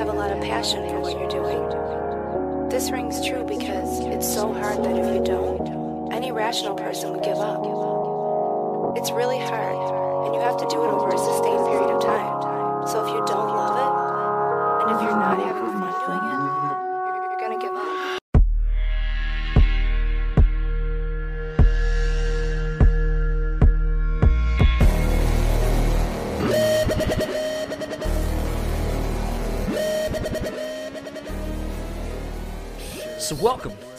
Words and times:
have 0.00 0.08
a 0.08 0.12
lot 0.14 0.30
of 0.30 0.40
passion 0.40 0.88
for 0.88 0.98
what 0.98 1.12
you're 1.12 1.28
doing. 1.28 2.70
This 2.70 2.90
rings 2.90 3.20
true 3.22 3.44
because 3.44 4.00
it's 4.06 4.26
so 4.26 4.50
hard 4.50 4.82
that 4.82 4.96
if 4.96 5.14
you 5.14 5.22
don't, 5.22 6.10
any 6.10 6.32
rational 6.32 6.74
person 6.74 7.12
would 7.12 7.22
give 7.22 7.36
up. 7.36 7.60
It's 8.96 9.10
really 9.10 9.38
hard, 9.38 9.76
and 10.24 10.34
you 10.34 10.40
have 10.40 10.56
to 10.56 10.66
do 10.70 10.82
it 10.82 10.88
over 10.88 11.10
a 11.10 11.18
sustained 11.18 11.66
period 11.68 11.90
of 11.92 12.02
time. 12.02 12.88
So 12.88 13.04
if 13.04 13.12
you 13.12 13.22
don't 13.26 13.52
love 13.52 13.76
it, 13.76 14.88
and 14.88 14.96
if 14.96 15.02
you're 15.02 15.20
not 15.20 15.36
having 15.36 15.68
fun 15.68 15.92
doing 16.00 16.24
it, 16.32 16.59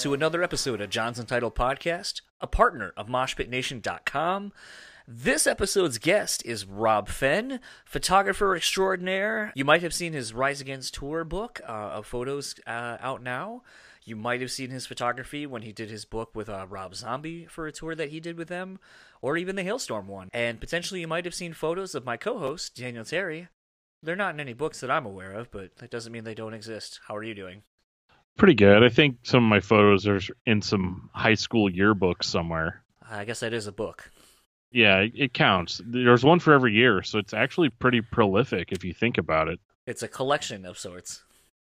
to 0.02 0.16
another 0.16 0.42
episode 0.42 0.82
of 0.82 0.90
John's 0.90 1.20
Entitled 1.20 1.54
Podcast, 1.54 2.22
a 2.40 2.48
partner 2.48 2.92
of 2.98 3.08
MoshPitNation.com. 3.08 4.52
This 5.08 5.46
episode's 5.46 6.00
guest 6.00 6.44
is 6.44 6.66
Rob 6.66 7.08
Fenn, 7.08 7.60
photographer 7.86 8.56
extraordinaire. 8.56 9.54
You 9.56 9.64
might 9.64 9.84
have 9.84 9.94
seen 9.94 10.14
his 10.14 10.34
Rise 10.34 10.60
Against 10.60 10.96
Tour 10.96 11.24
book 11.24 11.62
uh, 11.70 11.72
of 11.72 12.08
photos 12.08 12.56
uh, 12.66 12.98
out 13.00 13.22
now. 13.22 13.62
You 14.04 14.16
might 14.16 14.42
have 14.42 14.50
seen 14.50 14.72
his 14.72 14.88
photography 14.88 15.46
when 15.46 15.62
he 15.62 15.72
did 15.72 15.92
his 15.92 16.06
book 16.06 16.32
with 16.34 16.50
uh, 16.50 16.66
Rob 16.68 16.96
Zombie 16.96 17.46
for 17.46 17.68
a 17.68 17.72
tour 17.72 17.94
that 17.94 18.10
he 18.10 18.20
did 18.20 18.40
with 18.40 18.48
them, 18.48 18.80
or 19.22 19.38
even 19.38 19.56
the 19.56 19.64
Halestorm 19.64 20.08
one. 20.08 20.30
And 20.34 20.60
potentially 20.60 21.02
you 21.02 21.08
might 21.08 21.26
have 21.26 21.36
seen 21.36 21.54
photos 21.54 21.94
of 21.94 22.06
my 22.06 22.18
co 22.18 22.40
host, 22.40 22.76
Daniel 22.76 23.06
Terry. 23.06 23.50
They're 24.02 24.16
not 24.16 24.34
in 24.34 24.40
any 24.40 24.54
books 24.54 24.80
that 24.80 24.90
I'm 24.90 25.06
aware 25.06 25.34
of, 25.34 25.52
but 25.52 25.78
that 25.78 25.92
doesn't 25.92 26.12
mean 26.12 26.24
they 26.24 26.34
don't 26.34 26.56
exist. 26.56 27.02
How 27.08 27.16
are 27.16 27.24
you 27.24 27.36
doing? 27.36 27.62
Pretty 28.38 28.56
good. 28.56 28.84
I 28.84 28.90
think 28.90 29.18
some 29.24 29.44
of 29.44 29.50
my 29.50 29.60
photos 29.60 30.08
are 30.08 30.20
in 30.46 30.62
some 30.62 31.10
high 31.14 31.36
school 31.36 31.70
yearbooks 31.70 32.24
somewhere. 32.24 32.84
I 33.10 33.26
guess 33.26 33.42
that 33.42 33.54
is 33.54 33.68
a 33.68 33.72
book. 33.72 34.10
Yeah, 34.72 35.00
it, 35.00 35.12
it 35.16 35.34
counts. 35.34 35.82
There's 35.86 36.24
one 36.24 36.40
for 36.40 36.54
every 36.54 36.74
year, 36.74 37.04
so 37.04 37.20
it's 37.20 37.34
actually 37.34 37.70
pretty 37.70 38.02
prolific 38.02 38.72
if 38.72 38.84
you 38.86 38.94
think 38.94 39.18
about 39.18 39.50
it. 39.50 39.60
It's 39.86 40.02
a 40.02 40.08
collection 40.08 40.66
of 40.66 40.78
sorts. 40.78 41.24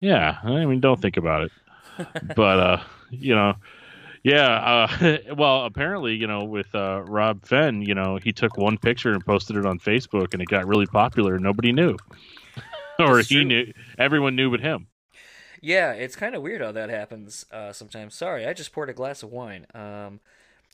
Yeah, 0.01 0.37
I 0.43 0.65
mean, 0.65 0.79
don't 0.79 0.99
think 1.01 1.17
about 1.17 1.43
it. 1.43 1.51
but 2.35 2.59
uh, 2.59 2.83
you 3.11 3.35
know, 3.35 3.53
yeah. 4.23 4.87
Uh, 5.01 5.17
well, 5.35 5.65
apparently, 5.65 6.15
you 6.15 6.27
know, 6.27 6.43
with 6.43 6.73
uh, 6.73 7.01
Rob 7.03 7.45
Fenn, 7.45 7.81
you 7.81 7.93
know, 7.95 8.17
he 8.21 8.33
took 8.33 8.57
one 8.57 8.77
picture 8.77 9.11
and 9.13 9.25
posted 9.25 9.57
it 9.57 9.65
on 9.65 9.79
Facebook, 9.79 10.33
and 10.33 10.41
it 10.41 10.47
got 10.47 10.67
really 10.67 10.87
popular. 10.87 11.35
and 11.35 11.43
Nobody 11.43 11.71
knew, 11.71 11.97
or 12.99 13.17
That's 13.17 13.29
he 13.29 13.35
true. 13.35 13.43
knew. 13.45 13.73
Everyone 13.97 14.35
knew 14.35 14.49
but 14.51 14.59
him. 14.59 14.87
Yeah, 15.61 15.93
it's 15.93 16.15
kind 16.15 16.35
of 16.35 16.41
weird 16.41 16.61
how 16.61 16.71
that 16.71 16.89
happens 16.89 17.45
uh, 17.51 17.71
sometimes. 17.73 18.15
Sorry, 18.15 18.45
I 18.45 18.53
just 18.53 18.71
poured 18.71 18.89
a 18.89 18.93
glass 18.93 19.23
of 19.23 19.31
wine. 19.31 19.65
Um, 19.73 20.19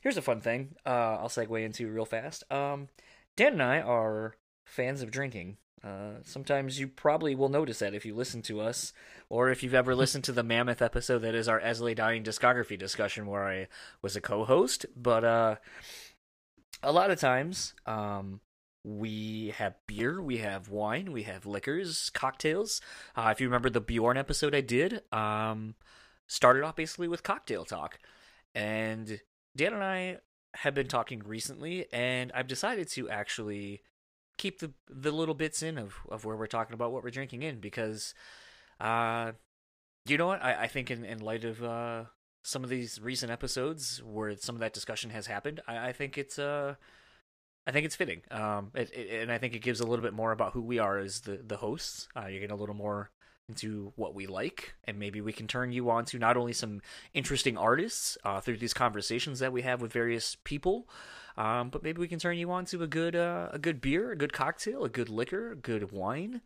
here's 0.01 0.17
a 0.17 0.21
fun 0.21 0.41
thing 0.41 0.75
uh, 0.85 1.17
I'll 1.19 1.29
segue 1.29 1.63
into 1.63 1.89
real 1.89 2.05
fast. 2.05 2.43
Um, 2.51 2.89
Dan 3.35 3.53
and 3.53 3.63
I 3.63 3.81
are 3.81 4.35
fans 4.65 5.01
of 5.01 5.11
drinking. 5.11 5.57
Uh, 5.83 6.21
sometimes 6.23 6.79
you 6.79 6.87
probably 6.87 7.35
will 7.35 7.49
notice 7.49 7.79
that 7.79 7.93
if 7.93 8.05
you 8.05 8.15
listen 8.15 8.41
to 8.41 8.61
us, 8.61 8.93
or 9.29 9.49
if 9.49 9.63
you've 9.63 9.73
ever 9.73 9.93
listened 9.95 10.23
to 10.23 10.31
the 10.31 10.43
Mammoth 10.43 10.81
episode 10.81 11.19
that 11.19 11.35
is 11.35 11.49
our 11.49 11.59
As 11.59 11.81
I 11.81 11.85
Lay 11.85 11.93
Dying 11.93 12.23
discography 12.23 12.79
discussion 12.79 13.25
where 13.25 13.45
I 13.45 13.67
was 14.01 14.15
a 14.15 14.21
co 14.21 14.45
host. 14.45 14.85
But 14.95 15.25
uh, 15.25 15.55
a 16.81 16.91
lot 16.91 17.11
of 17.11 17.19
times, 17.19 17.73
um, 17.85 18.39
we 18.83 19.53
have 19.57 19.75
beer, 19.87 20.21
we 20.21 20.37
have 20.37 20.69
wine, 20.69 21.11
we 21.11 21.23
have 21.23 21.45
liquors, 21.45 22.09
cocktails. 22.13 22.81
Uh, 23.15 23.29
if 23.31 23.39
you 23.39 23.47
remember 23.47 23.69
the 23.69 23.81
Bjorn 23.81 24.17
episode 24.17 24.53
I 24.53 24.61
did, 24.61 25.01
um, 25.13 25.75
started 26.27 26.63
off 26.63 26.75
basically 26.75 27.07
with 27.07 27.23
cocktail 27.23 27.65
talk. 27.65 27.99
And 28.53 29.21
Dan 29.55 29.73
and 29.73 29.83
I 29.83 30.17
have 30.55 30.73
been 30.73 30.87
talking 30.87 31.23
recently, 31.25 31.87
and 31.91 32.31
I've 32.33 32.47
decided 32.47 32.89
to 32.89 33.09
actually 33.09 33.81
keep 34.37 34.59
the 34.59 34.71
the 34.89 35.11
little 35.11 35.35
bits 35.35 35.61
in 35.61 35.77
of, 35.77 35.95
of 36.09 36.25
where 36.25 36.35
we're 36.35 36.47
talking 36.47 36.73
about 36.73 36.91
what 36.91 37.03
we're 37.03 37.11
drinking 37.11 37.43
in 37.43 37.59
because 37.59 38.13
uh 38.79 39.31
you 40.05 40.17
know 40.17 40.27
what 40.27 40.43
I, 40.43 40.63
I 40.63 40.67
think 40.67 40.89
in, 40.89 41.05
in 41.05 41.19
light 41.19 41.45
of 41.45 41.63
uh 41.63 42.05
some 42.41 42.63
of 42.63 42.69
these 42.69 42.99
recent 42.99 43.31
episodes 43.31 44.01
where 44.03 44.35
some 44.35 44.55
of 44.55 44.59
that 44.61 44.73
discussion 44.73 45.11
has 45.11 45.27
happened 45.27 45.61
I, 45.67 45.89
I 45.89 45.91
think 45.93 46.17
it's 46.17 46.39
uh 46.39 46.75
I 47.65 47.71
think 47.71 47.85
it's 47.85 47.95
fitting 47.95 48.21
um 48.31 48.71
it, 48.73 48.91
it, 48.93 49.21
and 49.21 49.31
I 49.31 49.37
think 49.37 49.55
it 49.55 49.59
gives 49.59 49.79
a 49.79 49.87
little 49.87 50.03
bit 50.03 50.13
more 50.13 50.31
about 50.31 50.53
who 50.53 50.61
we 50.61 50.79
are 50.79 50.97
as 50.97 51.21
the 51.21 51.39
the 51.45 51.57
hosts 51.57 52.07
uh 52.15 52.27
you 52.27 52.39
get 52.39 52.51
a 52.51 52.55
little 52.55 52.75
more 52.75 53.11
into 53.49 53.91
what 53.97 54.15
we 54.15 54.25
like 54.25 54.73
and 54.85 54.97
maybe 54.97 55.19
we 55.19 55.33
can 55.33 55.47
turn 55.47 55.71
you 55.71 55.89
on 55.89 56.05
to 56.05 56.17
not 56.17 56.37
only 56.37 56.53
some 56.53 56.81
interesting 57.13 57.57
artists 57.57 58.17
uh, 58.23 58.39
through 58.39 58.55
these 58.55 58.73
conversations 58.73 59.39
that 59.39 59.51
we 59.51 59.63
have 59.63 59.81
with 59.81 59.91
various 59.91 60.37
people 60.45 60.87
um, 61.37 61.69
but 61.69 61.83
maybe 61.83 61.99
we 61.99 62.07
can 62.07 62.19
turn 62.19 62.37
you 62.37 62.51
on 62.51 62.65
to 62.65 62.83
a 62.83 62.87
good 62.87 63.15
uh, 63.15 63.49
a 63.51 63.59
good 63.59 63.81
beer, 63.81 64.11
a 64.11 64.15
good 64.15 64.33
cocktail, 64.33 64.83
a 64.83 64.89
good 64.89 65.09
liquor, 65.09 65.51
a 65.51 65.55
good 65.55 65.91
wine. 65.91 66.41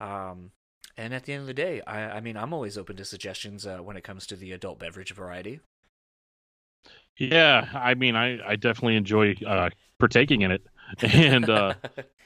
Um, 0.00 0.52
and 0.96 1.14
at 1.14 1.24
the 1.24 1.32
end 1.32 1.42
of 1.42 1.46
the 1.46 1.54
day, 1.54 1.80
I, 1.86 2.16
I 2.16 2.20
mean, 2.20 2.36
I'm 2.36 2.52
always 2.52 2.78
open 2.78 2.96
to 2.96 3.04
suggestions 3.04 3.66
uh, 3.66 3.78
when 3.78 3.96
it 3.96 4.04
comes 4.04 4.26
to 4.28 4.36
the 4.36 4.52
adult 4.52 4.78
beverage 4.78 5.12
variety. 5.12 5.60
Yeah, 7.18 7.68
I 7.74 7.94
mean, 7.94 8.16
I 8.16 8.38
I 8.46 8.56
definitely 8.56 8.96
enjoy 8.96 9.34
uh, 9.46 9.70
partaking 9.98 10.42
in 10.42 10.52
it, 10.52 10.62
and 11.02 11.48
uh, 11.50 11.74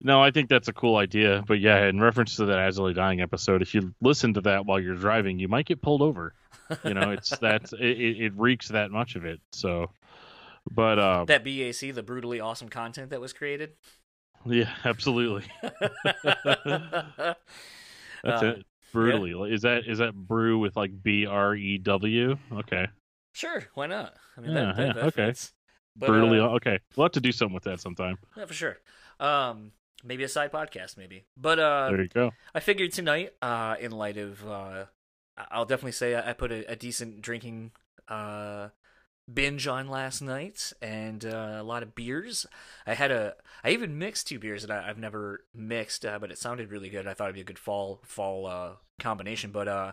No, 0.00 0.22
I 0.22 0.30
think 0.30 0.48
that's 0.48 0.68
a 0.68 0.72
cool 0.72 0.96
idea. 0.96 1.42
But 1.46 1.60
yeah, 1.60 1.86
in 1.86 2.00
reference 2.00 2.36
to 2.36 2.46
that 2.46 2.58
As 2.58 2.78
I 2.78 2.82
Lay 2.82 2.92
Dying 2.92 3.20
episode, 3.20 3.62
if 3.62 3.74
you 3.74 3.94
listen 4.02 4.34
to 4.34 4.40
that 4.42 4.66
while 4.66 4.78
you're 4.78 4.94
driving, 4.94 5.38
you 5.38 5.48
might 5.48 5.66
get 5.66 5.80
pulled 5.80 6.02
over. 6.02 6.34
You 6.84 6.94
know, 6.94 7.10
it's 7.10 7.30
that 7.40 7.72
it, 7.72 8.22
it 8.22 8.32
reeks 8.36 8.68
that 8.68 8.90
much 8.90 9.16
of 9.16 9.24
it. 9.24 9.40
So, 9.52 9.90
but 10.70 10.98
uh, 10.98 11.24
that 11.26 11.44
BAC, 11.44 11.94
the 11.94 12.02
brutally 12.02 12.40
awesome 12.40 12.68
content 12.68 13.10
that 13.10 13.20
was 13.20 13.32
created. 13.32 13.72
yeah, 14.44 14.70
absolutely. 14.84 15.44
Uh, 17.24 17.34
That's 18.24 18.42
it. 18.42 18.64
Brutally. 18.92 19.52
Is 19.52 19.62
that 19.62 19.86
is 19.86 19.98
that 19.98 20.14
brew 20.14 20.58
with 20.58 20.74
like 20.76 20.90
B 21.02 21.26
R 21.26 21.54
E 21.54 21.78
W? 21.78 22.36
Okay. 22.52 22.86
Sure, 23.36 23.64
why 23.74 23.86
not? 23.86 24.14
I 24.36 24.40
mean, 24.40 24.52
Yeah, 24.52 24.64
that, 24.64 24.76
that, 24.76 24.86
yeah, 24.86 24.92
that 24.94 25.04
okay. 25.04 25.26
fits. 25.26 25.52
But, 25.94 26.08
brutally. 26.08 26.40
uh, 26.40 26.48
okay. 26.56 26.78
We'll 26.96 27.04
have 27.04 27.12
to 27.12 27.20
do 27.20 27.32
something 27.32 27.54
with 27.54 27.64
that 27.64 27.80
sometime. 27.80 28.16
yeah, 28.34 28.46
for 28.46 28.54
sure. 28.54 28.78
Um, 29.20 29.72
maybe 30.02 30.24
a 30.24 30.28
side 30.28 30.52
podcast, 30.52 30.96
maybe. 30.96 31.26
But 31.36 31.58
uh, 31.58 31.88
there 31.90 32.02
you 32.02 32.08
go. 32.08 32.30
I 32.54 32.60
figured 32.60 32.92
tonight, 32.92 33.34
uh, 33.42 33.76
in 33.78 33.92
light 33.92 34.16
of, 34.16 34.46
uh, 34.46 34.84
I'll 35.50 35.66
definitely 35.66 35.92
say 35.92 36.14
I 36.14 36.30
I 36.30 36.32
put 36.32 36.50
a, 36.50 36.70
a 36.70 36.76
decent 36.76 37.20
drinking 37.20 37.72
uh, 38.08 38.68
binge 39.32 39.66
on 39.66 39.88
last 39.88 40.22
night, 40.22 40.72
and 40.80 41.24
uh, 41.24 41.56
a 41.58 41.62
lot 41.62 41.82
of 41.82 41.94
beers. 41.94 42.46
I 42.86 42.94
had 42.94 43.10
a, 43.10 43.34
I 43.64 43.70
even 43.70 43.98
mixed 43.98 44.28
two 44.28 44.38
beers 44.38 44.62
that 44.66 44.70
I, 44.70 44.88
I've 44.88 44.98
never 44.98 45.44
mixed, 45.54 46.06
uh, 46.06 46.18
but 46.18 46.30
it 46.30 46.38
sounded 46.38 46.70
really 46.70 46.88
good. 46.88 47.06
I 47.06 47.12
thought 47.14 47.24
it'd 47.24 47.34
be 47.34 47.40
a 47.42 47.44
good 47.44 47.58
fall 47.58 48.00
fall 48.02 48.46
uh, 48.46 48.70
combination, 48.98 49.50
but 49.50 49.68
uh, 49.68 49.92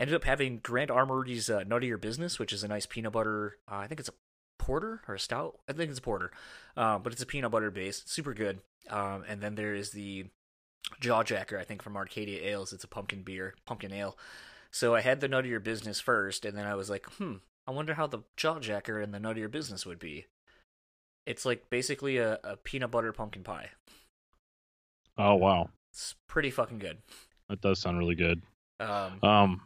ended 0.00 0.16
up 0.16 0.24
having 0.24 0.58
Grand 0.58 0.90
Armory's 0.90 1.48
uh, 1.48 1.62
Nut 1.64 1.82
of 1.84 1.88
Your 1.88 1.98
Business, 1.98 2.38
which 2.40 2.52
is 2.52 2.64
a 2.64 2.68
nice 2.68 2.86
peanut 2.86 3.12
butter. 3.12 3.58
Uh, 3.70 3.76
I 3.76 3.86
think 3.86 4.00
it's 4.00 4.08
a 4.08 4.14
porter 4.58 5.02
or 5.06 5.14
a 5.14 5.20
stout. 5.20 5.58
I 5.68 5.72
think 5.72 5.90
it's 5.90 5.98
a 6.00 6.02
porter, 6.02 6.32
uh, 6.76 6.98
but 6.98 7.12
it's 7.12 7.22
a 7.22 7.26
peanut 7.26 7.50
butter 7.52 7.70
base, 7.70 8.02
super 8.06 8.34
good. 8.34 8.60
Um, 8.88 9.24
and 9.28 9.40
then 9.40 9.54
there 9.54 9.74
is 9.74 9.90
the 9.90 10.26
Jawjacker, 11.00 11.58
I 11.58 11.64
think 11.64 11.82
from 11.82 11.96
Arcadia 11.96 12.42
Ales. 12.42 12.72
It's 12.72 12.82
a 12.84 12.88
pumpkin 12.88 13.22
beer, 13.22 13.54
pumpkin 13.66 13.92
ale. 13.92 14.16
So 14.72 14.94
I 14.94 15.00
had 15.02 15.20
the 15.20 15.28
Nut 15.28 15.44
of 15.44 15.50
Your 15.50 15.60
Business 15.60 16.00
first, 16.00 16.44
and 16.44 16.56
then 16.56 16.66
I 16.66 16.74
was 16.74 16.88
like, 16.90 17.06
hmm, 17.14 17.34
I 17.66 17.70
wonder 17.72 17.94
how 17.94 18.06
the 18.06 18.20
Jawjacker 18.36 19.02
and 19.02 19.12
the 19.14 19.20
Nut 19.20 19.32
of 19.32 19.38
Your 19.38 19.48
Business 19.48 19.84
would 19.86 19.98
be. 19.98 20.26
It's 21.26 21.44
like 21.44 21.68
basically 21.70 22.16
a, 22.18 22.38
a 22.42 22.56
peanut 22.56 22.90
butter 22.90 23.12
pumpkin 23.12 23.42
pie. 23.44 23.70
Oh 25.18 25.34
wow, 25.34 25.68
It's 25.92 26.14
pretty 26.28 26.50
fucking 26.50 26.78
good. 26.78 26.98
that 27.48 27.60
does 27.60 27.78
sound 27.78 27.98
really 27.98 28.14
good. 28.14 28.42
Um, 28.78 29.22
Um, 29.22 29.60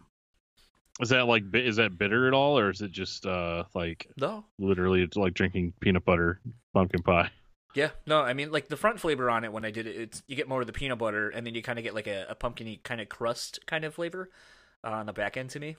is 1.00 1.08
that 1.10 1.26
like 1.26 1.44
is 1.54 1.76
that 1.76 1.98
bitter 1.98 2.26
at 2.28 2.34
all, 2.34 2.58
or 2.58 2.70
is 2.70 2.80
it 2.82 2.92
just 2.92 3.26
uh 3.26 3.64
like 3.74 4.08
no, 4.16 4.44
literally 4.58 5.02
it's 5.02 5.16
like 5.16 5.34
drinking 5.34 5.72
peanut 5.80 6.04
butter 6.04 6.40
pumpkin 6.72 7.02
pie? 7.02 7.30
Yeah, 7.74 7.90
no, 8.06 8.20
I 8.20 8.34
mean 8.34 8.52
like 8.52 8.68
the 8.68 8.76
front 8.76 9.00
flavor 9.00 9.28
on 9.28 9.44
it 9.44 9.52
when 9.52 9.64
I 9.64 9.70
did 9.72 9.86
it, 9.86 9.96
it's 9.96 10.22
you 10.28 10.36
get 10.36 10.48
more 10.48 10.60
of 10.60 10.66
the 10.68 10.72
peanut 10.72 10.98
butter 10.98 11.28
and 11.30 11.44
then 11.46 11.54
you 11.54 11.62
kind 11.62 11.78
of 11.78 11.82
get 11.82 11.94
like 11.94 12.06
a, 12.06 12.26
a 12.28 12.34
pumpkiny 12.36 12.80
kind 12.84 13.00
of 13.00 13.08
crust 13.08 13.58
kind 13.66 13.84
of 13.84 13.94
flavor 13.94 14.30
uh, 14.84 14.90
on 14.90 15.06
the 15.06 15.12
back 15.12 15.36
end 15.36 15.50
to 15.50 15.60
me. 15.60 15.76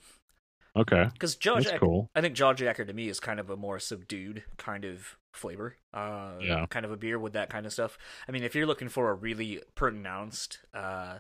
Okay, 0.78 1.06
Because 1.14 1.38
Jaw 1.38 1.56
that's 1.56 1.68
Jacker, 1.68 1.80
cool. 1.80 2.10
I 2.14 2.20
think 2.20 2.36
Jaw 2.36 2.52
Jacker 2.54 2.84
to 2.84 2.92
me 2.92 3.08
is 3.08 3.22
kind 3.22 3.40
of 3.40 3.50
a 3.50 3.56
more 3.56 3.80
subdued 3.80 4.44
kind 4.58 4.84
of 4.84 5.16
flavor. 5.32 5.78
Uh, 5.94 6.34
Yeah. 6.42 6.66
kind 6.70 6.86
of 6.86 6.92
a 6.92 6.98
beer 6.98 7.18
with 7.18 7.32
that 7.32 7.50
kind 7.50 7.66
of 7.66 7.72
stuff. 7.72 7.98
I 8.28 8.34
mean, 8.34 8.44
if 8.44 8.56
you're 8.56 8.66
looking 8.66 8.90
for 8.90 9.10
a 9.10 9.14
really 9.14 9.62
pronounced 9.76 10.60
uh, 10.74 11.20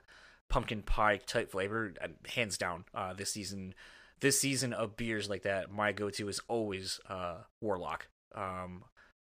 pumpkin 0.49 0.81
pie 0.81 1.17
type 1.17 1.51
flavor, 1.51 1.93
uh, 2.01 2.07
hands 2.29 2.57
down, 2.57 2.85
uh, 2.93 3.13
this 3.13 3.31
season, 3.31 3.73
this 4.19 4.39
season 4.39 4.73
of 4.73 4.95
beers 4.95 5.29
like 5.29 5.43
that, 5.43 5.71
my 5.71 5.91
go-to 5.91 6.27
is 6.27 6.39
always 6.47 6.99
uh, 7.09 7.37
Warlock. 7.61 8.07
Um, 8.33 8.83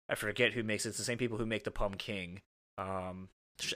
I 0.10 0.16
forget 0.16 0.54
who 0.54 0.64
makes 0.64 0.86
it. 0.86 0.90
It's 0.90 0.98
the 0.98 1.04
same 1.04 1.18
people 1.18 1.38
who 1.38 1.46
make 1.46 1.64
the 1.64 1.72
Pumking. 1.72 2.42
Um, 2.78 3.30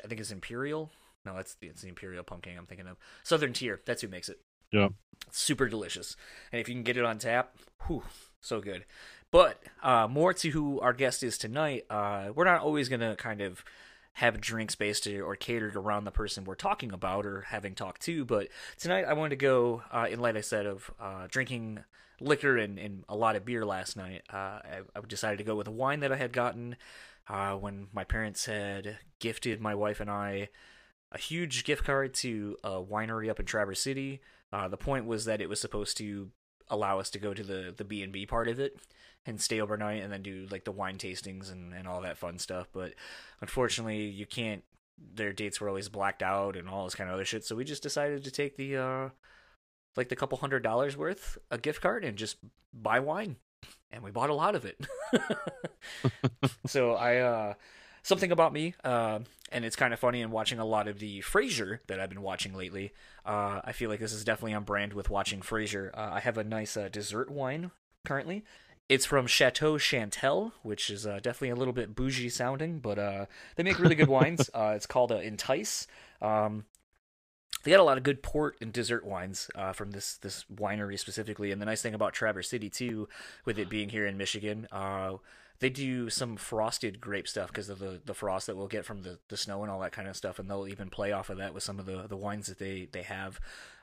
I 0.03 0.07
think 0.07 0.19
it's 0.19 0.31
Imperial. 0.31 0.91
no, 1.25 1.35
that's 1.35 1.55
the, 1.55 1.67
it's 1.67 1.81
the 1.81 1.89
Imperial 1.89 2.23
Pumpkin 2.23 2.57
I'm 2.57 2.65
thinking 2.65 2.87
of. 2.87 2.97
Southern 3.23 3.53
Tier, 3.53 3.81
that's 3.85 4.01
who 4.01 4.07
makes 4.07 4.29
it. 4.29 4.39
Yep. 4.71 4.93
Super 5.31 5.67
delicious. 5.67 6.15
And 6.51 6.59
if 6.59 6.67
you 6.67 6.75
can 6.75 6.83
get 6.83 6.97
it 6.97 7.05
on 7.05 7.19
tap, 7.19 7.55
whew, 7.85 8.03
so 8.41 8.59
good. 8.59 8.85
But 9.31 9.61
uh, 9.83 10.07
more 10.09 10.33
to 10.33 10.49
who 10.49 10.79
our 10.79 10.93
guest 10.93 11.23
is 11.23 11.37
tonight, 11.37 11.85
uh, 11.89 12.29
we're 12.33 12.45
not 12.45 12.61
always 12.61 12.89
going 12.89 13.01
to 13.01 13.15
kind 13.15 13.41
of 13.41 13.63
have 14.17 14.41
drinks 14.41 14.73
based 14.73 15.05
or 15.05 15.35
catered 15.35 15.75
around 15.75 16.03
the 16.03 16.11
person 16.11 16.43
we're 16.43 16.55
talking 16.55 16.91
about 16.91 17.23
or 17.23 17.41
having 17.41 17.75
talked 17.75 18.01
to. 18.01 18.25
But 18.25 18.47
tonight 18.79 19.05
I 19.05 19.13
wanted 19.13 19.29
to 19.29 19.35
go, 19.35 19.83
uh, 19.91 20.07
in 20.09 20.19
light 20.19 20.35
I 20.35 20.41
said, 20.41 20.65
of 20.65 20.89
uh, 20.99 21.27
drinking 21.29 21.83
liquor 22.19 22.57
and, 22.57 22.79
and, 22.79 23.05
a 23.07 23.15
lot 23.15 23.35
of 23.35 23.45
beer 23.45 23.63
last 23.63 23.95
night. 23.95 24.23
Uh, 24.33 24.35
I, 24.35 24.79
I, 24.95 25.01
decided 25.07 25.37
to 25.37 25.43
go 25.43 25.55
with 25.55 25.67
a 25.67 25.71
wine 25.71 25.99
that 25.99 26.11
I 26.11 26.15
had 26.15 26.33
gotten 26.33 26.77
uh, 27.27 27.53
when 27.57 27.89
my 27.93 28.05
parents 28.05 28.47
had 28.47 28.97
gifted 29.19 29.61
my 29.61 29.75
wife 29.75 29.99
and 29.99 30.09
I 30.09 30.49
a 31.11 31.19
huge 31.19 31.63
gift 31.63 31.83
card 31.83 32.15
to 32.15 32.57
a 32.63 32.81
winery 32.81 33.29
up 33.29 33.39
in 33.39 33.45
Traverse 33.45 33.81
City. 33.81 34.19
Uh, 34.51 34.67
the 34.67 34.77
point 34.77 35.05
was 35.05 35.25
that 35.25 35.41
it 35.41 35.47
was 35.49 35.61
supposed 35.61 35.95
to 35.97 36.31
allow 36.69 36.99
us 36.99 37.09
to 37.11 37.19
go 37.19 37.33
to 37.33 37.43
the 37.43 37.73
the 37.75 37.83
B 37.83 38.03
and 38.03 38.11
B 38.11 38.25
part 38.25 38.47
of 38.47 38.59
it 38.59 38.77
and 39.25 39.41
stay 39.41 39.59
overnight 39.59 40.01
and 40.01 40.11
then 40.11 40.21
do 40.21 40.47
like 40.49 40.63
the 40.63 40.71
wine 40.71 40.97
tastings 40.97 41.51
and, 41.51 41.73
and 41.73 41.87
all 41.87 42.01
that 42.01 42.17
fun 42.17 42.39
stuff. 42.39 42.67
But 42.71 42.93
unfortunately, 43.41 44.05
you 44.05 44.25
can't. 44.25 44.63
Their 45.13 45.33
dates 45.33 45.61
were 45.61 45.67
always 45.67 45.89
blacked 45.89 46.23
out 46.23 46.55
and 46.55 46.67
all 46.67 46.85
this 46.85 46.95
kind 46.95 47.09
of 47.09 47.13
other 47.13 47.25
shit. 47.25 47.45
So 47.45 47.55
we 47.55 47.63
just 47.63 47.83
decided 47.83 48.23
to 48.23 48.31
take 48.31 48.57
the 48.57 48.77
uh, 48.77 49.09
like 49.95 50.09
the 50.09 50.15
couple 50.15 50.37
hundred 50.37 50.63
dollars 50.63 50.97
worth 50.97 51.37
a 51.51 51.57
gift 51.57 51.81
card 51.81 52.03
and 52.03 52.17
just 52.17 52.37
buy 52.73 52.99
wine, 52.99 53.35
and 53.91 54.01
we 54.03 54.11
bought 54.11 54.29
a 54.29 54.35
lot 54.35 54.55
of 54.55 54.65
it. 54.65 54.79
so 56.65 56.93
I 56.93 57.17
uh, 57.17 57.53
something 58.07 58.31
about 58.31 58.53
me, 58.53 58.73
uh, 58.83 59.19
and 59.51 59.65
it's 59.65 59.75
kind 59.75 59.93
of 59.93 59.99
funny 59.99 60.21
in 60.21 60.31
watching 60.31 60.59
a 60.59 60.65
lot 60.65 60.87
of 60.87 60.99
the 60.99 61.19
Frasier 61.21 61.79
that 61.87 61.99
I've 61.99 62.09
been 62.09 62.21
watching 62.21 62.55
lately. 62.55 62.93
Uh, 63.25 63.61
I 63.63 63.73
feel 63.73 63.89
like 63.89 63.99
this 63.99 64.13
is 64.13 64.23
definitely 64.23 64.53
on 64.53 64.63
brand 64.63 64.93
with 64.93 65.09
watching 65.09 65.41
Frasier. 65.41 65.91
Uh, 65.93 66.11
I 66.13 66.21
have 66.21 66.37
a 66.37 66.43
nice 66.43 66.77
uh, 66.77 66.87
dessert 66.89 67.29
wine 67.29 67.71
currently. 68.05 68.45
It's 68.87 69.05
from 69.05 69.27
Chateau 69.27 69.77
Chantal, 69.77 70.53
which 70.63 70.89
is 70.89 71.05
uh, 71.05 71.19
definitely 71.21 71.49
a 71.49 71.55
little 71.55 71.73
bit 71.73 71.93
bougie 71.93 72.29
sounding, 72.29 72.79
but 72.79 72.97
uh, 72.97 73.25
they 73.57 73.63
make 73.63 73.79
really 73.79 73.95
good 73.95 74.07
wines. 74.07 74.49
Uh, 74.53 74.73
it's 74.75 74.85
called 74.85 75.11
uh, 75.11 75.17
Entice. 75.17 75.87
Um, 76.21 76.63
they 77.63 77.71
got 77.71 77.81
a 77.81 77.83
lot 77.83 77.97
of 77.97 78.03
good 78.03 78.23
port 78.23 78.55
and 78.61 78.71
dessert 78.71 79.05
wines 79.05 79.49
uh, 79.53 79.73
from 79.73 79.91
this 79.91 80.15
this 80.17 80.45
winery 80.53 80.97
specifically. 80.97 81.51
And 81.51 81.61
the 81.61 81.65
nice 81.65 81.81
thing 81.81 81.93
about 81.93 82.13
Traverse 82.13 82.49
City 82.49 82.69
too, 82.69 83.09
with 83.43 83.59
it 83.59 83.67
being 83.67 83.89
here 83.89 84.05
in 84.05 84.17
Michigan, 84.17 84.67
uh, 84.71 85.15
they 85.59 85.69
do 85.69 86.09
some 86.09 86.37
frosted 86.37 87.01
grape 87.01 87.27
stuff 87.27 87.47
because 87.47 87.69
of 87.69 87.79
the, 87.79 88.01
the 88.05 88.13
frost 88.13 88.47
that 88.47 88.55
we'll 88.55 88.67
get 88.67 88.85
from 88.85 89.01
the, 89.01 89.19
the 89.29 89.37
snow 89.37 89.63
and 89.63 89.71
all 89.71 89.79
that 89.79 89.91
kind 89.91 90.07
of 90.07 90.15
stuff. 90.15 90.37
And 90.39 90.49
they'll 90.49 90.67
even 90.67 90.89
play 90.89 91.11
off 91.11 91.29
of 91.29 91.37
that 91.37 91.53
with 91.53 91.63
some 91.63 91.79
of 91.79 91.85
the, 91.85 92.05
the 92.07 92.17
wines 92.17 92.47
that 92.47 92.59
they 92.59 92.87
they 92.91 93.03
have. 93.03 93.39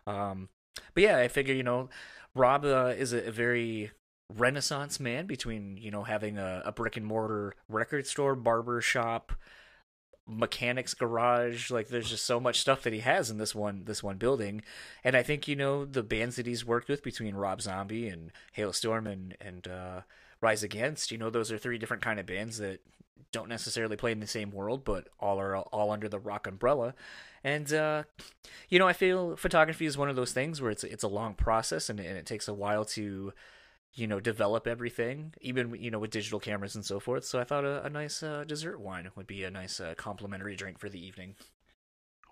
Um, 0.06 0.48
but 0.94 1.02
yeah, 1.02 1.18
I 1.18 1.28
figure 1.28 1.54
you 1.54 1.62
know, 1.62 1.88
Rob 2.34 2.64
uh, 2.64 2.94
is 2.96 3.12
a, 3.12 3.28
a 3.28 3.32
very 3.32 3.90
renaissance 4.32 4.98
man 4.98 5.26
between 5.26 5.76
you 5.76 5.90
know 5.90 6.04
having 6.04 6.38
a, 6.38 6.62
a 6.64 6.72
brick 6.72 6.96
and 6.96 7.04
mortar 7.04 7.54
record 7.68 8.06
store 8.06 8.34
barber 8.34 8.80
shop 8.80 9.32
mechanics 10.26 10.94
garage 10.94 11.70
like 11.70 11.88
there's 11.88 12.08
just 12.08 12.24
so 12.24 12.40
much 12.40 12.58
stuff 12.58 12.82
that 12.82 12.94
he 12.94 13.00
has 13.00 13.30
in 13.30 13.36
this 13.36 13.54
one 13.54 13.84
this 13.84 14.02
one 14.02 14.16
building 14.16 14.62
and 15.04 15.14
i 15.14 15.22
think 15.22 15.46
you 15.46 15.54
know 15.54 15.84
the 15.84 16.02
bands 16.02 16.36
that 16.36 16.46
he's 16.46 16.64
worked 16.64 16.88
with 16.88 17.02
between 17.02 17.34
rob 17.34 17.60
zombie 17.60 18.08
and 18.08 18.32
Halestorm 18.56 19.06
and 19.06 19.36
and 19.42 19.68
uh, 19.68 20.00
rise 20.44 20.62
against 20.62 21.11
you 21.11 21.17
know 21.17 21.31
those 21.31 21.50
are 21.50 21.56
three 21.56 21.79
different 21.79 22.02
kind 22.02 22.20
of 22.20 22.26
bands 22.26 22.58
that 22.58 22.81
don't 23.32 23.49
necessarily 23.49 23.96
play 23.96 24.12
in 24.12 24.20
the 24.20 24.26
same 24.26 24.50
world 24.50 24.85
but 24.85 25.08
all 25.19 25.41
are 25.41 25.56
all 25.56 25.91
under 25.91 26.08
the 26.08 26.20
rock 26.20 26.46
umbrella. 26.46 26.94
And 27.43 27.70
uh, 27.73 28.05
you 28.69 28.79
know 28.79 28.87
i 28.87 28.93
feel 28.93 29.37
photography 29.37 29.87
is 29.87 29.99
one 29.99 30.08
of 30.08 30.17
those 30.17 30.32
things 30.32 30.62
where 30.62 30.70
it's 30.70 30.85
it's 30.85 31.02
a 31.02 31.08
long 31.08 31.35
process 31.35 31.91
and, 31.91 31.99
and 31.99 32.17
it 32.17 32.26
takes 32.26 32.46
a 32.46 32.55
while 32.55 32.85
to 32.96 33.32
you 33.94 34.06
know 34.06 34.20
develop 34.20 34.67
everything 34.67 35.35
even 35.41 35.75
you 35.75 35.91
know 35.91 35.99
with 35.99 36.11
digital 36.11 36.41
cameras 36.41 36.75
and 36.75 36.85
so 36.85 37.00
forth. 37.00 37.25
So 37.25 37.41
i 37.41 37.44
thought 37.44 37.64
a, 37.64 37.85
a 37.85 37.91
nice 37.91 38.23
uh, 38.23 38.44
dessert 38.44 38.79
wine 38.81 39.11
would 39.17 39.26
be 39.26 39.44
a 39.44 39.50
nice 39.50 39.81
uh, 39.81 39.94
complimentary 39.96 40.56
drink 40.56 40.79
for 40.79 40.88
the 40.88 41.05
evening. 41.05 41.35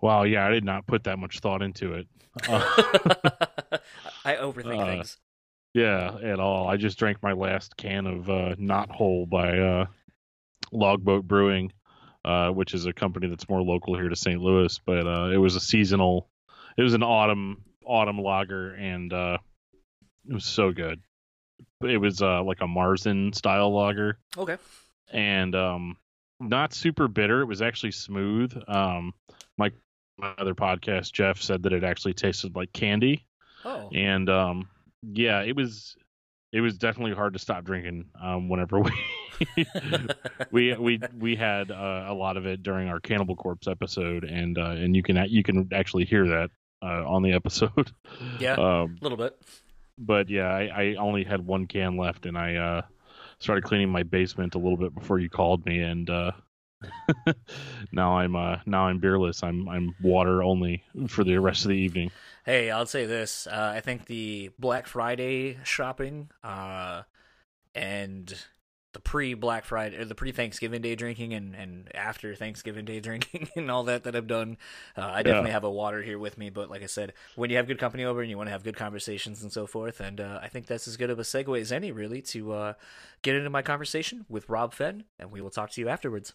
Wow 0.01 0.23
yeah 0.23 0.45
i 0.47 0.51
did 0.51 0.63
not 0.63 0.87
put 0.87 1.03
that 1.03 1.17
much 1.19 1.39
thought 1.39 1.61
into 1.61 1.93
it. 1.93 2.07
Uh, 2.49 3.77
i 4.25 4.33
overthink 4.35 4.81
uh, 4.83 4.85
things 4.85 5.17
yeah 5.73 6.15
at 6.23 6.39
all 6.39 6.67
i 6.67 6.77
just 6.77 6.97
drank 6.97 7.21
my 7.21 7.33
last 7.33 7.75
can 7.77 8.05
of 8.05 8.29
uh, 8.29 8.55
not 8.57 8.89
whole 8.89 9.25
by 9.25 9.57
uh, 9.57 9.85
logboat 10.71 11.27
brewing 11.27 11.71
which 12.53 12.73
is 12.73 12.85
a 12.85 12.93
company 12.93 13.27
that's 13.27 13.49
more 13.49 13.61
local 13.61 13.95
here 13.95 14.09
to 14.09 14.15
st 14.15 14.41
louis 14.41 14.79
but 14.85 15.05
it 15.31 15.37
was 15.37 15.55
a 15.55 15.61
seasonal 15.61 16.29
it 16.77 16.83
was 16.83 16.93
an 16.93 17.03
autumn 17.03 17.63
autumn 17.85 18.19
lager 18.19 18.73
and 18.73 19.11
it 19.11 19.39
was 20.33 20.45
so 20.45 20.71
good 20.71 21.01
it 21.81 21.97
was 21.97 22.21
uh, 22.21 22.43
like 22.43 22.61
a 22.61 22.67
Marzen 22.67 23.33
style 23.35 23.73
lager. 23.73 24.17
Okay. 24.37 24.57
And 25.11 25.55
um, 25.55 25.97
not 26.39 26.73
super 26.73 27.07
bitter. 27.07 27.41
It 27.41 27.45
was 27.45 27.61
actually 27.61 27.91
smooth. 27.91 28.53
Um, 28.67 29.13
my, 29.57 29.71
my 30.17 30.33
other 30.37 30.55
podcast, 30.55 31.11
Jeff 31.13 31.41
said 31.41 31.63
that 31.63 31.73
it 31.73 31.83
actually 31.83 32.13
tasted 32.13 32.55
like 32.55 32.73
candy. 32.73 33.25
Oh. 33.65 33.89
And 33.93 34.29
um, 34.29 34.69
yeah, 35.11 35.41
it 35.41 35.55
was 35.55 35.95
it 36.51 36.61
was 36.61 36.77
definitely 36.77 37.13
hard 37.13 37.33
to 37.33 37.39
stop 37.39 37.63
drinking 37.63 38.05
um, 38.21 38.49
whenever 38.49 38.79
we 38.79 38.91
we 40.51 40.75
we 40.75 40.99
we 41.17 41.35
had 41.35 41.71
uh, 41.71 42.05
a 42.07 42.13
lot 42.13 42.37
of 42.37 42.45
it 42.45 42.63
during 42.63 42.89
our 42.89 42.99
Cannibal 42.99 43.35
Corpse 43.35 43.67
episode, 43.67 44.23
and 44.23 44.57
uh, 44.57 44.71
and 44.71 44.95
you 44.95 45.03
can 45.03 45.23
you 45.29 45.43
can 45.43 45.69
actually 45.73 46.05
hear 46.05 46.27
that 46.27 46.49
uh, 46.81 47.03
on 47.07 47.23
the 47.23 47.33
episode. 47.33 47.91
Yeah, 48.39 48.53
um, 48.53 48.97
a 49.01 49.03
little 49.03 49.17
bit 49.17 49.37
but 49.97 50.29
yeah, 50.29 50.49
I, 50.49 50.63
I 50.67 50.95
only 50.95 51.23
had 51.23 51.45
one 51.45 51.67
can 51.67 51.97
left, 51.97 52.25
and 52.25 52.37
I 52.37 52.55
uh, 52.55 52.81
started 53.39 53.63
cleaning 53.63 53.89
my 53.89 54.03
basement 54.03 54.55
a 54.55 54.57
little 54.57 54.77
bit 54.77 54.93
before 54.93 55.19
you 55.19 55.29
called 55.29 55.65
me, 55.65 55.79
and 55.79 56.09
uh, 56.09 56.31
now 57.91 58.17
I'm 58.17 58.35
uh, 58.35 58.57
now 58.65 58.87
I'm 58.87 58.99
beerless. 58.99 59.43
I'm 59.43 59.67
I'm 59.69 59.95
water 60.01 60.43
only 60.43 60.83
for 61.07 61.23
the 61.23 61.37
rest 61.37 61.65
of 61.65 61.69
the 61.69 61.77
evening. 61.77 62.11
Hey, 62.45 62.69
I'll 62.69 62.85
say 62.85 63.05
this: 63.05 63.47
uh, 63.47 63.73
I 63.75 63.79
think 63.79 64.05
the 64.05 64.51
Black 64.59 64.87
Friday 64.87 65.57
shopping 65.63 66.29
uh, 66.43 67.03
and 67.73 68.33
the 68.93 68.99
pre 68.99 69.33
Black 69.33 69.63
Friday 69.63 69.97
or 69.97 70.05
the 70.05 70.13
pre 70.13 70.31
Thanksgiving 70.31 70.81
Day 70.81 70.95
drinking 70.95 71.33
and, 71.33 71.55
and 71.55 71.89
after 71.95 72.35
Thanksgiving 72.35 72.83
Day 72.83 72.99
drinking 73.01 73.49
and 73.55 73.71
all 73.71 73.83
that 73.85 74.03
that 74.03 74.15
I've 74.15 74.27
done. 74.27 74.57
Uh, 74.97 75.05
I 75.05 75.23
definitely 75.23 75.49
yeah. 75.49 75.53
have 75.53 75.63
a 75.63 75.71
water 75.71 76.01
here 76.01 76.19
with 76.19 76.37
me, 76.37 76.49
but 76.49 76.69
like 76.69 76.83
I 76.83 76.87
said, 76.87 77.13
when 77.35 77.49
you 77.49 77.55
have 77.55 77.67
good 77.67 77.79
company 77.79 78.03
over 78.03 78.21
and 78.21 78.29
you 78.29 78.37
want 78.37 78.47
to 78.47 78.51
have 78.51 78.63
good 78.63 78.75
conversations 78.75 79.41
and 79.41 79.51
so 79.51 79.65
forth, 79.65 79.99
and 79.99 80.19
uh, 80.19 80.39
I 80.41 80.47
think 80.49 80.67
that's 80.67 80.87
as 80.87 80.97
good 80.97 81.09
of 81.09 81.19
a 81.19 81.23
segue 81.23 81.59
as 81.59 81.71
any 81.71 81.91
really 81.91 82.21
to 82.23 82.51
uh, 82.51 82.73
get 83.21 83.35
into 83.35 83.49
my 83.49 83.61
conversation 83.61 84.25
with 84.29 84.49
Rob 84.49 84.73
Fenn, 84.73 85.05
and 85.17 85.31
we 85.31 85.41
will 85.41 85.49
talk 85.49 85.71
to 85.71 85.81
you 85.81 85.89
afterwards. 85.89 86.33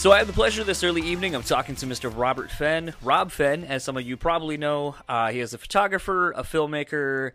So 0.00 0.12
I 0.12 0.16
have 0.16 0.26
the 0.26 0.32
pleasure 0.32 0.64
this 0.64 0.82
early 0.82 1.02
evening 1.02 1.34
of 1.34 1.44
talking 1.44 1.74
to 1.76 1.84
Mr. 1.84 2.10
Robert 2.10 2.50
Fenn. 2.50 2.94
Rob 3.02 3.30
Fenn, 3.30 3.64
as 3.64 3.84
some 3.84 3.98
of 3.98 4.02
you 4.02 4.16
probably 4.16 4.56
know, 4.56 4.94
uh, 5.06 5.30
he 5.30 5.40
is 5.40 5.52
a 5.52 5.58
photographer, 5.58 6.32
a 6.32 6.42
filmmaker, 6.42 7.32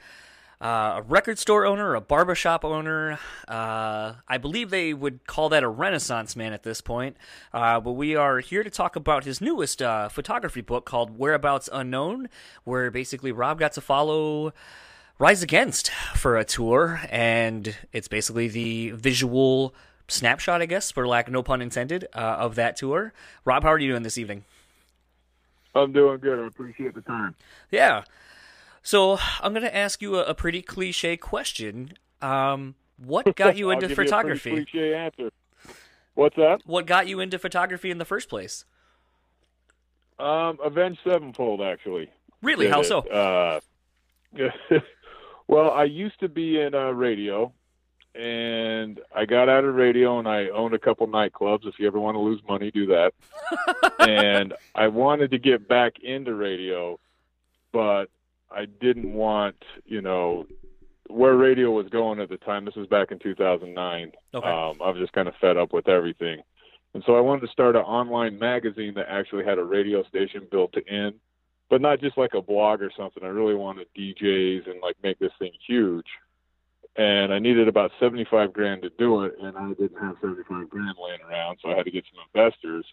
uh, 0.60 0.96
a 0.96 1.04
record 1.04 1.38
store 1.38 1.68
owner, 1.68 1.94
a 1.94 2.02
barbershop 2.02 2.66
owner. 2.66 3.20
Uh, 3.48 4.14
I 4.28 4.40
believe 4.40 4.72
they 4.72 4.96
would 4.96 5.28
call 5.28 5.50
that 5.50 5.62
a 5.62 5.68
renaissance 5.68 6.36
man 6.36 6.54
at 6.54 6.64
this 6.64 6.82
point. 6.82 7.18
Uh, 7.54 7.80
but 7.80 7.92
we 7.92 8.16
are 8.16 8.40
here 8.40 8.64
to 8.64 8.72
talk 8.72 8.96
about 8.96 9.26
his 9.26 9.42
newest 9.42 9.84
uh, 9.84 10.10
photography 10.10 10.62
book 10.62 10.86
called 10.86 11.20
Whereabouts 11.20 11.70
Unknown, 11.72 12.30
where 12.64 12.90
basically 12.90 13.32
Rob 13.32 13.60
got 13.60 13.74
to 13.74 13.82
follow. 13.82 14.54
Rise 15.20 15.44
Against 15.44 15.92
for 16.16 16.36
a 16.36 16.44
tour, 16.44 17.00
and 17.12 17.76
it's 17.94 18.08
basically 18.08 18.48
the 18.48 18.90
visual 18.90 19.76
snapshot, 20.08 20.62
I 20.62 20.66
guess, 20.66 20.92
for 20.92 21.08
lack 21.08 21.28
of 21.28 21.34
no 21.34 21.44
pun 21.44 21.62
intended, 21.62 22.08
uh, 22.14 22.20
of 22.20 22.56
that 22.56 22.76
tour. 22.76 23.14
Rob, 23.44 23.64
how 23.64 23.70
are 23.70 23.80
you 23.80 23.92
doing 23.92 24.04
this 24.04 24.18
evening? 24.18 24.46
I'm 25.74 25.92
doing 25.92 26.20
good. 26.20 26.40
I 26.40 26.48
appreciate 26.48 26.96
the 26.96 27.02
time. 27.02 27.36
Yeah. 27.70 28.04
So 28.82 29.18
I'm 29.42 29.52
going 29.52 29.64
to 29.64 29.76
ask 29.76 30.02
you 30.02 30.16
a, 30.16 30.24
a, 30.26 30.34
pretty 30.34 30.62
cliche 30.62 31.18
question. 31.18 31.94
Um, 32.22 32.76
what 32.98 33.36
got 33.36 33.58
you 33.58 33.70
into 33.72 33.90
photography? 33.90 34.52
You 34.52 34.66
cliche 34.66 34.94
answer. 34.94 35.32
What's 36.14 36.36
that? 36.38 36.62
What 36.66 36.86
got 36.86 37.08
you 37.08 37.20
into 37.20 37.38
photography 37.38 37.92
in 37.92 37.98
the 37.98 38.06
first 38.06 38.30
place? 38.30 38.64
Um, 40.18 40.60
Avenged 40.64 41.00
Sevenfold, 41.04 41.62
actually. 41.62 42.10
Really? 42.42 42.70
How 42.70 42.82
it. 42.82 42.86
so? 42.86 43.00
Uh, 43.00 43.60
well, 45.48 45.72
I 45.72 45.84
used 45.84 46.20
to 46.22 46.30
be 46.30 46.62
in 46.62 46.74
uh, 46.74 46.92
radio, 46.92 47.52
and 48.16 49.00
I 49.14 49.26
got 49.26 49.50
out 49.50 49.66
of 49.66 49.76
radio, 49.76 50.20
and 50.20 50.28
I 50.28 50.50
owned 50.50 50.74
a 50.74 50.80
couple 50.80 51.08
nightclubs. 51.08 51.68
If 51.68 51.80
you 51.80 51.88
ever 51.88 52.00
want 52.00 52.16
to 52.16 52.20
lose 52.20 52.42
money, 52.48 52.72
do 52.72 52.88
that. 52.88 53.14
and 54.00 54.54
I 54.74 54.88
wanted 54.88 55.32
to 55.32 55.38
get 55.38 55.68
back 55.68 56.00
into 56.02 56.34
radio, 56.34 57.00
but 57.74 58.06
I 58.50 58.66
didn't 58.66 59.12
want, 59.14 59.58
you 59.86 60.02
know, 60.02 60.48
where 61.08 61.36
radio 61.36 61.72
was 61.72 61.88
going 61.90 62.20
at 62.20 62.30
the 62.30 62.38
time. 62.38 62.66
This 62.66 62.76
was 62.76 62.88
back 62.88 63.12
in 63.12 63.20
2009. 63.20 64.12
Okay. 64.34 64.48
Um, 64.48 64.82
I 64.82 64.90
was 64.90 64.98
just 65.00 65.14
kind 65.14 65.28
of 65.28 65.36
fed 65.42 65.58
up 65.58 65.74
with 65.74 65.88
everything. 65.90 66.42
And 66.94 67.04
so 67.06 67.18
I 67.18 67.20
wanted 67.20 67.42
to 67.42 67.52
start 67.52 67.76
an 67.76 67.82
online 67.82 68.40
magazine 68.40 68.94
that 68.96 69.08
actually 69.10 69.44
had 69.44 69.60
a 69.60 69.64
radio 69.64 70.04
station 70.04 70.48
built 70.50 70.74
in, 70.88 71.14
but 71.70 71.82
not 71.82 72.00
just 72.00 72.18
like 72.18 72.34
a 72.34 72.42
blog 72.42 72.82
or 72.82 72.92
something. 72.98 73.24
I 73.24 73.28
really 73.28 73.56
wanted 73.56 73.88
DJs 73.98 74.70
and 74.70 74.80
like 74.82 74.96
make 75.04 75.20
this 75.20 75.34
thing 75.38 75.52
huge. 75.68 76.06
And 76.98 77.34
I 77.34 77.40
needed 77.40 77.68
about 77.68 77.92
75 78.00 78.54
grand 78.54 78.82
to 78.84 78.90
do 78.98 79.24
it, 79.24 79.34
and 79.42 79.58
I 79.58 79.68
didn't 79.74 80.02
have 80.02 80.16
75 80.22 80.70
grand 80.70 80.96
laying 81.04 81.22
around, 81.30 81.60
so 81.62 81.70
I 81.70 81.76
had 81.76 81.86
to 81.86 81.92
get 81.92 82.06
some 82.10 82.24
investors. 82.34 82.86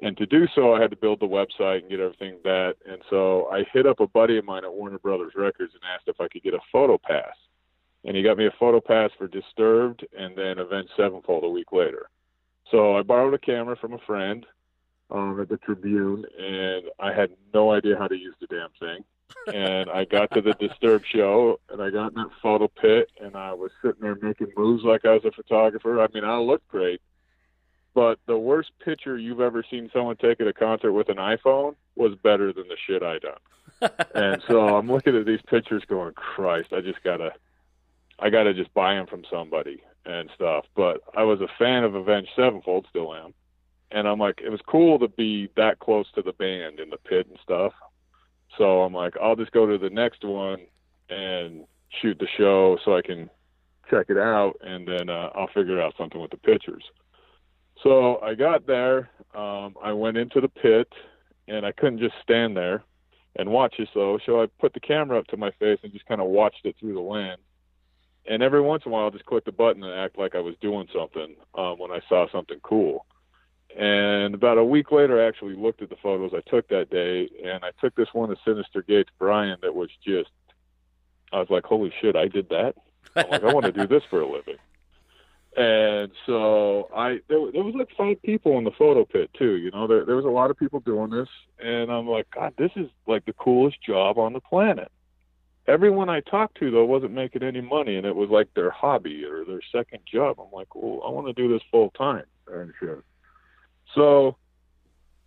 And 0.00 0.16
to 0.18 0.26
do 0.26 0.46
so, 0.54 0.74
I 0.74 0.80
had 0.80 0.90
to 0.90 0.96
build 0.96 1.20
the 1.20 1.26
website 1.26 1.80
and 1.80 1.88
get 1.88 2.00
everything 2.00 2.38
that. 2.44 2.74
And 2.86 3.00
so 3.08 3.48
I 3.52 3.64
hit 3.72 3.86
up 3.86 4.00
a 4.00 4.06
buddy 4.08 4.36
of 4.36 4.44
mine 4.44 4.64
at 4.64 4.72
Warner 4.72 4.98
Brothers 4.98 5.32
Records 5.36 5.72
and 5.74 5.82
asked 5.94 6.08
if 6.08 6.20
I 6.20 6.28
could 6.28 6.42
get 6.42 6.54
a 6.54 6.60
photo 6.72 6.98
pass. 6.98 7.34
And 8.04 8.16
he 8.16 8.22
got 8.22 8.36
me 8.36 8.46
a 8.46 8.54
photo 8.58 8.80
pass 8.80 9.10
for 9.16 9.26
Disturbed 9.26 10.06
and 10.16 10.36
then 10.36 10.58
Avenged 10.58 10.90
Sevenfold 10.96 11.44
a 11.44 11.48
week 11.48 11.72
later. 11.72 12.10
So 12.70 12.96
I 12.96 13.02
borrowed 13.02 13.34
a 13.34 13.38
camera 13.38 13.76
from 13.76 13.94
a 13.94 13.98
friend 14.06 14.44
um, 15.10 15.40
at 15.40 15.48
the 15.48 15.56
Tribune, 15.58 16.24
and 16.38 16.86
I 16.98 17.12
had 17.12 17.30
no 17.54 17.72
idea 17.72 17.96
how 17.98 18.08
to 18.08 18.16
use 18.16 18.34
the 18.40 18.48
damn 18.48 18.70
thing. 18.80 19.04
And 19.52 19.90
I 19.90 20.04
got 20.04 20.30
to 20.32 20.40
the 20.40 20.54
Disturbed 20.54 21.06
show, 21.06 21.60
and 21.70 21.80
I 21.80 21.90
got 21.90 22.08
in 22.08 22.14
that 22.14 22.30
photo 22.42 22.68
pit, 22.68 23.10
and 23.20 23.36
I 23.36 23.52
was 23.52 23.70
sitting 23.82 24.00
there 24.00 24.16
making 24.20 24.52
moves 24.56 24.84
like 24.84 25.04
I 25.04 25.14
was 25.14 25.24
a 25.24 25.30
photographer. 25.30 26.00
I 26.00 26.08
mean, 26.12 26.24
I 26.24 26.36
looked 26.38 26.68
great, 26.68 27.00
but 27.94 28.18
the 28.26 28.38
worst 28.38 28.70
picture 28.84 29.16
you've 29.16 29.40
ever 29.40 29.64
seen 29.70 29.90
someone 29.92 30.16
take 30.16 30.40
at 30.40 30.46
a 30.46 30.52
concert 30.52 30.92
with 30.92 31.08
an 31.08 31.16
iPhone 31.16 31.76
was 31.94 32.14
better 32.22 32.52
than 32.52 32.68
the 32.68 32.76
shit 32.86 33.02
I 33.02 33.18
done. 33.18 33.90
and 34.14 34.42
so 34.48 34.76
I'm 34.76 34.90
looking 34.90 35.16
at 35.16 35.26
these 35.26 35.42
pictures, 35.48 35.84
going, 35.88 36.14
Christ, 36.14 36.72
I 36.72 36.80
just 36.80 37.02
gotta, 37.02 37.32
I 38.18 38.30
gotta 38.30 38.54
just 38.54 38.72
buy 38.74 38.94
them 38.94 39.06
from 39.06 39.24
somebody 39.30 39.82
and 40.04 40.30
stuff. 40.34 40.66
But 40.74 41.00
I 41.16 41.22
was 41.22 41.40
a 41.40 41.48
fan 41.58 41.84
of 41.84 41.94
Avenged 41.94 42.30
Sevenfold, 42.36 42.86
still 42.90 43.14
am, 43.14 43.34
and 43.90 44.08
I'm 44.08 44.18
like, 44.18 44.40
it 44.44 44.50
was 44.50 44.60
cool 44.66 44.98
to 44.98 45.08
be 45.08 45.48
that 45.56 45.78
close 45.78 46.06
to 46.14 46.22
the 46.22 46.32
band 46.32 46.80
in 46.80 46.90
the 46.90 46.96
pit 46.96 47.26
and 47.28 47.38
stuff. 47.42 47.72
So 48.58 48.82
I'm 48.82 48.94
like, 48.94 49.14
I'll 49.20 49.36
just 49.36 49.52
go 49.52 49.66
to 49.66 49.78
the 49.78 49.90
next 49.90 50.24
one 50.24 50.58
and 51.08 51.64
shoot 52.00 52.18
the 52.18 52.28
show 52.36 52.78
so 52.84 52.96
I 52.96 53.02
can 53.02 53.30
check 53.90 54.06
it 54.08 54.18
out, 54.18 54.54
and 54.62 54.86
then 54.86 55.08
uh, 55.08 55.30
I'll 55.34 55.50
figure 55.54 55.80
out 55.80 55.94
something 55.96 56.20
with 56.20 56.30
the 56.30 56.36
pictures. 56.38 56.82
So 57.82 58.20
I 58.20 58.34
got 58.34 58.66
there. 58.66 59.10
Um, 59.34 59.74
I 59.82 59.92
went 59.92 60.16
into 60.16 60.40
the 60.40 60.48
pit, 60.48 60.88
and 61.46 61.64
I 61.64 61.72
couldn't 61.72 61.98
just 61.98 62.14
stand 62.22 62.56
there 62.56 62.82
and 63.36 63.50
watch 63.50 63.74
this 63.78 63.88
though. 63.94 64.18
So 64.26 64.42
I 64.42 64.46
put 64.60 64.72
the 64.72 64.80
camera 64.80 65.18
up 65.18 65.26
to 65.28 65.36
my 65.36 65.50
face 65.58 65.78
and 65.82 65.92
just 65.92 66.06
kind 66.06 66.20
of 66.20 66.28
watched 66.28 66.64
it 66.64 66.76
through 66.80 66.94
the 66.94 67.00
lens. 67.00 67.38
And 68.28 68.42
every 68.42 68.60
once 68.60 68.82
in 68.84 68.90
a 68.90 68.92
while, 68.92 69.04
I'll 69.04 69.10
just 69.10 69.26
click 69.26 69.44
the 69.44 69.52
button 69.52 69.84
and 69.84 69.92
act 69.92 70.18
like 70.18 70.34
I 70.34 70.40
was 70.40 70.54
doing 70.60 70.88
something 70.92 71.36
um, 71.54 71.78
when 71.78 71.92
I 71.92 72.00
saw 72.08 72.26
something 72.32 72.58
cool. 72.62 73.06
And 73.76 74.34
about 74.34 74.56
a 74.56 74.64
week 74.64 74.90
later, 74.90 75.22
I 75.22 75.28
actually 75.28 75.54
looked 75.54 75.82
at 75.82 75.90
the 75.90 75.96
photos 75.96 76.32
I 76.34 76.40
took 76.48 76.68
that 76.68 76.88
day, 76.88 77.28
and 77.44 77.62
I 77.62 77.72
took 77.80 77.94
this 77.94 78.08
one 78.14 78.30
of 78.30 78.38
Synyster 78.46 78.86
Gates 78.86 79.10
Brian 79.18 79.58
that 79.60 79.74
was 79.74 79.90
just, 80.04 80.30
I 81.30 81.38
was 81.40 81.50
like, 81.50 81.64
holy 81.64 81.92
shit, 82.00 82.16
I 82.16 82.26
did 82.26 82.48
that. 82.48 82.74
I'm 83.14 83.28
like, 83.30 83.44
I 83.44 83.52
want 83.52 83.66
to 83.66 83.72
do 83.72 83.86
this 83.86 84.02
for 84.08 84.20
a 84.20 84.26
living. 84.26 84.56
And 85.56 86.10
so 86.26 86.90
I 86.94 87.20
there, 87.28 87.50
there 87.50 87.64
was 87.64 87.74
like 87.74 87.88
five 87.96 88.20
people 88.22 88.58
in 88.58 88.64
the 88.64 88.70
photo 88.72 89.06
pit 89.06 89.30
too. 89.32 89.56
You 89.56 89.70
know, 89.70 89.86
there 89.86 90.04
there 90.04 90.16
was 90.16 90.26
a 90.26 90.28
lot 90.28 90.50
of 90.50 90.58
people 90.58 90.80
doing 90.80 91.10
this, 91.10 91.28
and 91.58 91.90
I'm 91.90 92.06
like, 92.06 92.30
God, 92.30 92.52
this 92.58 92.72
is 92.76 92.88
like 93.06 93.24
the 93.24 93.32
coolest 93.32 93.82
job 93.82 94.18
on 94.18 94.34
the 94.34 94.40
planet. 94.40 94.92
Everyone 95.66 96.10
I 96.10 96.20
talked 96.20 96.58
to 96.58 96.70
though 96.70 96.84
wasn't 96.84 97.12
making 97.12 97.42
any 97.42 97.62
money, 97.62 97.96
and 97.96 98.06
it 98.06 98.14
was 98.14 98.28
like 98.28 98.52
their 98.52 98.70
hobby 98.70 99.24
or 99.24 99.46
their 99.46 99.62
second 99.72 100.00
job. 100.04 100.38
I'm 100.38 100.52
like, 100.52 100.74
well, 100.74 101.00
I 101.06 101.10
want 101.10 101.26
to 101.26 101.32
do 101.32 101.50
this 101.50 101.62
full 101.70 101.88
time 101.90 102.24
and 102.52 102.72
shit. 102.78 103.02
So 103.94 104.36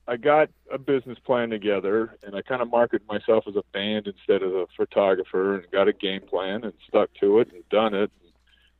I 0.07 0.17
got 0.17 0.49
a 0.71 0.77
business 0.77 1.17
plan 1.19 1.49
together, 1.49 2.17
and 2.23 2.35
I 2.35 2.41
kind 2.41 2.61
of 2.61 2.69
marketed 2.69 3.07
myself 3.07 3.45
as 3.47 3.55
a 3.55 3.63
band 3.73 4.07
instead 4.07 4.43
of 4.43 4.53
a 4.53 4.67
photographer, 4.75 5.55
and 5.55 5.71
got 5.71 5.87
a 5.87 5.93
game 5.93 6.21
plan 6.21 6.63
and 6.63 6.73
stuck 6.87 7.09
to 7.21 7.39
it 7.39 7.51
and 7.53 7.67
done 7.69 7.93
it 7.93 8.11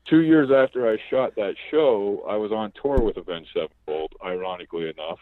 two 0.10 0.22
years 0.22 0.50
after 0.52 0.92
I 0.92 0.98
shot 1.10 1.36
that 1.36 1.56
show, 1.70 2.26
I 2.28 2.36
was 2.36 2.52
on 2.52 2.74
tour 2.82 3.00
with 3.00 3.18
Avenged 3.18 3.52
Sevenfold, 3.54 4.14
ironically 4.24 4.90
enough. 4.90 5.20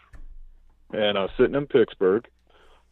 And 0.92 1.18
I 1.18 1.22
was 1.22 1.30
sitting 1.36 1.54
in 1.54 1.66
Pittsburgh 1.66 2.26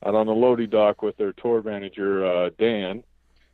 out 0.05 0.15
on 0.15 0.27
the 0.27 0.35
Lodi 0.35 0.67
dock 0.67 1.03
with 1.03 1.17
their 1.17 1.33
tour 1.33 1.63
manager, 1.63 2.27
uh, 2.27 2.51
Dan, 2.59 3.03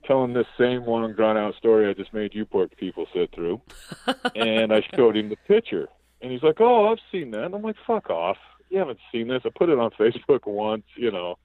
telling 0.04 0.32
this 0.32 0.46
same 0.58 0.84
long 0.84 1.14
drawn 1.14 1.36
out 1.36 1.54
story 1.54 1.88
I 1.88 1.92
just 1.92 2.12
made 2.12 2.34
you 2.34 2.44
poor 2.44 2.66
people 2.66 3.06
sit 3.14 3.32
through. 3.32 3.60
and 4.34 4.72
I 4.72 4.82
showed 4.96 5.16
him 5.16 5.28
the 5.28 5.36
picture. 5.46 5.88
And 6.22 6.32
he's 6.32 6.42
like, 6.42 6.60
Oh, 6.60 6.90
I've 6.90 6.98
seen 7.10 7.30
that. 7.32 7.44
And 7.44 7.54
I'm 7.54 7.62
like, 7.62 7.76
Fuck 7.86 8.08
off. 8.08 8.38
You 8.70 8.78
haven't 8.78 9.00
seen 9.12 9.28
this. 9.28 9.42
I 9.44 9.50
put 9.50 9.68
it 9.68 9.78
on 9.78 9.90
Facebook 9.98 10.46
once, 10.46 10.84
you 10.96 11.10
know. 11.10 11.36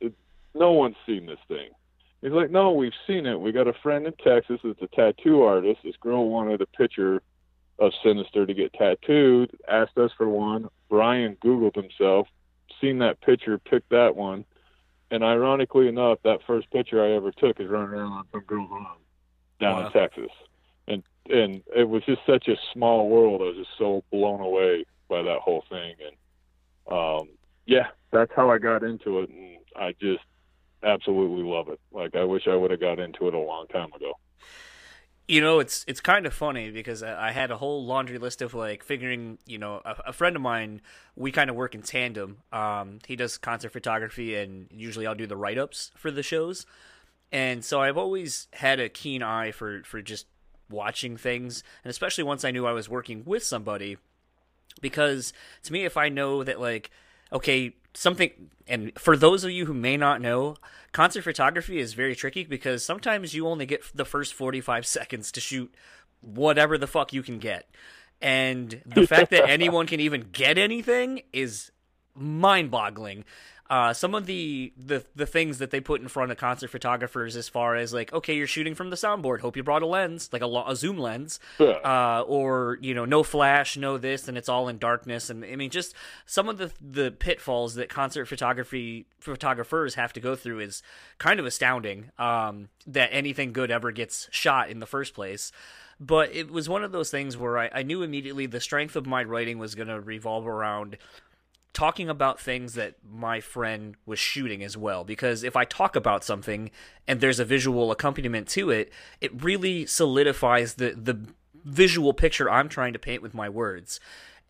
It, 0.00 0.12
no 0.54 0.72
one's 0.72 0.96
seen 1.06 1.26
this 1.26 1.38
thing. 1.48 1.70
He's 2.22 2.32
like, 2.32 2.50
no, 2.50 2.72
we've 2.72 2.92
seen 3.06 3.24
it. 3.24 3.40
We 3.40 3.50
got 3.50 3.66
a 3.66 3.72
friend 3.72 4.06
in 4.06 4.12
Texas 4.22 4.60
that's 4.62 4.82
a 4.82 4.88
tattoo 4.88 5.40
artist. 5.42 5.80
This 5.82 5.96
girl 5.96 6.28
wanted 6.28 6.60
a 6.60 6.66
picture 6.66 7.22
of 7.78 7.92
Synyster 8.04 8.46
to 8.46 8.52
get 8.52 8.74
tattooed, 8.74 9.50
asked 9.66 9.96
us 9.96 10.10
for 10.18 10.28
one. 10.28 10.68
Brian 10.90 11.38
Googled 11.42 11.74
himself, 11.74 12.28
seen 12.78 12.98
that 12.98 13.22
picture, 13.22 13.56
picked 13.56 13.88
that 13.88 14.16
one. 14.16 14.44
And 15.10 15.24
ironically 15.24 15.88
enough, 15.88 16.18
that 16.24 16.40
first 16.46 16.70
picture 16.70 17.02
I 17.02 17.12
ever 17.16 17.32
took 17.32 17.58
is 17.58 17.70
running 17.70 17.88
around 17.94 18.12
on 18.12 18.24
some 18.32 18.42
girl's 18.42 18.68
arm 18.70 18.86
down 19.58 19.80
Wow. 19.80 19.86
in 19.86 19.92
Texas. 19.92 20.30
And 21.28 21.62
it 21.76 21.88
was 21.88 22.02
just 22.04 22.22
such 22.26 22.48
a 22.48 22.56
small 22.72 23.08
world. 23.08 23.40
I 23.40 23.44
was 23.44 23.56
just 23.56 23.78
so 23.78 24.02
blown 24.10 24.40
away 24.40 24.84
by 25.08 25.22
that 25.22 25.40
whole 25.40 25.64
thing. 25.68 25.94
And 26.06 26.96
um 26.96 27.28
yeah, 27.66 27.88
that's 28.10 28.32
how 28.34 28.50
I 28.50 28.58
got 28.58 28.82
into 28.82 29.20
it 29.20 29.30
and 29.30 29.58
I 29.76 29.92
just 30.00 30.24
absolutely 30.82 31.44
love 31.44 31.68
it. 31.68 31.80
Like 31.92 32.14
I 32.16 32.24
wish 32.24 32.48
I 32.48 32.56
would 32.56 32.70
have 32.70 32.80
got 32.80 32.98
into 32.98 33.28
it 33.28 33.34
a 33.34 33.38
long 33.38 33.66
time 33.68 33.92
ago. 33.92 34.12
You 35.30 35.40
know, 35.40 35.60
it's 35.60 35.84
it's 35.86 36.00
kind 36.00 36.26
of 36.26 36.34
funny 36.34 36.72
because 36.72 37.04
I 37.04 37.28
I 37.28 37.30
had 37.30 37.52
a 37.52 37.56
whole 37.56 37.86
laundry 37.86 38.18
list 38.18 38.42
of 38.42 38.52
like 38.52 38.82
figuring. 38.82 39.38
You 39.46 39.58
know, 39.58 39.80
a, 39.84 39.96
a 40.06 40.12
friend 40.12 40.34
of 40.34 40.42
mine, 40.42 40.80
we 41.14 41.30
kind 41.30 41.48
of 41.48 41.54
work 41.54 41.72
in 41.72 41.82
tandem. 41.82 42.38
Um, 42.52 42.98
he 43.06 43.14
does 43.14 43.38
concert 43.38 43.70
photography, 43.70 44.34
and 44.34 44.66
usually 44.72 45.06
I'll 45.06 45.14
do 45.14 45.28
the 45.28 45.36
write 45.36 45.56
ups 45.56 45.92
for 45.94 46.10
the 46.10 46.24
shows. 46.24 46.66
And 47.30 47.64
so 47.64 47.80
I've 47.80 47.96
always 47.96 48.48
had 48.54 48.80
a 48.80 48.88
keen 48.88 49.22
eye 49.22 49.52
for 49.52 49.84
for 49.84 50.02
just 50.02 50.26
watching 50.70 51.16
things, 51.16 51.62
and 51.84 51.90
especially 51.90 52.24
once 52.24 52.44
I 52.44 52.50
knew 52.50 52.66
I 52.66 52.72
was 52.72 52.88
working 52.88 53.22
with 53.24 53.42
somebody, 53.42 53.96
because 54.80 55.32
to 55.64 55.72
me, 55.72 55.84
if 55.84 55.96
I 55.96 56.08
know 56.08 56.44
that 56.44 56.60
like, 56.60 56.90
okay, 57.32 57.74
something, 57.94 58.30
and 58.66 58.92
for 58.98 59.16
those 59.16 59.44
of 59.44 59.50
you 59.50 59.66
who 59.66 59.74
may 59.74 59.96
not 59.96 60.20
know, 60.20 60.56
concert 60.92 61.22
photography 61.22 61.78
is 61.78 61.94
very 61.94 62.14
tricky 62.14 62.44
because 62.44 62.84
sometimes 62.84 63.34
you 63.34 63.46
only 63.46 63.66
get 63.66 63.82
the 63.94 64.04
first 64.04 64.34
45 64.34 64.86
seconds 64.86 65.32
to 65.32 65.40
shoot 65.40 65.74
whatever 66.20 66.76
the 66.78 66.86
fuck 66.86 67.12
you 67.12 67.22
can 67.22 67.38
get. 67.38 67.68
And 68.22 68.82
the 68.84 69.06
fact 69.06 69.30
that 69.30 69.48
anyone 69.48 69.86
can 69.86 70.00
even 70.00 70.28
get 70.32 70.58
anything 70.58 71.22
is 71.32 71.72
mind 72.14 72.70
boggling. 72.70 73.24
Uh, 73.70 73.92
some 73.94 74.16
of 74.16 74.26
the, 74.26 74.72
the 74.76 75.04
the 75.14 75.24
things 75.26 75.58
that 75.58 75.70
they 75.70 75.80
put 75.80 76.00
in 76.00 76.08
front 76.08 76.32
of 76.32 76.36
concert 76.36 76.68
photographers, 76.68 77.36
as 77.36 77.48
far 77.48 77.76
as 77.76 77.94
like, 77.94 78.12
okay, 78.12 78.34
you're 78.34 78.48
shooting 78.48 78.74
from 78.74 78.90
the 78.90 78.96
soundboard. 78.96 79.38
Hope 79.40 79.56
you 79.56 79.62
brought 79.62 79.82
a 79.82 79.86
lens, 79.86 80.28
like 80.32 80.42
a, 80.42 80.46
a 80.66 80.74
zoom 80.74 80.98
lens, 80.98 81.38
Yeah. 81.60 81.78
uh, 81.84 82.24
or 82.26 82.78
you 82.80 82.94
know, 82.94 83.04
no 83.04 83.22
flash, 83.22 83.76
no 83.76 83.96
this, 83.96 84.26
and 84.26 84.36
it's 84.36 84.48
all 84.48 84.68
in 84.68 84.78
darkness. 84.78 85.30
And 85.30 85.44
I 85.44 85.54
mean, 85.54 85.70
just 85.70 85.94
some 86.26 86.48
of 86.48 86.58
the 86.58 86.72
the 86.80 87.12
pitfalls 87.12 87.76
that 87.76 87.88
concert 87.88 88.26
photography 88.26 89.06
photographers 89.20 89.94
have 89.94 90.12
to 90.14 90.20
go 90.20 90.34
through 90.34 90.58
is 90.58 90.82
kind 91.18 91.38
of 91.38 91.46
astounding. 91.46 92.10
Um, 92.18 92.70
that 92.88 93.10
anything 93.12 93.52
good 93.52 93.70
ever 93.70 93.92
gets 93.92 94.26
shot 94.32 94.68
in 94.68 94.80
the 94.80 94.86
first 94.86 95.14
place. 95.14 95.52
But 96.00 96.34
it 96.34 96.50
was 96.50 96.66
one 96.68 96.82
of 96.82 96.92
those 96.92 97.10
things 97.10 97.36
where 97.36 97.58
I, 97.58 97.70
I 97.72 97.82
knew 97.82 98.02
immediately 98.02 98.46
the 98.46 98.58
strength 98.60 98.96
of 98.96 99.06
my 99.06 99.22
writing 99.22 99.58
was 99.58 99.74
going 99.74 99.88
to 99.88 100.00
revolve 100.00 100.46
around 100.48 100.96
talking 101.72 102.08
about 102.08 102.40
things 102.40 102.74
that 102.74 102.94
my 103.08 103.40
friend 103.40 103.94
was 104.04 104.18
shooting 104.18 104.62
as 104.64 104.76
well 104.76 105.04
because 105.04 105.44
if 105.44 105.54
i 105.56 105.64
talk 105.64 105.94
about 105.94 106.24
something 106.24 106.70
and 107.06 107.20
there's 107.20 107.38
a 107.38 107.44
visual 107.44 107.92
accompaniment 107.92 108.48
to 108.48 108.70
it 108.70 108.92
it 109.20 109.42
really 109.42 109.86
solidifies 109.86 110.74
the 110.74 110.90
the 110.90 111.18
visual 111.64 112.12
picture 112.12 112.50
i'm 112.50 112.68
trying 112.68 112.92
to 112.92 112.98
paint 112.98 113.22
with 113.22 113.34
my 113.34 113.48
words. 113.48 114.00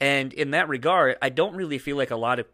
And 0.00 0.32
in 0.32 0.50
that 0.52 0.68
regard 0.68 1.16
i 1.20 1.28
don't 1.28 1.54
really 1.54 1.78
feel 1.78 1.96
like 1.96 2.10
a 2.10 2.16
lot 2.16 2.38
of 2.38 2.46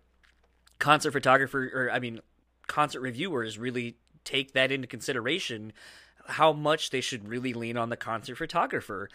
concert 0.78 1.12
photographer 1.12 1.70
or 1.72 1.90
I 1.90 1.98
mean 1.98 2.20
concert 2.66 3.00
reviewers 3.00 3.58
really 3.58 3.96
take 4.24 4.52
that 4.52 4.72
into 4.72 4.86
consideration 4.86 5.72
how 6.26 6.52
much 6.52 6.90
they 6.90 7.00
should 7.00 7.28
really 7.28 7.54
lean 7.54 7.76
on 7.76 7.88
the 7.88 7.96
concert 7.96 8.36
photographer 8.36 9.08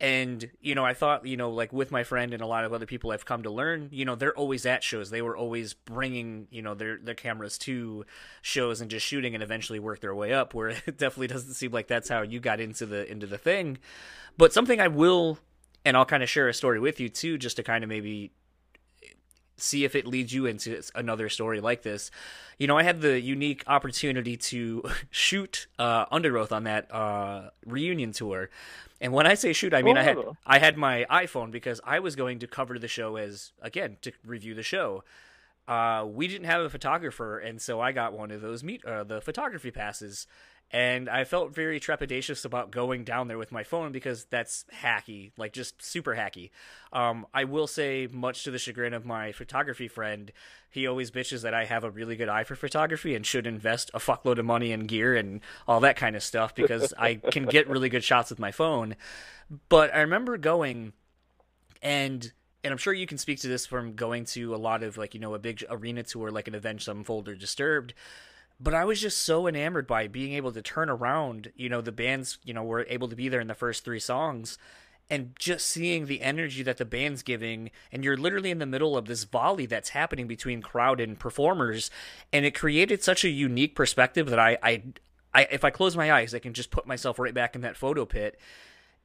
and 0.00 0.50
you 0.60 0.74
know 0.74 0.84
i 0.84 0.92
thought 0.92 1.24
you 1.24 1.36
know 1.36 1.50
like 1.50 1.72
with 1.72 1.92
my 1.92 2.02
friend 2.02 2.34
and 2.34 2.42
a 2.42 2.46
lot 2.46 2.64
of 2.64 2.72
other 2.72 2.84
people 2.84 3.12
i've 3.12 3.24
come 3.24 3.44
to 3.44 3.50
learn 3.50 3.88
you 3.92 4.04
know 4.04 4.14
they're 4.14 4.36
always 4.36 4.66
at 4.66 4.82
shows. 4.82 5.10
They 5.10 5.22
were 5.22 5.36
always 5.36 5.74
bringing 5.74 6.46
you 6.50 6.62
know 6.62 6.74
their 6.74 6.98
their 6.98 7.14
cameras 7.14 7.58
to 7.58 8.04
shows 8.42 8.80
and 8.80 8.90
just 8.90 9.06
shooting 9.06 9.34
and 9.34 9.42
eventually 9.42 9.78
work 9.78 10.00
their 10.00 10.14
way 10.14 10.32
up 10.32 10.54
where 10.54 10.68
it 10.86 10.98
definitely 10.98 11.28
doesn't 11.28 11.54
seem 11.54 11.72
like 11.72 11.88
that's 11.88 12.08
how 12.08 12.22
you 12.22 12.40
got 12.40 12.60
into 12.60 12.86
the 12.86 13.10
into 13.10 13.26
the 13.26 13.38
thing. 13.38 13.78
But 14.36 14.52
something 14.52 14.80
i 14.80 14.88
will 14.88 15.38
and 15.84 15.96
i'll 15.96 16.04
kind 16.04 16.22
of 16.22 16.28
share 16.28 16.48
a 16.48 16.54
story 16.54 16.80
with 16.80 17.00
you 17.00 17.08
too 17.08 17.38
just 17.38 17.56
to 17.56 17.62
kind 17.62 17.84
of 17.84 17.88
maybe 17.88 18.32
see 19.56 19.84
if 19.84 19.94
it 19.94 20.06
leads 20.06 20.32
you 20.32 20.46
into 20.46 20.82
another 20.94 21.28
story 21.28 21.60
like 21.60 21.82
this. 21.82 22.10
You 22.58 22.66
know, 22.66 22.76
I 22.76 22.82
had 22.82 23.00
the 23.00 23.20
unique 23.20 23.64
opportunity 23.66 24.36
to 24.36 24.84
shoot 25.10 25.66
uh, 25.78 26.06
Underoath 26.06 26.52
on 26.52 26.64
that 26.64 26.92
uh, 26.92 27.50
reunion 27.66 28.12
tour. 28.12 28.50
And 29.00 29.12
when 29.12 29.26
I 29.26 29.34
say 29.34 29.52
shoot, 29.52 29.74
I 29.74 29.82
mean 29.82 29.96
oh. 29.96 30.00
I 30.00 30.02
had 30.02 30.16
oh. 30.16 30.36
I 30.46 30.58
had 30.58 30.76
my 30.76 31.06
iPhone 31.10 31.50
because 31.50 31.80
I 31.84 31.98
was 31.98 32.16
going 32.16 32.38
to 32.40 32.46
cover 32.46 32.78
the 32.78 32.88
show 32.88 33.16
as 33.16 33.52
again 33.60 33.96
to 34.02 34.12
review 34.24 34.54
the 34.54 34.62
show. 34.62 35.04
Uh, 35.66 36.04
we 36.06 36.28
didn't 36.28 36.46
have 36.46 36.60
a 36.60 36.68
photographer, 36.70 37.38
and 37.38 37.60
so 37.60 37.80
I 37.80 37.92
got 37.92 38.12
one 38.12 38.30
of 38.30 38.40
those 38.40 38.62
meet 38.62 38.84
uh, 38.84 39.04
the 39.04 39.20
photography 39.20 39.70
passes 39.70 40.26
and 40.74 41.08
I 41.08 41.22
felt 41.22 41.54
very 41.54 41.78
trepidatious 41.78 42.44
about 42.44 42.72
going 42.72 43.04
down 43.04 43.28
there 43.28 43.38
with 43.38 43.52
my 43.52 43.62
phone 43.62 43.92
because 43.92 44.24
that's 44.24 44.64
hacky, 44.82 45.30
like 45.36 45.52
just 45.52 45.80
super 45.80 46.16
hacky. 46.16 46.50
Um, 46.92 47.28
I 47.32 47.44
will 47.44 47.68
say, 47.68 48.08
much 48.10 48.42
to 48.42 48.50
the 48.50 48.58
chagrin 48.58 48.92
of 48.92 49.06
my 49.06 49.30
photography 49.30 49.86
friend, 49.86 50.32
he 50.68 50.88
always 50.88 51.12
bitches 51.12 51.42
that 51.42 51.54
I 51.54 51.66
have 51.66 51.84
a 51.84 51.92
really 51.92 52.16
good 52.16 52.28
eye 52.28 52.42
for 52.42 52.56
photography 52.56 53.14
and 53.14 53.24
should 53.24 53.46
invest 53.46 53.92
a 53.94 54.00
fuckload 54.00 54.38
of 54.38 54.46
money 54.46 54.72
in 54.72 54.88
gear 54.88 55.14
and 55.14 55.42
all 55.68 55.78
that 55.78 55.94
kind 55.94 56.16
of 56.16 56.24
stuff 56.24 56.56
because 56.56 56.92
I 56.98 57.14
can 57.14 57.44
get 57.46 57.68
really 57.68 57.88
good 57.88 58.02
shots 58.02 58.30
with 58.30 58.40
my 58.40 58.50
phone. 58.50 58.96
But 59.68 59.94
I 59.94 60.00
remember 60.00 60.36
going 60.38 60.92
and 61.82 62.32
and 62.64 62.72
I'm 62.72 62.78
sure 62.78 62.92
you 62.92 63.06
can 63.06 63.18
speak 63.18 63.38
to 63.42 63.48
this 63.48 63.64
from 63.64 63.94
going 63.94 64.24
to 64.24 64.52
a 64.52 64.56
lot 64.56 64.82
of 64.82 64.98
like 64.98 65.14
you 65.14 65.20
know 65.20 65.34
a 65.34 65.38
big 65.38 65.64
arena 65.70 66.02
tour 66.02 66.32
like 66.32 66.48
an 66.48 66.56
Avenged 66.56 66.84
Sevenfold 66.84 67.28
or 67.28 67.36
Disturbed 67.36 67.94
but 68.64 68.72
I 68.72 68.84
was 68.86 69.00
just 69.00 69.18
so 69.18 69.46
enamored 69.46 69.86
by 69.86 70.08
being 70.08 70.32
able 70.32 70.50
to 70.52 70.62
turn 70.62 70.88
around. 70.88 71.52
You 71.54 71.68
know, 71.68 71.82
the 71.82 71.92
bands, 71.92 72.38
you 72.44 72.54
know, 72.54 72.64
were 72.64 72.86
able 72.88 73.08
to 73.08 73.16
be 73.16 73.28
there 73.28 73.40
in 73.40 73.46
the 73.46 73.54
first 73.54 73.84
three 73.84 74.00
songs 74.00 74.56
and 75.10 75.34
just 75.38 75.68
seeing 75.68 76.06
the 76.06 76.22
energy 76.22 76.62
that 76.62 76.78
the 76.78 76.84
band's 76.86 77.22
giving 77.22 77.70
and 77.92 78.02
you're 78.02 78.16
literally 78.16 78.50
in 78.50 78.58
the 78.58 78.64
middle 78.64 78.96
of 78.96 79.04
this 79.04 79.24
volley 79.24 79.66
that's 79.66 79.90
happening 79.90 80.26
between 80.26 80.62
crowd 80.62 80.98
and 80.98 81.18
performers 81.18 81.90
and 82.32 82.46
it 82.46 82.54
created 82.54 83.02
such 83.02 83.22
a 83.22 83.28
unique 83.28 83.74
perspective 83.74 84.30
that 84.30 84.38
I 84.38 84.56
I, 84.62 84.82
I 85.34 85.42
if 85.50 85.62
I 85.62 85.68
close 85.68 85.94
my 85.94 86.10
eyes 86.10 86.34
I 86.34 86.38
can 86.38 86.54
just 86.54 86.70
put 86.70 86.86
myself 86.86 87.18
right 87.18 87.34
back 87.34 87.54
in 87.54 87.60
that 87.60 87.76
photo 87.76 88.06
pit 88.06 88.40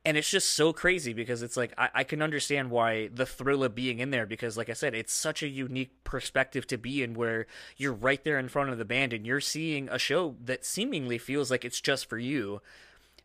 and 0.05 0.15
it's 0.17 0.29
just 0.29 0.51
so 0.51 0.71
crazy 0.71 1.13
because 1.13 1.43
it's 1.43 1.57
like 1.57 1.73
I, 1.77 1.89
I, 1.93 2.03
can 2.03 2.21
understand 2.21 2.71
why 2.71 3.09
the 3.13 3.25
thrill 3.25 3.63
of 3.63 3.75
being 3.75 3.99
in 3.99 4.11
there 4.11 4.25
because 4.25 4.57
like 4.57 4.69
i 4.69 4.73
said 4.73 4.95
it's 4.95 5.13
such 5.13 5.43
a 5.43 5.47
unique 5.47 6.03
perspective 6.03 6.65
to 6.67 6.77
be 6.77 7.03
in 7.03 7.13
where 7.13 7.47
you're 7.75 7.93
right 7.93 8.23
there 8.23 8.39
in 8.39 8.47
front 8.47 8.69
of 8.69 8.77
the 8.77 8.85
band 8.85 9.13
and 9.13 9.25
you're 9.25 9.41
seeing 9.41 9.89
a 9.89 9.99
show 9.99 10.35
that 10.43 10.65
seemingly 10.65 11.17
feels 11.17 11.51
like 11.51 11.65
it's 11.65 11.81
just 11.81 12.07
for 12.07 12.17
you 12.17 12.61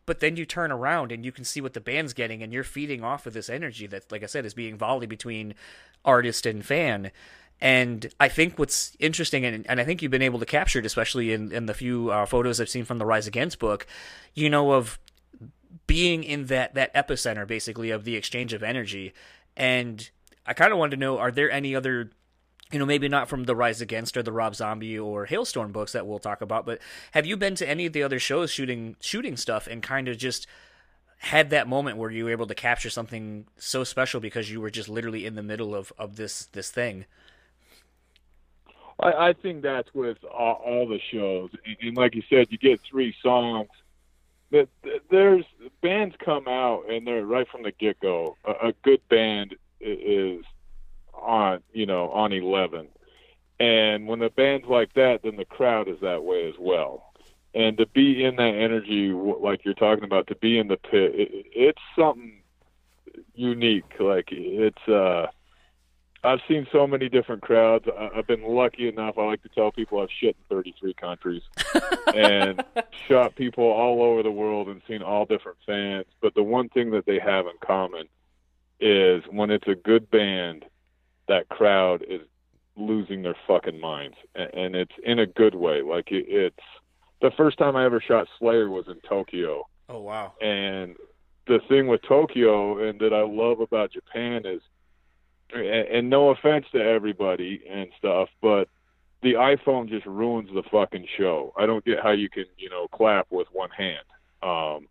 but 0.07 0.21
then 0.21 0.37
you 0.37 0.45
turn 0.45 0.71
around 0.73 1.13
and 1.13 1.25
you 1.25 1.33
can 1.33 1.45
see 1.45 1.61
what 1.61 1.73
the 1.73 1.81
band's 1.81 2.13
getting 2.13 2.43
and 2.43 2.53
you're 2.53 2.65
feeding 2.65 3.03
off 3.03 3.27
of 3.27 3.33
this 3.33 3.49
energy 3.49 3.87
that 3.87 4.11
like 4.11 4.23
i 4.23 4.27
said 4.27 4.45
is 4.45 4.55
being 4.55 4.77
volleyed 4.77 5.09
between 5.09 5.55
artist 6.05 6.47
and 6.47 6.65
fan. 6.65 7.11
And 7.61 8.13
I 8.21 8.29
think 8.29 8.59
what's 8.59 8.97
interesting, 8.99 9.45
and, 9.45 9.65
and 9.69 9.81
I 9.81 9.85
think 9.85 10.03
you've 10.03 10.11
been 10.11 10.23
able 10.23 10.41
to 10.41 10.47
capture 10.47 10.81
it, 10.81 10.87
especially 10.87 11.33
in, 11.33 11.53
in 11.53 11.67
the 11.67 11.75
few 11.75 12.11
uh, 12.11 12.27
photos 12.27 12.61
I've 12.61 12.69
seen 12.69 12.85
from 12.85 12.99
the 12.99 13.07
Rise 13.07 13.27
Against 13.27 13.59
book, 13.59 13.87
you 14.35 14.51
know, 14.51 14.73
of 14.73 14.99
being 15.87 16.25
in 16.25 16.47
that 16.47 16.75
that 16.75 16.95
epicenter 16.95 17.47
basically 17.47 17.91
of 17.91 18.05
the 18.05 18.17
exchange 18.17 18.53
of 18.53 18.63
energy. 18.63 19.13
And 19.57 20.11
i 20.47 20.53
kind 20.53 20.73
of 20.73 20.79
wanted 20.79 20.97
to 20.97 21.01
know 21.01 21.19
are 21.19 21.31
there 21.31 21.51
any 21.51 21.75
other 21.75 22.11
you 22.73 22.79
know 22.79 22.87
maybe 22.87 23.09
not 23.09 23.29
from 23.29 23.45
the 23.45 23.57
rise 23.57 23.81
against 23.81 24.17
or 24.17 24.23
the 24.23 24.33
rob 24.33 24.55
zombie 24.55 24.99
or 24.99 25.27
Halestorm 25.27 25.73
books 25.73 25.93
that 25.93 26.07
we'll 26.07 26.19
talk 26.19 26.41
about 26.41 26.67
but 26.67 26.81
have 27.13 27.27
you 27.27 27.37
been 27.37 27.55
to 27.57 27.69
any 27.69 27.87
of 27.87 27.93
the 27.93 28.03
other 28.03 28.19
shows 28.19 28.51
shooting 28.51 28.97
shooting 29.01 29.37
stuff 29.37 29.67
and 29.67 29.83
kind 29.83 30.09
of 30.09 30.19
just 30.19 30.47
had 31.19 31.51
that 31.51 31.67
moment 31.67 31.97
where 31.97 32.11
you 32.11 32.25
were 32.25 32.31
able 32.31 32.47
to 32.47 32.55
capture 32.55 32.91
something 32.91 33.47
so 33.57 33.85
special 33.85 34.21
because 34.21 34.51
you 34.51 34.61
were 34.61 34.71
just 34.71 34.89
literally 34.89 35.25
in 35.25 35.35
the 35.35 35.43
middle 35.43 35.75
of 35.75 35.93
of 35.99 36.17
this 36.17 36.47
this 36.47 36.71
thing? 36.71 37.07
I, 39.01 39.29
I 39.29 39.33
think 39.33 39.63
that's 39.63 39.93
with 39.95 40.19
all, 40.25 40.63
all 40.65 40.87
the 40.87 41.01
shows, 41.11 41.51
and, 41.65 41.77
and 41.81 41.97
like 41.97 42.15
you 42.15 42.23
said, 42.29 42.49
you 42.51 42.59
get 42.59 42.81
three 42.83 43.15
songs 43.23 43.71
that 44.55 44.69
there's 45.11 45.45
bands 45.83 46.15
come 46.25 46.47
out 46.47 46.85
and 46.89 47.07
they're 47.07 47.27
right 47.27 47.47
from 47.49 47.65
the 47.65 47.73
get 47.73 47.99
go. 48.01 48.37
A, 48.45 48.69
a 48.69 48.73
good 48.83 49.01
band 49.09 49.57
is 49.81 50.45
on 51.13 51.61
you 51.73 51.87
know 51.87 52.11
on 52.11 52.33
eleven, 52.33 52.89
and 53.59 54.07
when 54.07 54.21
the 54.21 54.31
band's 54.31 54.67
like 54.67 54.95
that, 54.95 55.21
then 55.23 55.37
the 55.37 55.45
crowd 55.45 55.89
is 55.89 56.01
that 56.01 56.25
way 56.25 56.49
as 56.49 56.55
well. 56.59 57.13
And 57.55 57.77
to 57.79 57.87
be 57.87 58.25
in 58.25 58.37
that 58.37 58.55
energy, 58.55 59.13
like 59.13 59.65
you're 59.65 59.75
talking 59.75 60.05
about, 60.05 60.27
to 60.29 60.35
be 60.37 60.59
in 60.59 60.69
the 60.69 60.77
pit, 60.77 61.13
it, 61.15 61.47
it's 61.55 61.83
something 61.97 62.41
unique. 63.35 63.85
Like 64.01 64.29
it's 64.31 64.89
uh 64.89 65.27
I've 66.25 66.41
seen 66.49 66.67
so 66.73 66.87
many 66.87 67.11
different 67.11 67.43
crowds. 67.43 67.85
I've 67.99 68.27
been 68.27 68.43
lucky 68.43 68.89
enough. 68.89 69.19
I 69.19 69.25
like 69.25 69.43
to 69.43 69.51
tell 69.51 69.71
people 69.71 70.01
I've 70.01 70.09
shit 70.11 70.37
in 70.51 70.57
33 70.57 70.95
countries 70.95 71.43
and 72.15 72.65
shot 73.07 73.37
people 73.37 73.65
all 73.65 74.03
over 74.03 74.23
the 74.23 74.31
world 74.31 74.69
and 74.69 74.81
seen 74.89 75.03
all 75.03 75.27
different 75.27 75.59
fans. 75.67 76.07
But 76.23 76.35
the 76.35 76.43
one 76.43 76.71
thing 76.71 76.91
that 76.93 77.05
they 77.05 77.19
have 77.19 77.47
in 77.47 77.53
common 77.65 78.09
is 78.81 79.23
when 79.31 79.51
it's 79.51 79.69
a 79.69 79.75
good 79.75 80.11
band, 80.11 80.65
that 81.29 81.49
crowd 81.51 82.03
is 82.09 82.23
losing 82.77 83.23
their 83.23 83.37
fucking 83.47 83.79
minds, 83.79 84.17
and 84.35 84.75
it's 84.75 84.95
in 85.05 85.19
a 85.19 85.27
good 85.27 85.55
way. 85.55 85.83
Like 85.83 86.09
it's 86.11 86.57
the 87.21 87.31
first 87.37 87.59
time 87.59 87.77
I 87.77 87.85
ever 87.85 88.01
shot 88.01 88.27
Slayer 88.39 88.69
was 88.69 88.87
in 88.89 89.01
Tokyo. 89.09 89.67
Oh 89.89 90.01
wow! 90.01 90.33
And 90.41 90.97
the 91.47 91.61
thing 91.69 91.87
with 91.87 92.03
Tokyo 92.03 92.89
and 92.89 92.99
that 93.01 93.13
I 93.13 93.23
love 93.23 93.61
about 93.61 93.93
Japan 93.93 94.43
is 94.45 94.61
and 95.53 96.11
no 96.11 96.31
offense 96.31 96.67
to 96.73 96.79
everybody 96.79 97.63
and 97.69 97.89
stuff, 97.99 98.29
but 98.41 98.69
the 99.23 99.35
iPhone 99.35 99.89
just 99.89 100.07
ruins 100.07 100.51
the 100.53 100.63
fucking 100.71 101.07
show. 101.17 101.53
I 101.57 101.67
don't 101.67 101.85
get 101.85 102.01
how 102.03 102.11
you 102.11 102.29
can, 102.29 102.45
you 102.59 102.69
know, 102.69 102.89
clap 102.89 103.27
with 103.31 103.49
one 103.53 103.71
hand. 103.71 104.05
Um, 104.43 104.89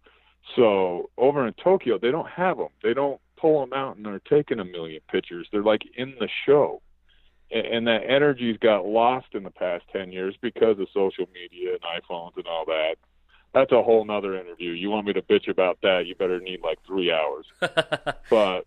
so 0.55 1.09
over 1.17 1.47
in 1.47 1.53
Tokyo, 1.53 1.97
they 1.99 2.11
don't 2.11 2.29
have 2.29 2.57
them. 2.57 2.69
They 2.81 2.93
don't 2.93 3.21
pull 3.37 3.61
them 3.61 3.73
out 3.73 3.95
and 3.95 4.05
they're 4.05 4.19
taking 4.19 4.59
a 4.59 4.65
million 4.65 5.01
pictures. 5.09 5.47
They're 5.51 5.63
like 5.63 5.83
in 5.95 6.15
the 6.19 6.27
show. 6.45 6.81
And, 7.51 7.65
and 7.65 7.87
that 7.87 8.09
energy's 8.09 8.57
got 8.57 8.85
lost 8.85 9.27
in 9.33 9.43
the 9.43 9.51
past 9.51 9.83
10 9.93 10.11
years 10.11 10.35
because 10.41 10.79
of 10.79 10.87
social 10.93 11.27
media 11.33 11.73
and 11.73 11.81
iPhones 11.81 12.35
and 12.35 12.47
all 12.47 12.65
that. 12.65 12.95
That's 13.53 13.71
a 13.71 13.83
whole 13.83 14.03
nother 14.03 14.35
interview. 14.35 14.71
You 14.71 14.89
want 14.89 15.05
me 15.05 15.13
to 15.13 15.21
bitch 15.21 15.47
about 15.47 15.77
that? 15.83 16.07
You 16.07 16.15
better 16.15 16.39
need 16.39 16.61
like 16.61 16.79
three 16.87 17.11
hours. 17.11 17.45
but 18.29 18.65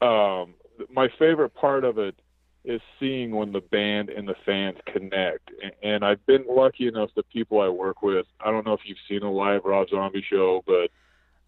um, 0.00 0.54
my 0.90 1.08
favorite 1.18 1.54
part 1.54 1.84
of 1.84 1.98
it 1.98 2.14
is 2.64 2.80
seeing 3.00 3.30
when 3.30 3.52
the 3.52 3.60
band 3.60 4.10
and 4.10 4.28
the 4.28 4.34
fans 4.44 4.76
connect. 4.86 5.50
And 5.82 6.04
I've 6.04 6.24
been 6.26 6.44
lucky 6.48 6.86
enough 6.86 7.10
the 7.16 7.22
people 7.22 7.60
I 7.60 7.68
work 7.68 8.02
with. 8.02 8.26
I 8.40 8.50
don't 8.50 8.66
know 8.66 8.74
if 8.74 8.80
you've 8.84 8.98
seen 9.08 9.22
a 9.22 9.30
live 9.30 9.64
Rob 9.64 9.88
Zombie 9.88 10.24
show, 10.28 10.62
but 10.66 10.90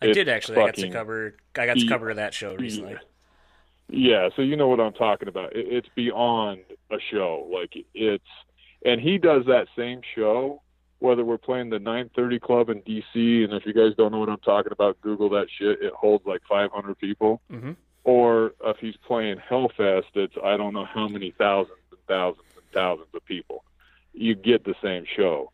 I 0.01 0.13
did 0.13 0.29
actually. 0.29 0.59
I 0.59 0.67
got 0.67 0.75
to 0.77 0.89
cover. 0.89 1.35
I 1.57 1.67
got 1.67 1.77
to 1.77 1.87
cover 1.87 2.15
that 2.15 2.33
show 2.33 2.55
recently. 2.55 2.97
Yeah, 3.89 4.31
so 4.37 4.43
you 4.43 4.57
know 4.57 4.69
what 4.69 4.81
I'm 4.81 4.93
talking 4.93 5.29
about. 5.29 5.51
It's 5.55 5.89
beyond 5.95 6.61
a 6.91 6.99
show. 7.11 7.49
Like 7.53 7.75
it's, 7.93 8.25
and 8.85 9.01
he 9.01 9.19
does 9.19 9.45
that 9.47 9.67
same 9.77 10.01
show. 10.15 10.63
Whether 11.01 11.25
we're 11.25 11.39
playing 11.39 11.71
the 11.71 11.79
930 11.79 12.39
Club 12.41 12.69
in 12.69 12.83
DC, 12.83 13.45
and 13.45 13.55
if 13.55 13.65
you 13.65 13.73
guys 13.73 13.95
don't 13.97 14.13
know 14.13 14.19
what 14.19 14.29
I'm 14.29 14.39
talking 14.39 14.71
about, 14.71 15.01
Google 15.01 15.31
that 15.31 15.47
shit. 15.59 15.83
It 15.83 15.93
holds 15.95 16.25
like 16.27 16.43
500 16.49 16.99
people. 16.99 17.41
Mm-hmm 17.51 17.73
or 18.05 18.53
if 18.65 18.79
he's 18.79 18.97
playing 18.97 19.37
Hellfest, 19.39 20.05
it's 20.15 20.35
I 20.43 20.57
don't 20.57 20.75
know 20.75 20.85
how 20.85 21.09
many 21.09 21.33
thousands 21.37 21.79
and 21.91 22.01
thousands 22.09 22.47
and 22.57 22.65
thousands 22.73 23.09
of 23.15 23.25
people. 23.25 23.65
You 24.13 24.35
get 24.35 24.65
the 24.65 24.75
same 24.83 25.05
show. 25.17 25.53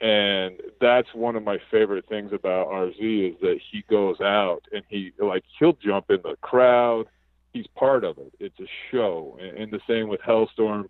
And 0.00 0.60
that's 0.80 1.14
one 1.14 1.36
of 1.36 1.44
my 1.44 1.58
favorite 1.70 2.06
things 2.08 2.32
about 2.32 2.68
RZ 2.68 3.34
is 3.34 3.40
that 3.40 3.58
he 3.70 3.84
goes 3.88 4.20
out 4.20 4.64
and 4.72 4.82
he 4.88 5.12
like 5.18 5.44
he'll 5.58 5.74
jump 5.74 6.10
in 6.10 6.20
the 6.22 6.36
crowd. 6.40 7.06
He's 7.52 7.66
part 7.68 8.04
of 8.04 8.18
it. 8.18 8.34
It's 8.40 8.58
a 8.60 8.68
show. 8.90 9.38
And 9.40 9.70
the 9.70 9.80
same 9.86 10.08
with 10.08 10.20
Halestorm. 10.20 10.88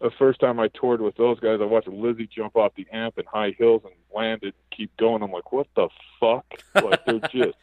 The 0.00 0.10
first 0.18 0.40
time 0.40 0.60
I 0.60 0.68
toured 0.68 1.00
with 1.00 1.16
those 1.16 1.40
guys, 1.40 1.58
I 1.62 1.64
watched 1.64 1.88
Lzzy 1.88 2.28
jump 2.30 2.54
off 2.54 2.74
the 2.76 2.86
amp 2.92 3.18
in 3.18 3.24
high 3.24 3.54
heels 3.56 3.80
and 3.82 3.94
land 4.14 4.26
landed, 4.42 4.54
keep 4.70 4.94
going. 4.96 5.22
I'm 5.22 5.32
like, 5.32 5.52
what 5.52 5.68
the 5.74 5.88
fuck? 6.20 6.44
Like 6.74 7.04
they're 7.06 7.18
just 7.32 7.56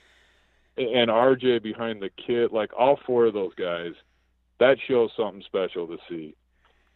and 0.78 1.10
RJ 1.10 1.62
behind 1.62 2.02
the 2.02 2.10
kit, 2.10 2.52
like 2.52 2.72
all 2.78 3.00
four 3.06 3.26
of 3.26 3.34
those 3.34 3.54
guys, 3.56 3.94
that 4.60 4.78
shows 4.88 5.12
something 5.16 5.44
special 5.46 5.88
to 5.88 5.98
see. 6.10 6.36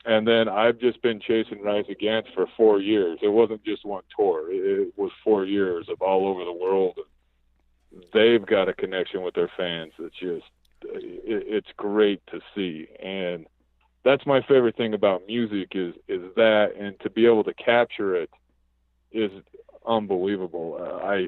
and 0.06 0.28
then 0.28 0.48
I've 0.48 0.80
just 0.80 1.02
been 1.02 1.20
chasing 1.20 1.62
Rise 1.62 1.86
Against 1.90 2.34
for 2.34 2.48
four 2.56 2.80
years. 2.80 3.20
It 3.22 3.28
wasn't 3.28 3.64
just 3.64 3.86
one 3.86 4.04
tour; 4.16 4.48
it, 4.50 4.94
was 4.98 5.12
four 5.24 5.46
years 5.46 5.88
of 5.90 6.02
all 6.02 6.28
over 6.28 6.46
the 6.46 6.54
world. 6.54 6.98
They've 8.14 8.46
got 8.46 8.70
a 8.70 8.74
connection 8.74 9.22
with 9.22 9.36
their 9.36 9.52
fans 9.58 9.94
that's 10.00 10.16
just 10.20 10.46
it's 10.84 11.68
great 11.76 12.22
to 12.28 12.40
see, 12.56 12.88
and 13.04 13.48
that's 14.04 14.26
my 14.26 14.42
favorite 14.42 14.78
thing 14.78 14.94
about 14.94 15.28
music 15.28 15.70
is 15.74 15.94
is 16.08 16.22
that, 16.36 16.74
and 16.80 17.00
to 17.02 17.10
be 17.10 17.26
able 17.26 17.44
to 17.44 17.54
capture 17.54 18.16
it 18.16 18.30
is 19.12 19.32
unbelievable. 19.86 20.78
Uh, 20.80 21.06
I, 21.06 21.28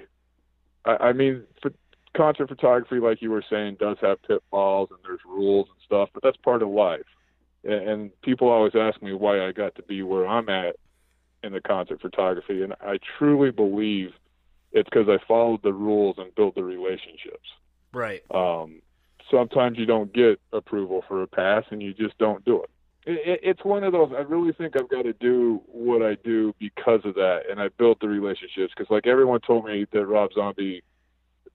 I, 0.86 1.10
I 1.10 1.14
mean, 1.14 1.44
for 1.62 1.72
concert 2.20 2.50
photography, 2.50 3.00
like 3.00 3.22
you 3.22 3.32
were 3.32 3.44
saying, 3.50 3.78
does 3.80 3.98
have 4.02 4.22
pitfalls 4.24 4.90
and 4.92 5.00
there's 5.04 5.20
rules 5.26 5.68
and 5.70 5.78
stuff, 5.86 6.10
but 6.14 6.24
that's 6.24 6.38
part 6.38 6.62
of 6.62 6.70
life 6.70 7.06
and 7.64 8.12
people 8.22 8.50
always 8.50 8.74
ask 8.76 9.02
me 9.02 9.14
why 9.14 9.46
I 9.46 9.52
got 9.52 9.76
to 9.76 9.84
be 9.84 10.02
where 10.04 10.28
I'm 10.28 10.50
at 10.50 10.76
in 11.44 11.54
the 11.54 11.62
concert 11.62 12.02
photography, 12.02 12.64
and 12.64 12.74
I 12.82 13.00
truly 13.18 13.52
believe 13.52 14.12
it's 14.72 14.90
because 14.90 15.08
I 15.10 15.18
followed 15.28 15.62
the 15.64 15.74
rules 15.74 16.16
and 16.18 16.34
built 16.36 16.56
the 16.56 16.64
relationships. 16.64 17.48
Right. 17.94 18.24
Um, 18.32 18.82
sometimes 19.32 19.78
you 19.78 19.86
don't 19.86 20.14
get 20.14 20.40
approval 20.54 21.04
for 21.08 21.22
a 21.22 21.28
pass, 21.28 21.64
and 21.72 21.82
you 21.82 21.94
just 21.94 22.18
don't 22.18 22.44
do 22.46 22.64
it. 22.64 22.70
it. 23.06 23.40
It's 23.44 23.66
one 23.66 23.84
of 23.84 23.94
those. 23.94 24.12
I 24.16 24.22
really 24.22 24.54
think 24.54 24.76
I've 24.78 24.90
got 24.90 25.04
to 25.04 25.14
do 25.14 25.62
what 25.66 26.02
I 26.02 26.16
do 26.24 26.54
because 26.60 27.02
of 27.04 27.16
that, 27.16 27.44
and 27.50 27.60
I 27.60 27.70
built 27.78 28.00
the 28.00 28.08
relationships. 28.08 28.74
Because 28.76 28.90
like 28.90 29.08
everyone 29.08 29.40
told 29.42 29.66
me 29.66 29.86
that 29.92 30.06
Rob 30.06 30.32
Zombie 30.34 30.84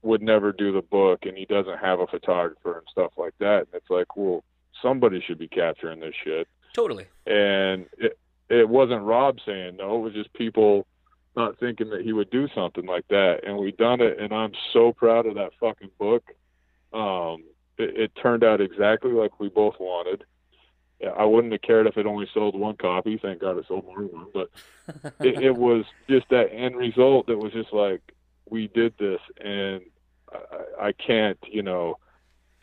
would 0.04 0.22
never 0.22 0.52
do 0.52 0.72
the 0.72 0.82
book, 0.82 1.20
and 1.26 1.36
he 1.36 1.46
doesn't 1.46 1.78
have 1.78 2.00
a 2.00 2.06
photographer 2.06 2.78
and 2.78 2.86
stuff 2.90 3.12
like 3.16 3.34
that. 3.38 3.60
And 3.60 3.68
it's 3.74 3.90
like, 3.90 4.16
well, 4.16 4.44
somebody 4.82 5.22
should 5.26 5.38
be 5.38 5.48
capturing 5.48 6.00
this 6.00 6.14
shit. 6.22 6.46
Totally. 6.74 7.06
And 7.26 7.86
it 7.98 8.18
it 8.50 8.68
wasn't 8.68 9.02
Rob 9.02 9.38
saying 9.46 9.76
no, 9.76 9.96
it 9.96 10.00
was 10.00 10.12
just 10.12 10.32
people 10.34 10.86
not 11.36 11.58
thinking 11.58 11.90
that 11.90 12.02
he 12.02 12.12
would 12.12 12.30
do 12.30 12.48
something 12.54 12.84
like 12.84 13.08
that. 13.08 13.40
And 13.44 13.56
we 13.56 13.72
done 13.72 14.00
it 14.00 14.18
and 14.18 14.32
I'm 14.32 14.52
so 14.72 14.92
proud 14.92 15.26
of 15.26 15.34
that 15.36 15.52
fucking 15.60 15.90
book. 15.98 16.24
Um 16.92 17.44
it, 17.78 17.96
it 17.96 18.12
turned 18.20 18.44
out 18.44 18.60
exactly 18.60 19.12
like 19.12 19.40
we 19.40 19.48
both 19.48 19.76
wanted. 19.80 20.24
I 21.16 21.24
wouldn't 21.24 21.52
have 21.52 21.62
cared 21.62 21.86
if 21.86 21.96
it 21.96 22.06
only 22.06 22.28
sold 22.32 22.58
one 22.58 22.76
copy. 22.76 23.18
Thank 23.20 23.40
God 23.40 23.58
it 23.58 23.66
sold 23.66 23.84
more 23.84 23.98
than 23.98 24.12
one. 24.12 24.26
But 24.32 24.50
it, 25.20 25.42
it 25.42 25.56
was 25.56 25.84
just 26.08 26.28
that 26.30 26.52
end 26.52 26.76
result 26.76 27.26
that 27.26 27.36
was 27.36 27.52
just 27.52 27.72
like 27.72 28.00
we 28.48 28.68
did 28.68 28.94
this, 28.98 29.20
and 29.40 29.82
I, 30.32 30.86
I 30.88 30.92
can't, 30.92 31.38
you 31.50 31.62
know, 31.62 31.98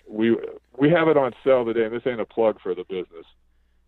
we 0.07 0.35
we 0.77 0.89
have 0.89 1.07
it 1.07 1.17
on 1.17 1.33
sale 1.43 1.65
today, 1.65 1.85
and 1.85 1.93
this 1.93 2.03
ain't 2.05 2.19
a 2.19 2.25
plug 2.25 2.59
for 2.61 2.75
the 2.75 2.83
business, 2.83 3.25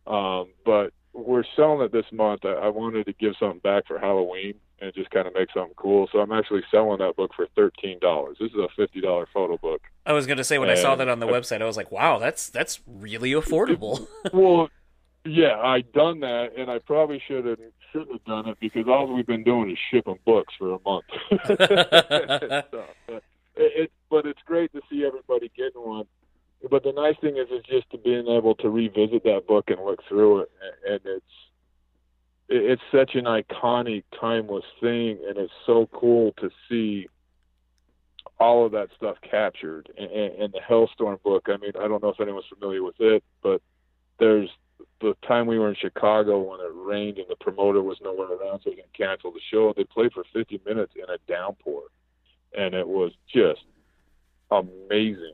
um, 0.07 0.49
but 0.65 0.93
we're 1.13 1.43
selling 1.55 1.81
it 1.81 1.91
this 1.91 2.05
month. 2.11 2.45
I, 2.45 2.53
I 2.53 2.69
wanted 2.69 3.05
to 3.05 3.13
give 3.13 3.33
something 3.39 3.59
back 3.59 3.87
for 3.87 3.99
Halloween 3.99 4.55
and 4.79 4.93
just 4.93 5.09
kind 5.11 5.27
of 5.27 5.33
make 5.33 5.49
something 5.53 5.75
cool. 5.75 6.09
So 6.11 6.19
I'm 6.19 6.31
actually 6.31 6.63
selling 6.71 6.99
that 6.99 7.15
book 7.15 7.31
for 7.35 7.47
thirteen 7.55 7.99
dollars. 7.99 8.37
This 8.39 8.51
is 8.51 8.57
a 8.57 8.67
fifty 8.75 9.01
dollar 9.01 9.27
photo 9.33 9.57
book. 9.57 9.81
I 10.05 10.13
was 10.13 10.27
gonna 10.27 10.43
say 10.43 10.57
when 10.57 10.69
and 10.69 10.77
I 10.77 10.81
saw 10.81 10.95
that 10.95 11.07
on 11.07 11.19
the 11.19 11.27
I, 11.27 11.31
website, 11.31 11.61
I 11.61 11.65
was 11.65 11.77
like, 11.77 11.91
wow, 11.91 12.19
that's 12.19 12.49
that's 12.49 12.79
really 12.87 13.31
affordable. 13.31 14.07
well, 14.33 14.69
yeah, 15.25 15.57
I 15.57 15.81
done 15.81 16.19
that, 16.21 16.57
and 16.57 16.69
I 16.69 16.79
probably 16.79 17.21
should 17.27 17.45
have 17.45 17.59
shouldn't 17.91 18.11
have 18.11 18.25
done 18.25 18.47
it 18.49 18.57
because 18.59 18.87
all 18.87 19.13
we've 19.13 19.27
been 19.27 19.43
doing 19.43 19.71
is 19.71 19.77
shipping 19.91 20.19
books 20.25 20.53
for 20.57 20.73
a 20.73 20.79
month. 20.85 21.05
so, 22.71 23.21
it, 23.55 23.91
but 24.09 24.25
it's 24.25 24.41
great 24.45 24.71
to 24.73 24.81
see 24.89 25.05
everybody 25.05 25.51
getting 25.55 25.81
one. 25.81 26.05
But 26.69 26.83
the 26.83 26.93
nice 26.93 27.15
thing 27.19 27.37
is, 27.37 27.49
is 27.49 27.63
just 27.69 27.89
to 27.91 27.97
being 27.97 28.27
able 28.27 28.55
to 28.55 28.69
revisit 28.69 29.23
that 29.25 29.47
book 29.47 29.69
and 29.69 29.83
look 29.83 29.99
through 30.07 30.41
it, 30.41 30.51
and 30.87 30.99
it's 31.05 31.25
it's 32.49 32.81
such 32.91 33.15
an 33.15 33.25
iconic, 33.25 34.03
timeless 34.19 34.65
thing, 34.79 35.17
and 35.27 35.37
it's 35.37 35.53
so 35.65 35.89
cool 35.91 36.33
to 36.39 36.49
see 36.69 37.07
all 38.39 38.65
of 38.65 38.73
that 38.73 38.89
stuff 38.95 39.17
captured. 39.29 39.89
And, 39.97 40.53
the 40.53 40.59
Halestorm 40.59 41.21
book, 41.23 41.47
I 41.47 41.57
mean, 41.57 41.71
I 41.79 41.87
don't 41.87 42.03
know 42.03 42.09
if 42.09 42.19
anyone's 42.19 42.45
familiar 42.53 42.83
with 42.83 42.99
it, 42.99 43.23
but 43.41 43.61
there's 44.19 44.49
the 45.01 45.15
time 45.27 45.47
we 45.47 45.57
were 45.57 45.69
in 45.69 45.75
Chicago 45.75 46.39
when 46.39 46.59
it 46.59 46.71
rained 46.73 47.17
and 47.17 47.27
the 47.29 47.35
promoter 47.37 47.81
was 47.81 47.97
nowhere 48.03 48.27
around, 48.27 48.61
so 48.63 48.69
they 48.69 48.75
didn't 48.75 48.93
cancel 48.93 49.31
the 49.31 49.41
show. 49.51 49.73
They 49.75 49.85
played 49.85 50.13
for 50.13 50.23
50 50.33 50.61
minutes 50.65 50.93
in 50.95 51.05
a 51.13 51.17
downpour, 51.27 51.83
and 52.57 52.73
it 52.73 52.87
was 52.87 53.11
just 53.33 53.61
amazing. 54.51 55.33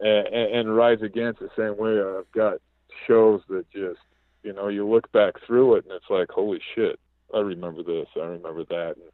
And, 0.00 0.26
and, 0.28 0.54
and 0.54 0.76
Rise 0.76 1.02
Against 1.02 1.40
the 1.40 1.50
same 1.56 1.76
way. 1.76 2.00
I've 2.00 2.30
got 2.32 2.58
shows 3.06 3.40
that 3.48 3.70
just, 3.70 4.00
you 4.42 4.52
know, 4.52 4.68
you 4.68 4.88
look 4.88 5.10
back 5.12 5.34
through 5.46 5.76
it 5.76 5.84
and 5.84 5.94
it's 5.94 6.10
like, 6.10 6.30
holy 6.30 6.60
shit, 6.74 6.98
I 7.34 7.38
remember 7.38 7.82
this, 7.82 8.06
I 8.16 8.24
remember 8.24 8.64
that. 8.64 8.94
And 8.96 9.10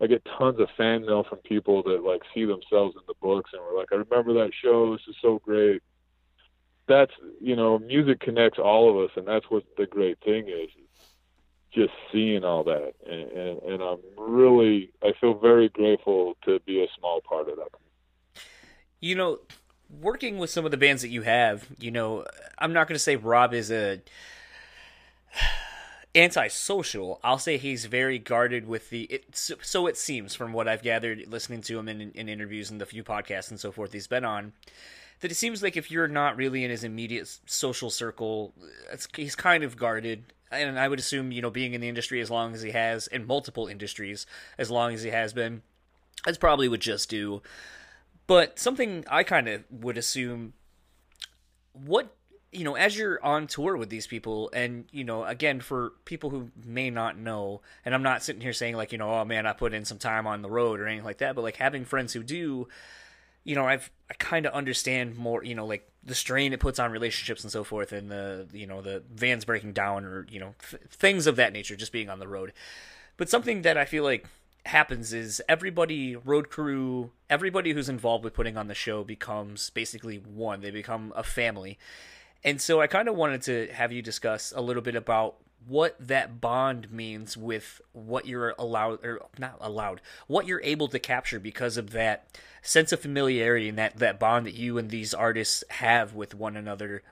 I 0.00 0.06
get 0.06 0.26
tons 0.38 0.60
of 0.60 0.68
fan 0.76 1.06
mail 1.06 1.24
from 1.28 1.38
people 1.38 1.82
that 1.84 2.02
like 2.02 2.22
see 2.34 2.44
themselves 2.44 2.96
in 2.96 3.02
the 3.06 3.14
books 3.20 3.50
and 3.52 3.62
we're 3.62 3.78
like, 3.78 3.88
I 3.92 3.96
remember 3.96 4.34
that 4.34 4.52
show. 4.62 4.92
This 4.92 5.02
is 5.08 5.16
so 5.22 5.40
great. 5.44 5.82
That's 6.88 7.12
you 7.40 7.56
know, 7.56 7.78
music 7.78 8.20
connects 8.20 8.60
all 8.60 8.88
of 8.88 9.04
us, 9.04 9.16
and 9.16 9.26
that's 9.26 9.46
what 9.48 9.64
the 9.76 9.86
great 9.86 10.18
thing 10.20 10.48
is. 10.48 10.70
Just 11.76 11.92
seeing 12.10 12.42
all 12.42 12.64
that, 12.64 12.94
and, 13.06 13.30
and, 13.30 13.62
and 13.62 13.82
I'm 13.82 13.98
really, 14.16 14.90
I 15.02 15.12
feel 15.20 15.34
very 15.34 15.68
grateful 15.68 16.34
to 16.46 16.58
be 16.60 16.82
a 16.82 16.86
small 16.98 17.20
part 17.20 17.50
of 17.50 17.56
that 17.56 17.68
you 19.00 19.14
know, 19.14 19.40
working 20.00 20.38
with 20.38 20.50
some 20.50 20.64
of 20.64 20.70
the 20.70 20.76
bands 20.76 21.02
that 21.02 21.08
you 21.08 21.22
have, 21.22 21.66
you 21.78 21.90
know, 21.90 22.24
I'm 22.58 22.72
not 22.72 22.88
going 22.88 22.96
to 22.96 23.02
say 23.02 23.16
Rob 23.16 23.54
is 23.54 23.70
a 23.70 24.00
antisocial. 26.14 27.20
I'll 27.22 27.38
say 27.38 27.56
he's 27.58 27.86
very 27.86 28.18
guarded 28.18 28.66
with 28.66 28.90
the. 28.90 29.04
It, 29.04 29.36
so, 29.36 29.86
it 29.86 29.96
seems 29.96 30.34
from 30.34 30.52
what 30.52 30.68
I've 30.68 30.82
gathered, 30.82 31.24
listening 31.28 31.60
to 31.62 31.78
him 31.78 31.88
in, 31.88 32.10
in 32.12 32.28
interviews 32.28 32.70
and 32.70 32.80
the 32.80 32.86
few 32.86 33.04
podcasts 33.04 33.50
and 33.50 33.60
so 33.60 33.70
forth 33.70 33.92
he's 33.92 34.06
been 34.06 34.24
on, 34.24 34.52
that 35.20 35.30
it 35.30 35.36
seems 35.36 35.62
like 35.62 35.76
if 35.76 35.90
you're 35.90 36.08
not 36.08 36.36
really 36.36 36.64
in 36.64 36.70
his 36.70 36.84
immediate 36.84 37.38
social 37.46 37.90
circle, 37.90 38.54
he's 39.14 39.34
kind 39.34 39.64
of 39.64 39.76
guarded. 39.76 40.32
And 40.50 40.78
I 40.78 40.88
would 40.88 40.98
assume, 40.98 41.32
you 41.32 41.42
know, 41.42 41.50
being 41.50 41.74
in 41.74 41.80
the 41.80 41.88
industry 41.88 42.20
as 42.20 42.30
long 42.30 42.54
as 42.54 42.62
he 42.62 42.70
has, 42.70 43.06
in 43.08 43.26
multiple 43.26 43.66
industries 43.66 44.26
as 44.58 44.70
long 44.70 44.94
as 44.94 45.02
he 45.02 45.10
has 45.10 45.32
been, 45.32 45.62
that's 46.24 46.38
probably 46.38 46.68
would 46.68 46.80
just 46.80 47.08
do. 47.08 47.42
But 48.26 48.58
something 48.58 49.04
I 49.10 49.22
kind 49.22 49.48
of 49.48 49.64
would 49.70 49.96
assume 49.96 50.52
what 51.72 52.14
you 52.52 52.64
know 52.64 52.74
as 52.74 52.96
you're 52.96 53.22
on 53.24 53.46
tour 53.46 53.76
with 53.76 53.90
these 53.90 54.06
people 54.06 54.50
and 54.52 54.86
you 54.90 55.04
know 55.04 55.24
again 55.24 55.60
for 55.60 55.92
people 56.04 56.30
who 56.30 56.50
may 56.64 56.88
not 56.88 57.18
know 57.18 57.60
and 57.84 57.94
i'm 57.94 58.02
not 58.02 58.22
sitting 58.22 58.40
here 58.40 58.52
saying 58.52 58.74
like 58.74 58.92
you 58.92 58.98
know 58.98 59.10
oh 59.10 59.24
man 59.24 59.46
i 59.46 59.52
put 59.52 59.74
in 59.74 59.84
some 59.84 59.98
time 59.98 60.26
on 60.26 60.40
the 60.40 60.48
road 60.48 60.80
or 60.80 60.86
anything 60.86 61.04
like 61.04 61.18
that 61.18 61.34
but 61.34 61.42
like 61.42 61.56
having 61.56 61.84
friends 61.84 62.14
who 62.14 62.22
do 62.22 62.66
you 63.46 63.54
know 63.54 63.66
i've 63.66 63.90
i 64.10 64.14
kind 64.14 64.44
of 64.44 64.52
understand 64.52 65.16
more 65.16 65.42
you 65.42 65.54
know 65.54 65.64
like 65.64 65.88
the 66.04 66.14
strain 66.14 66.52
it 66.52 66.60
puts 66.60 66.78
on 66.78 66.90
relationships 66.90 67.42
and 67.42 67.50
so 67.50 67.64
forth 67.64 67.92
and 67.92 68.10
the 68.10 68.46
you 68.52 68.66
know 68.66 68.82
the 68.82 69.02
vans 69.14 69.44
breaking 69.44 69.72
down 69.72 70.04
or 70.04 70.26
you 70.30 70.38
know 70.38 70.54
th- 70.70 70.82
things 70.90 71.26
of 71.26 71.36
that 71.36 71.52
nature 71.52 71.76
just 71.76 71.92
being 71.92 72.10
on 72.10 72.18
the 72.18 72.28
road. 72.28 72.52
But 73.16 73.30
something 73.30 73.62
that 73.62 73.78
i 73.78 73.84
feel 73.84 74.04
like 74.04 74.26
happens 74.66 75.12
is 75.12 75.40
everybody 75.48 76.16
road 76.16 76.50
crew 76.50 77.12
everybody 77.30 77.72
who's 77.72 77.88
involved 77.88 78.24
with 78.24 78.34
putting 78.34 78.56
on 78.56 78.66
the 78.66 78.74
show 78.74 79.04
becomes 79.04 79.70
basically 79.70 80.16
one. 80.16 80.60
They 80.60 80.70
become 80.70 81.12
a 81.16 81.22
family. 81.22 81.78
And 82.44 82.60
so 82.60 82.80
i 82.80 82.86
kind 82.86 83.08
of 83.08 83.14
wanted 83.14 83.42
to 83.42 83.68
have 83.72 83.92
you 83.92 84.02
discuss 84.02 84.52
a 84.54 84.60
little 84.60 84.82
bit 84.82 84.96
about 84.96 85.36
what 85.66 85.96
that 85.98 86.40
bond 86.40 86.90
means 86.90 87.36
with 87.36 87.80
what 87.92 88.26
you're 88.26 88.54
allowed 88.58 89.04
or 89.04 89.20
not 89.38 89.56
allowed 89.60 90.00
what 90.26 90.46
you're 90.46 90.62
able 90.62 90.88
to 90.88 90.98
capture 90.98 91.40
because 91.40 91.76
of 91.76 91.90
that 91.90 92.28
sense 92.62 92.92
of 92.92 93.00
familiarity 93.00 93.68
and 93.68 93.78
that 93.78 93.96
that 93.96 94.18
bond 94.18 94.46
that 94.46 94.54
you 94.54 94.78
and 94.78 94.90
these 94.90 95.12
artists 95.12 95.64
have 95.70 96.14
with 96.14 96.34
one 96.34 96.56
another 96.56 97.02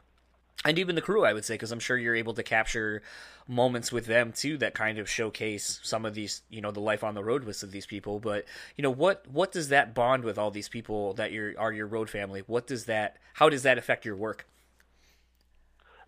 and 0.64 0.78
even 0.78 0.94
the 0.94 1.02
crew, 1.02 1.24
I 1.24 1.34
would 1.34 1.44
say, 1.44 1.54
because 1.54 1.72
I'm 1.72 1.80
sure 1.80 1.98
you're 1.98 2.14
able 2.14 2.32
to 2.34 2.42
capture 2.42 3.02
moments 3.46 3.92
with 3.92 4.06
them 4.06 4.32
too 4.32 4.56
that 4.56 4.72
kind 4.72 4.98
of 4.98 5.10
showcase 5.10 5.78
some 5.82 6.06
of 6.06 6.14
these, 6.14 6.40
you 6.48 6.62
know, 6.62 6.70
the 6.70 6.80
life 6.80 7.04
on 7.04 7.14
the 7.14 7.22
road 7.22 7.44
with 7.44 7.56
some 7.56 7.68
of 7.68 7.72
these 7.72 7.84
people. 7.84 8.18
But 8.18 8.46
you 8.76 8.82
know, 8.82 8.90
what 8.90 9.26
what 9.28 9.52
does 9.52 9.68
that 9.68 9.94
bond 9.94 10.24
with 10.24 10.38
all 10.38 10.50
these 10.50 10.68
people 10.68 11.12
that 11.14 11.32
you're 11.32 11.52
are 11.58 11.72
your 11.72 11.86
road 11.86 12.08
family? 12.08 12.42
What 12.46 12.66
does 12.66 12.86
that? 12.86 13.18
How 13.34 13.50
does 13.50 13.62
that 13.64 13.76
affect 13.76 14.06
your 14.06 14.16
work? 14.16 14.46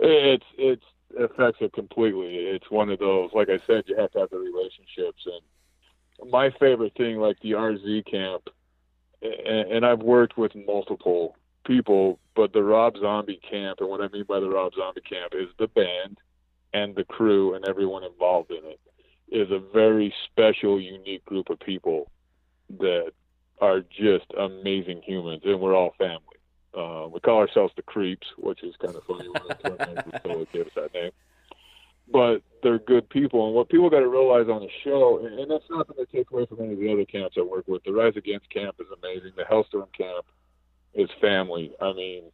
It's 0.00 0.46
it's 0.56 0.84
affects 1.18 1.58
it 1.60 1.72
completely. 1.72 2.36
It's 2.36 2.70
one 2.70 2.90
of 2.90 2.98
those, 2.98 3.30
like 3.32 3.48
I 3.48 3.58
said, 3.66 3.84
you 3.86 3.96
have 3.96 4.12
to 4.12 4.20
have 4.20 4.30
the 4.30 4.38
relationships. 4.38 5.26
And 5.26 6.30
my 6.30 6.50
favorite 6.58 6.94
thing, 6.96 7.18
like 7.18 7.38
the 7.40 7.52
RZ 7.52 8.10
camp, 8.10 8.48
and, 9.22 9.72
and 9.72 9.86
I've 9.86 10.00
worked 10.00 10.36
with 10.36 10.52
multiple 10.54 11.36
people, 11.64 12.18
but 12.34 12.52
the 12.52 12.62
Rob 12.62 12.96
Zombie 13.00 13.40
camp, 13.48 13.80
and 13.80 13.88
what 13.88 14.00
I 14.00 14.08
mean 14.08 14.24
by 14.28 14.40
the 14.40 14.48
Rob 14.48 14.72
Zombie 14.74 15.00
camp 15.00 15.32
is 15.34 15.48
the 15.58 15.68
band 15.68 16.18
and 16.72 16.94
the 16.94 17.04
crew 17.04 17.54
and 17.54 17.66
everyone 17.68 18.04
involved 18.04 18.50
in 18.50 18.64
it 18.64 18.80
is 19.28 19.50
a 19.50 19.58
very 19.72 20.14
special, 20.30 20.80
unique 20.80 21.24
group 21.24 21.50
of 21.50 21.58
people 21.60 22.10
that 22.78 23.12
are 23.60 23.80
just 23.80 24.26
amazing 24.38 25.02
humans, 25.04 25.42
and 25.44 25.60
we're 25.60 25.74
all 25.74 25.94
family. 25.98 26.35
Uh, 26.76 27.08
we 27.08 27.18
call 27.20 27.38
ourselves 27.38 27.72
the 27.76 27.82
Creeps, 27.82 28.26
which 28.36 28.62
is 28.62 28.74
kind 28.76 28.94
of 28.94 29.02
funny 29.04 29.28
tour 29.64 29.76
manager 29.78 30.46
gave 30.52 30.66
us 30.66 30.72
that 30.76 30.92
name. 30.92 31.10
but 32.12 32.42
they're 32.62 32.78
good 32.78 33.08
people. 33.08 33.46
And 33.46 33.54
what 33.54 33.68
people 33.68 33.88
got 33.90 34.00
to 34.00 34.08
realize 34.08 34.48
on 34.48 34.60
the 34.60 34.68
show, 34.84 35.24
and, 35.24 35.38
and 35.38 35.50
that's 35.50 35.64
nothing 35.70 35.96
to 35.96 36.06
take 36.06 36.30
away 36.30 36.46
from 36.46 36.60
any 36.60 36.74
of 36.74 36.78
the 36.78 36.92
other 36.92 37.04
camps 37.04 37.36
I 37.38 37.42
work 37.42 37.66
with. 37.66 37.82
The 37.84 37.92
Rise 37.92 38.16
Against 38.16 38.50
camp 38.50 38.76
is 38.78 38.86
amazing. 39.02 39.32
The 39.36 39.44
Halestorm 39.44 39.92
camp 39.96 40.26
is 40.94 41.08
family. 41.20 41.72
I 41.80 41.92
mean, 41.92 42.24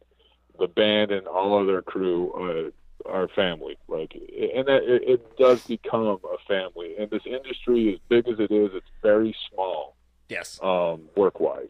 the 0.59 0.67
band 0.67 1.11
and 1.11 1.27
all 1.27 1.59
of 1.59 1.67
their 1.67 1.81
crew 1.81 2.71
uh, 3.05 3.09
are 3.09 3.27
family. 3.29 3.77
Like, 3.87 4.13
and 4.13 4.67
that 4.67 4.83
it, 4.83 5.03
it 5.07 5.37
does 5.37 5.65
become 5.65 6.19
a 6.23 6.37
family. 6.47 6.95
And 6.99 7.09
this 7.09 7.23
industry, 7.25 7.93
as 7.93 7.99
big 8.09 8.27
as 8.27 8.39
it 8.39 8.51
is, 8.51 8.71
it's 8.73 8.85
very 9.01 9.35
small. 9.51 9.95
Yes. 10.29 10.59
Um, 10.61 11.09
work 11.15 11.39
wise. 11.39 11.67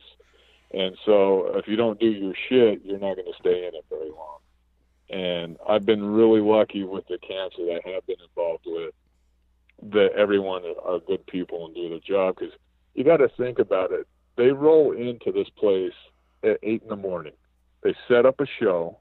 And 0.74 0.98
so 1.06 1.56
if 1.56 1.68
you 1.68 1.76
don't 1.76 2.00
do 2.00 2.08
your 2.08 2.34
shit, 2.50 2.82
you're 2.84 3.00
not 3.00 3.16
going 3.16 3.32
to 3.32 3.40
stay 3.40 3.68
in 3.68 3.76
it 3.76 3.86
very 3.90 4.10
long. 4.10 4.40
And 5.10 5.58
I've 5.68 5.86
been 5.86 6.04
really 6.04 6.42
lucky 6.42 6.84
with 6.84 7.08
the 7.08 7.20
camps 7.20 7.56
that 7.58 7.82
I 7.86 7.90
have 7.92 8.06
been 8.08 8.18
involved 8.28 8.64
with 8.66 8.94
that 9.92 10.14
everyone 10.18 10.64
are 10.84 11.00
good 11.00 11.26
people 11.28 11.66
and 11.66 11.76
do 11.76 11.90
their 11.90 12.00
job 12.00 12.36
because 12.40 12.54
you 12.96 13.04
got 13.04 13.18
to 13.18 13.28
think 13.28 13.60
about 13.60 13.92
it. 13.92 14.08
They 14.36 14.50
roll 14.50 14.92
into 14.94 15.32
this 15.32 15.50
place 15.50 15.94
at 16.44 16.58
eight 16.64 16.82
in 16.82 16.90
the 16.90 16.96
morning. 16.96 17.34
They 17.84 17.94
set 18.08 18.26
up 18.26 18.40
a 18.40 18.48
show, 18.60 18.98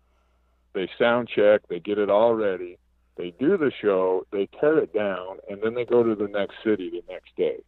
they 0.74 0.90
sound 0.98 1.28
check, 1.28 1.62
they 1.68 1.78
get 1.78 1.98
it 1.98 2.10
all 2.10 2.34
ready, 2.34 2.78
they 3.16 3.32
do 3.38 3.56
the 3.56 3.72
show, 3.80 4.26
they 4.32 4.48
tear 4.60 4.78
it 4.78 4.92
down, 4.92 5.38
and 5.48 5.62
then 5.62 5.74
they 5.74 5.84
go 5.84 6.02
to 6.02 6.14
the 6.14 6.28
next 6.28 6.56
city 6.64 6.90
the 6.90 7.12
next 7.12 7.34
day. 7.36 7.62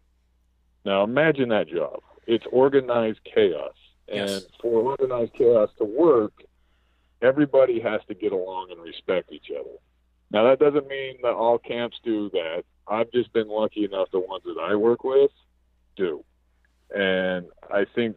Now 0.85 1.05
imagine 1.05 1.51
that 1.51 1.69
job. 1.69 2.01
It's 2.27 2.45
organized 2.51 3.21
chaos. 3.25 3.75
And 4.09 4.29
Yes. 4.29 4.47
for 4.61 4.83
organized 4.91 5.33
chaos 5.35 5.71
to 5.79 5.85
work, 5.85 6.45
everybody 7.23 7.81
has 7.81 8.01
to 8.09 8.15
get 8.15 8.33
along 8.33 8.71
and 8.71 8.81
respect 8.81 9.33
each 9.33 9.51
other. 9.51 9.79
Now 10.31 10.45
that 10.45 10.59
doesn't 10.59 10.87
mean 10.89 11.19
that 11.23 11.33
all 11.33 11.59
camps 11.59 11.99
do 12.03 12.29
that. 12.31 12.65
I've 12.87 13.11
just 13.13 13.33
been 13.33 13.49
lucky 13.49 13.85
enough 13.85 14.11
the 14.11 14.21
ones 14.21 14.45
that 14.45 14.59
I 14.61 14.75
work 14.75 15.05
with 15.05 15.31
do. 15.97 16.25
And 16.95 17.47
I 17.71 17.87
think 17.95 18.17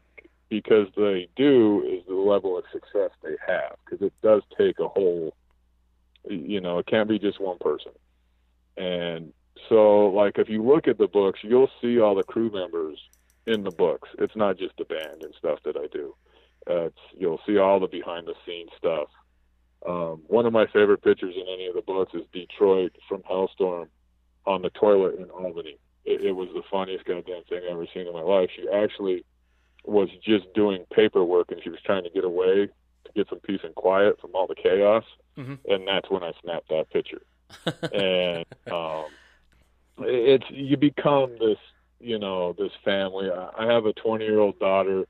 because 0.50 0.88
they 0.96 1.28
do 1.36 1.84
is 1.84 2.06
the 2.08 2.16
level 2.16 2.58
of 2.58 2.66
success 2.72 3.12
they 3.22 3.36
have 3.46 3.76
because 3.86 4.06
it 4.06 4.14
does 4.22 4.42
take 4.58 4.80
a 4.80 4.88
whole 4.88 5.34
you 6.30 6.60
know, 6.60 6.80
it 6.80 6.86
can't 6.88 7.08
be 7.08 7.20
just 7.20 7.40
one 7.40 7.58
person. 7.60 7.94
And 8.76 9.32
so 9.70 10.08
like 10.08 10.38
if 10.38 10.50
you 10.50 10.64
look 10.64 10.88
at 10.88 10.98
the 10.98 11.08
books, 11.08 11.40
you'll 11.44 11.70
see 11.82 12.00
all 12.00 12.16
the 12.16 12.24
crew 12.24 12.52
members 12.52 13.00
in 13.48 13.64
the 13.64 13.72
books. 13.72 14.10
It's 14.20 14.36
not 14.36 14.58
just 14.58 14.78
the 14.78 14.86
band 14.86 15.24
and 15.24 15.34
stuff 15.38 15.60
that 15.66 15.78
I 15.78 15.88
do. 15.88 16.14
Uh, 16.70 16.88
it's, 16.88 17.00
you'll 17.18 17.40
see 17.48 17.58
all 17.58 17.80
the 17.80 17.88
behind 17.88 18.28
the 18.28 18.36
scenes 18.46 18.70
stuff. 18.78 19.08
Um, 19.88 20.24
one 20.28 20.46
of 20.46 20.54
my 20.54 20.66
favorite 20.68 21.02
pictures 21.04 21.36
in 21.36 21.46
any 21.52 21.68
of 21.68 21.76
the 21.76 21.82
books 21.82 22.14
is 22.14 22.24
Detroit 22.34 22.94
from 23.08 23.22
Halestorm 23.24 23.88
on 24.46 24.62
the 24.62 24.70
toilet 24.72 25.16
in 25.18 25.30
Albany. 25.30 25.78
It, 26.04 26.22
it 26.22 26.32
was 26.34 26.50
the 26.54 26.64
funniest 26.70 27.06
goddamn 27.06 27.44
thing 27.48 27.62
I've 27.64 27.72
ever 27.72 27.88
seen 27.94 28.08
in 28.08 28.14
my 28.14 28.22
life. 28.22 28.50
She 28.56 28.68
actually 28.70 29.24
was 29.86 30.10
just 30.22 30.54
doing 30.54 30.86
paperwork 30.94 31.52
and 31.52 31.62
she 31.64 31.70
was 31.70 31.80
trying 31.86 32.04
to 32.04 32.10
get 32.10 32.26
away 32.26 32.68
to 33.06 33.12
get 33.16 33.30
some 33.30 33.40
peace 33.40 33.62
and 33.64 33.76
quiet 33.76 34.20
from 34.20 34.32
all 34.36 34.48
the 34.48 34.56
chaos. 34.56 35.06
Mhm. 35.38 35.60
And 35.70 35.88
that's 35.88 36.10
when 36.10 36.24
I 36.24 36.34
snapped 36.42 36.70
that 36.70 36.90
picture. 36.90 37.22
and 37.94 38.46
um, 38.70 39.06
it's 40.00 40.46
you 40.50 40.76
become 40.76 41.38
this 41.40 41.60
you 42.00 42.20
know 42.20 42.54
this 42.54 42.72
family 42.84 43.30
i 43.32 43.66
have 43.66 43.86
a 43.86 43.94
20 43.94 44.24
year 44.24 44.40
old 44.40 44.58
daughter 44.60 45.06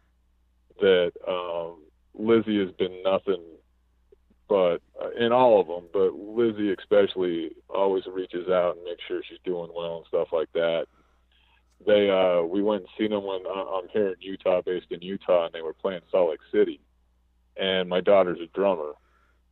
that 0.79 1.11
um 1.27 1.83
Lzzy 2.19 2.65
has 2.65 2.73
been 2.75 3.03
nothing 3.03 3.43
but 4.49 4.81
uh, 5.01 5.09
in 5.19 5.31
all 5.31 5.59
of 5.59 5.67
them 5.67 5.89
but 5.91 6.11
Lzzy 6.11 6.77
especially 6.77 7.51
always 7.69 8.03
reaches 8.07 8.47
out 8.49 8.75
and 8.75 8.85
makes 8.85 9.03
sure 9.07 9.21
she's 9.27 9.39
doing 9.43 9.69
well 9.75 9.97
and 9.97 10.05
stuff 10.07 10.29
like 10.31 10.51
that 10.53 10.85
they 11.85 12.09
uh 12.09 12.43
we 12.43 12.61
went 12.63 12.81
and 12.81 12.89
seen 12.97 13.11
them 13.11 13.25
when 13.25 13.45
I- 13.45 13.79
i'm 13.79 13.89
here 13.89 14.09
in 14.09 14.15
utah 14.19 14.61
based 14.61 14.87
in 14.91 15.01
utah 15.01 15.45
and 15.45 15.53
they 15.53 15.61
were 15.61 15.73
playing 15.73 16.01
salt 16.11 16.29
lake 16.29 16.39
city 16.51 16.79
and 17.57 17.89
my 17.89 18.01
daughter's 18.01 18.39
a 18.39 18.47
drummer 18.57 18.93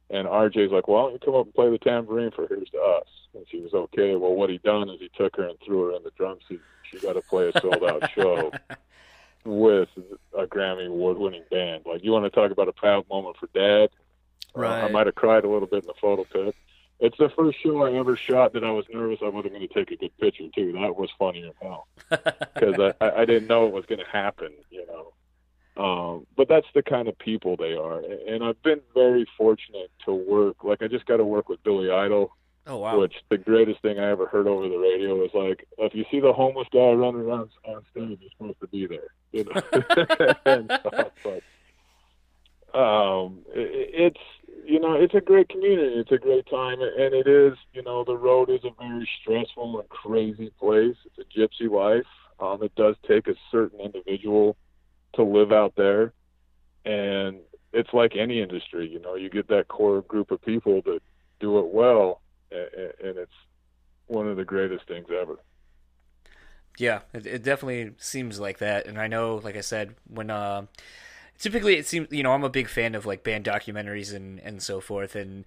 and 0.10 0.28
RJ's 0.28 0.72
like, 0.72 0.88
"Well, 0.88 0.98
why 0.98 1.10
don't 1.10 1.14
you 1.14 1.20
come 1.20 1.36
up 1.36 1.46
and 1.46 1.54
play 1.54 1.70
the 1.70 1.80
tambourine 1.80 2.32
for 2.32 2.48
Here's 2.48 2.70
to 2.70 2.80
Us?" 2.80 3.08
And 3.34 3.46
she 3.50 3.60
was 3.60 3.74
okay. 3.74 4.16
Well, 4.16 4.36
what 4.36 4.50
he 4.50 4.60
done 4.60 4.90
is 4.90 5.00
he 5.00 5.10
took 5.16 5.36
her 5.36 5.48
and 5.48 5.58
threw 5.66 5.86
her 5.86 5.96
in 5.96 6.04
the 6.04 6.12
drum 6.12 6.38
seat. 6.48 6.62
She 6.96 7.06
got 7.06 7.14
to 7.14 7.22
play 7.22 7.50
a 7.50 7.60
sold 7.60 7.84
out 7.84 8.10
show 8.12 8.52
with 9.46 9.90
a 10.38 10.46
Grammy 10.46 10.88
award 10.88 11.18
winning 11.18 11.44
band. 11.52 11.84
Like, 11.86 12.04
you 12.04 12.12
want 12.12 12.26
to 12.26 12.30
talk 12.30 12.52
about 12.52 12.68
a 12.68 12.74
proud 12.74 13.08
moment 13.10 13.38
for 13.38 13.48
Dad? 13.54 13.90
Uh, 14.56 14.68
I 14.68 14.90
might 14.90 15.06
have 15.06 15.16
cried 15.16 15.44
a 15.44 15.50
little 15.50 15.68
bit 15.68 15.84
in 15.84 15.88
the 15.88 15.94
photo 16.00 16.24
pit. 16.24 16.56
It's 17.00 17.18
the 17.18 17.30
first 17.30 17.62
show 17.62 17.84
I 17.84 17.94
ever 17.94 18.16
shot 18.16 18.54
that 18.54 18.64
I 18.64 18.72
was 18.72 18.86
nervous 18.92 19.20
I 19.22 19.28
wasn't 19.28 19.54
going 19.54 19.68
to 19.68 19.74
take 19.74 19.92
a 19.92 19.98
good 19.98 20.18
picture 20.18 20.48
too. 20.56 20.72
That 20.74 20.96
was 20.96 21.10
funny 21.20 21.44
as 21.44 21.54
hell 21.62 21.88
because 22.10 22.80
I, 22.80 23.06
I 23.06 23.22
I 23.22 23.26
didn't 23.26 23.48
know 23.48 23.68
it 23.68 23.74
was 23.74 23.86
going 23.86 24.00
to 24.00 24.10
happen, 24.10 24.54
you 24.70 24.86
know. 24.88 25.12
Um, 25.78 26.26
but 26.38 26.48
that's 26.48 26.68
the 26.74 26.82
kind 26.82 27.10
of 27.10 27.20
people 27.20 27.58
they 27.58 27.74
are, 27.76 28.00
and 28.00 28.42
I've 28.46 28.62
been 28.64 28.80
very 28.94 29.26
fortunate 29.38 29.92
to 30.06 30.14
work. 30.14 30.64
Like 30.64 30.82
I 30.82 30.88
just 30.88 31.06
got 31.06 31.18
to 31.18 31.26
work 31.26 31.50
with 31.50 31.62
Billy 31.64 31.92
Idol, 31.92 32.32
oh 32.68 32.78
wow. 32.78 33.00
which 33.00 33.14
the 33.30 33.38
greatest 33.38 33.82
thing 33.82 34.00
I 34.00 34.10
ever 34.10 34.28
heard 34.28 34.48
over 34.48 34.68
the 34.68 34.78
radio 34.78 35.16
was 35.16 35.32
like, 35.34 35.68
if 35.78 35.94
you 35.94 36.06
see 36.12 36.20
the 36.20 36.34
homeless 36.34 36.68
guy 36.72 36.92
running 36.92 37.22
around 37.22 37.50
on 37.66 37.84
stage, 37.92 38.20
you're 38.22 38.30
supposed 38.38 38.60
to 38.62 38.68
be 38.68 38.88
there, 38.88 39.10
you 39.32 39.46
know. 39.46 39.62
but 41.24 41.44
um, 42.78 43.40
it, 43.54 43.90
it's 43.94 44.20
you 44.66 44.80
know 44.80 44.94
it's 44.94 45.14
a 45.14 45.22
great 45.22 45.50
community, 45.50 45.96
it's 45.96 46.12
a 46.12 46.18
great 46.18 46.46
time, 46.50 46.82
and 46.82 47.14
it 47.14 47.28
is 47.28 47.58
you 47.74 47.84
know 47.84 48.04
the 48.04 48.18
road 48.18 48.50
is 48.50 48.64
a 48.64 48.72
very 48.82 49.08
stressful 49.22 49.80
and 49.80 49.90
crazy 49.90 50.52
place. 50.60 50.96
It's 51.06 51.20
a 51.20 51.40
gypsy 51.40 51.70
life. 51.70 52.06
Um, 52.40 52.62
it 52.64 52.76
does 52.76 52.96
take 53.08 53.28
a 53.28 53.36
certain 53.52 53.80
individual 53.80 54.58
to 55.14 55.24
live 55.24 55.54
out 55.54 55.74
there, 55.78 56.12
and 56.84 57.38
it's 57.72 57.94
like 57.94 58.16
any 58.16 58.42
industry. 58.42 58.90
You 58.90 59.00
know, 59.00 59.16
you 59.16 59.30
get 59.30 59.48
that 59.48 59.68
core 59.70 60.02
group 60.02 60.32
of 60.32 60.42
people 60.42 60.82
that 60.86 61.00
do 61.40 61.60
it 61.60 61.68
well, 61.68 62.22
and, 62.52 63.18
it's 63.18 63.32
one 64.08 64.28
of 64.28 64.38
the 64.38 64.46
greatest 64.46 64.88
things 64.88 65.08
ever. 65.12 65.38
Yeah, 66.78 67.02
it, 67.14 67.26
it 67.26 67.44
definitely 67.44 67.94
seems 67.98 68.40
like 68.40 68.58
that, 68.60 68.86
and 68.86 69.00
I 69.00 69.08
know, 69.08 69.36
like 69.44 69.56
I 69.56 69.62
said, 69.62 69.96
when 70.08 70.30
uh, 70.30 70.66
typically 71.40 71.78
it 71.78 71.88
seems, 71.88 72.10
you 72.12 72.24
know, 72.24 72.34
I'm 72.34 72.44
a 72.44 72.50
big 72.50 72.70
fan 72.70 72.96
of 72.96 73.06
like 73.06 73.24
band 73.24 73.46
documentaries 73.46 74.14
and 74.16 74.40
and 74.42 74.62
so 74.64 74.82
forth, 74.82 75.16
and 75.16 75.46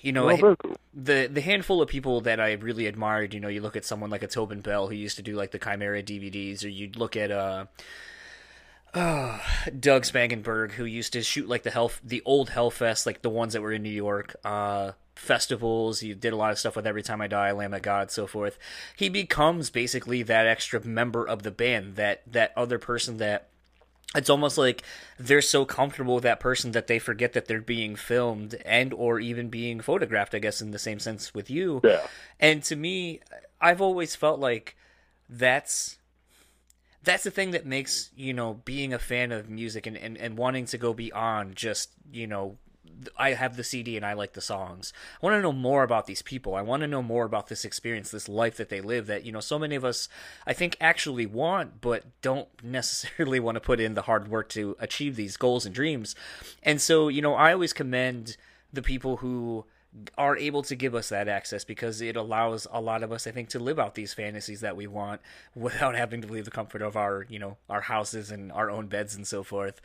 you 0.00 0.12
know, 0.12 0.26
Well, 0.26 0.36
I- 0.36 0.40
very 0.40 0.56
cool. 0.56 0.76
the 0.94 1.28
the 1.32 1.40
handful 1.40 1.82
of 1.82 1.88
people 1.88 2.20
that 2.22 2.40
I 2.40 2.52
really 2.52 2.86
admired, 2.86 3.34
you 3.34 3.40
know, 3.40 3.48
you 3.48 3.60
look 3.60 3.76
at 3.76 3.84
someone 3.84 4.10
like 4.10 4.22
a 4.22 4.28
Tobin 4.28 4.60
Bell 4.60 4.88
who 4.88 4.94
used 4.94 5.16
to 5.16 5.22
do 5.22 5.34
like 5.36 5.50
the 5.50 5.58
Chimera 5.58 6.02
DVDs, 6.02 6.64
or 6.64 6.68
you'd 6.68 6.96
look 6.96 7.16
at 7.16 7.30
uh, 7.30 7.66
uh 8.92 9.38
Doug 9.80 10.02
Spangenberg 10.04 10.72
who 10.72 10.84
used 10.84 11.12
to 11.14 11.22
shoot 11.22 11.48
like 11.48 11.62
the 11.62 11.70
hell 11.70 11.90
the 12.02 12.22
old 12.24 12.50
Hellfest, 12.50 13.06
like 13.06 13.22
the 13.22 13.30
ones 13.30 13.52
that 13.52 13.62
were 13.62 13.72
in 13.72 13.82
New 13.82 13.88
York, 13.90 14.36
uh 14.44 14.92
festivals. 15.14 16.00
He 16.00 16.14
did 16.14 16.32
a 16.32 16.36
lot 16.36 16.50
of 16.52 16.58
stuff 16.58 16.76
with 16.76 16.86
Every 16.86 17.02
Time 17.02 17.20
I 17.20 17.26
Die, 17.26 17.52
Lamb 17.52 17.74
of 17.74 17.82
God, 17.82 18.10
so 18.10 18.26
forth. 18.26 18.58
He 18.96 19.08
becomes 19.08 19.70
basically 19.70 20.22
that 20.24 20.46
extra 20.46 20.84
member 20.84 21.26
of 21.26 21.42
the 21.42 21.50
band, 21.50 21.96
that 21.96 22.22
that 22.30 22.52
other 22.56 22.78
person 22.78 23.18
that 23.18 23.48
it's 24.16 24.30
almost 24.30 24.56
like 24.56 24.82
they're 25.18 25.42
so 25.42 25.64
comfortable 25.64 26.14
with 26.14 26.22
that 26.22 26.38
person 26.38 26.70
that 26.70 26.86
they 26.86 27.00
forget 27.00 27.32
that 27.32 27.46
they're 27.46 27.60
being 27.60 27.96
filmed 27.96 28.54
and 28.64 28.92
or 28.94 29.18
even 29.18 29.48
being 29.48 29.80
photographed 29.80 30.36
i 30.36 30.38
guess 30.38 30.60
in 30.60 30.70
the 30.70 30.78
same 30.78 31.00
sense 31.00 31.34
with 31.34 31.50
you 31.50 31.80
Yeah. 31.82 32.06
and 32.38 32.62
to 32.64 32.76
me 32.76 33.18
i've 33.60 33.80
always 33.80 34.14
felt 34.14 34.38
like 34.38 34.76
that's 35.28 35.98
that's 37.02 37.24
the 37.24 37.30
thing 37.32 37.50
that 37.50 37.66
makes 37.66 38.10
you 38.16 38.32
know 38.32 38.60
being 38.64 38.94
a 38.94 39.00
fan 39.00 39.32
of 39.32 39.48
music 39.50 39.84
and, 39.84 39.96
and, 39.96 40.16
and 40.16 40.38
wanting 40.38 40.66
to 40.66 40.78
go 40.78 40.94
beyond 40.94 41.56
just 41.56 41.90
you 42.12 42.28
know 42.28 42.56
I 43.16 43.32
have 43.32 43.56
the 43.56 43.64
CD 43.64 43.96
and 43.96 44.04
I 44.04 44.12
like 44.12 44.32
the 44.32 44.40
songs. 44.40 44.92
I 45.22 45.26
want 45.26 45.36
to 45.36 45.42
know 45.42 45.52
more 45.52 45.82
about 45.82 46.06
these 46.06 46.22
people. 46.22 46.54
I 46.54 46.62
want 46.62 46.82
to 46.82 46.86
know 46.86 47.02
more 47.02 47.24
about 47.24 47.48
this 47.48 47.64
experience, 47.64 48.10
this 48.10 48.28
life 48.28 48.56
that 48.56 48.68
they 48.68 48.80
live 48.80 49.06
that, 49.06 49.24
you 49.24 49.32
know, 49.32 49.40
so 49.40 49.58
many 49.58 49.74
of 49.74 49.84
us, 49.84 50.08
I 50.46 50.52
think, 50.52 50.76
actually 50.80 51.26
want, 51.26 51.80
but 51.80 52.04
don't 52.22 52.48
necessarily 52.62 53.40
want 53.44 53.56
to 53.56 53.60
put 53.60 53.80
in 53.80 53.94
the 53.94 54.02
hard 54.02 54.28
work 54.28 54.48
to 54.50 54.76
achieve 54.78 55.16
these 55.16 55.36
goals 55.36 55.66
and 55.66 55.74
dreams. 55.74 56.14
And 56.62 56.80
so, 56.80 57.08
you 57.08 57.22
know, 57.22 57.34
I 57.34 57.52
always 57.52 57.72
commend 57.72 58.36
the 58.72 58.82
people 58.82 59.18
who 59.18 59.64
are 60.18 60.36
able 60.36 60.62
to 60.62 60.74
give 60.74 60.94
us 60.94 61.08
that 61.10 61.28
access 61.28 61.64
because 61.64 62.00
it 62.00 62.16
allows 62.16 62.66
a 62.72 62.80
lot 62.80 63.02
of 63.04 63.12
us, 63.12 63.26
I 63.26 63.30
think, 63.30 63.48
to 63.50 63.60
live 63.60 63.78
out 63.78 63.94
these 63.94 64.12
fantasies 64.12 64.60
that 64.60 64.76
we 64.76 64.86
want 64.86 65.20
without 65.54 65.94
having 65.94 66.20
to 66.22 66.28
leave 66.28 66.44
the 66.44 66.50
comfort 66.50 66.82
of 66.82 66.96
our, 66.96 67.26
you 67.28 67.38
know, 67.38 67.56
our 67.70 67.82
houses 67.82 68.30
and 68.30 68.50
our 68.52 68.70
own 68.70 68.88
beds 68.88 69.14
and 69.14 69.26
so 69.26 69.42
forth 69.42 69.80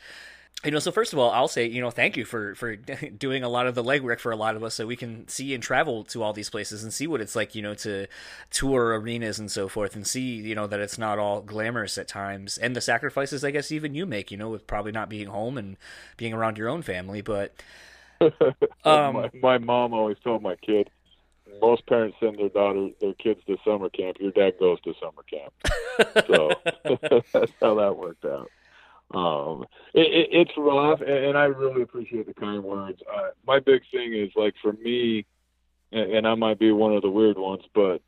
you 0.66 0.72
know 0.72 0.80
so 0.80 0.92
first 0.92 1.14
of 1.14 1.20
all 1.20 1.32
i'll 1.32 1.48
say 1.48 1.66
you 1.66 1.80
know 1.80 1.90
thank 1.90 2.18
you 2.18 2.26
for 2.26 2.54
for 2.56 2.76
doing 3.18 3.44
a 3.44 3.50
lot 3.50 3.66
of 3.66 3.76
the 3.76 3.84
legwork 3.84 4.20
for 4.20 4.32
a 4.32 4.36
lot 4.36 4.56
of 4.56 4.64
us 4.64 4.76
so 4.76 4.86
we 4.86 4.96
can 4.96 5.28
see 5.28 5.54
and 5.54 5.64
travel 5.64 6.04
to 6.04 6.22
all 6.22 6.34
these 6.34 6.50
places 6.50 6.84
and 6.84 6.94
see 6.94 7.08
what 7.08 7.22
it's 7.22 7.36
like 7.36 7.56
you 7.56 7.62
know 7.62 7.74
to 7.74 8.08
tour 8.50 9.00
arenas 9.00 9.40
and 9.40 9.50
so 9.50 9.68
forth 9.68 9.96
and 9.96 10.06
see 10.06 10.36
you 10.36 10.56
know 10.56 10.68
that 10.68 10.80
it's 10.80 10.98
not 10.98 11.18
all 11.18 11.42
glamorous 11.42 11.98
at 11.98 12.08
times 12.08 12.58
and 12.58 12.76
the 12.76 12.82
sacrifices 12.82 13.44
i 13.44 13.52
guess 13.52 13.72
even 13.72 13.94
you 13.94 14.06
make 14.06 14.32
you 14.32 14.38
know 14.38 14.50
with 14.50 14.68
probably 14.68 14.92
not 14.92 15.10
being 15.10 15.28
home 15.28 15.58
and 15.58 15.78
being 16.18 16.34
around 16.34 16.58
your 16.58 16.68
own 16.68 16.82
family 16.82 17.22
but 17.22 17.54
um 18.84 19.14
my, 19.14 19.30
my 19.42 19.58
mom 19.58 19.94
always 19.94 20.18
told 20.24 20.42
my 20.42 20.56
kid, 20.56 20.90
most 21.62 21.86
parents 21.88 22.18
send 22.20 22.38
their 22.38 22.50
daughter, 22.50 22.90
their 23.00 23.14
kids 23.14 23.42
to 23.48 23.58
summer 23.64 23.90
camp. 23.90 24.18
Your 24.20 24.32
dad 24.32 24.54
goes 24.60 24.80
to 24.82 24.94
summer 25.00 25.24
camp, 25.24 25.54
so 26.28 26.52
that's 27.34 27.54
how 27.62 27.76
that 27.76 27.96
worked 27.98 28.26
out. 28.26 28.50
Um, 29.14 29.66
it, 29.94 30.02
it, 30.02 30.30
it's 30.32 30.52
rough, 30.58 31.02
and, 31.02 31.10
and 31.10 31.38
I 31.38 31.46
really 31.46 31.82
appreciate 31.82 32.28
the 32.28 32.34
kind 32.34 32.64
words. 32.64 33.02
Uh, 33.12 33.30
my 33.46 33.60
big 33.60 33.82
thing 33.92 34.14
is 34.14 34.30
like 34.36 34.54
for 34.62 34.74
me, 34.74 35.26
and, 35.92 36.12
and 36.12 36.28
I 36.28 36.36
might 36.36 36.60
be 36.60 36.72
one 36.72 36.96
of 36.96 37.02
the 37.02 37.10
weird 37.10 37.38
ones, 37.38 37.64
but 37.74 38.02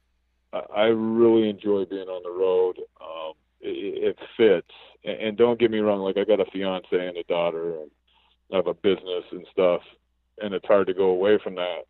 I, 0.54 0.60
I 0.76 0.86
really 0.86 1.50
enjoy 1.50 1.86
being 1.86 2.08
on 2.08 2.22
the 2.24 2.32
road. 2.32 2.78
Um, 3.02 3.34
it, 3.62 4.16
it 4.16 4.18
fits, 4.38 4.74
and, 5.04 5.20
and 5.20 5.38
don't 5.38 5.60
get 5.60 5.72
me 5.72 5.80
wrong. 5.80 6.02
Like 6.02 6.18
I 6.18 6.24
got 6.24 6.40
a 6.40 6.52
fiance 6.52 6.88
and 6.92 7.18
a 7.18 7.24
daughter, 7.24 7.80
and 7.80 7.92
I 8.54 8.58
have 8.58 8.68
a 8.68 8.74
business 8.76 9.24
and 9.32 9.46
stuff, 9.52 9.82
and 10.40 10.54
it's 10.54 10.68
hard 10.68 10.88
to 10.88 10.94
go 10.94 11.06
away 11.06 11.40
from 11.44 11.56
that. 11.56 11.86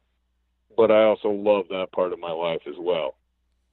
But 0.78 0.90
I 0.90 1.04
also 1.04 1.30
love 1.30 1.66
that 1.70 1.92
part 1.92 2.14
of 2.14 2.20
my 2.20 2.32
life 2.32 2.62
as 2.66 2.76
well. 2.80 3.16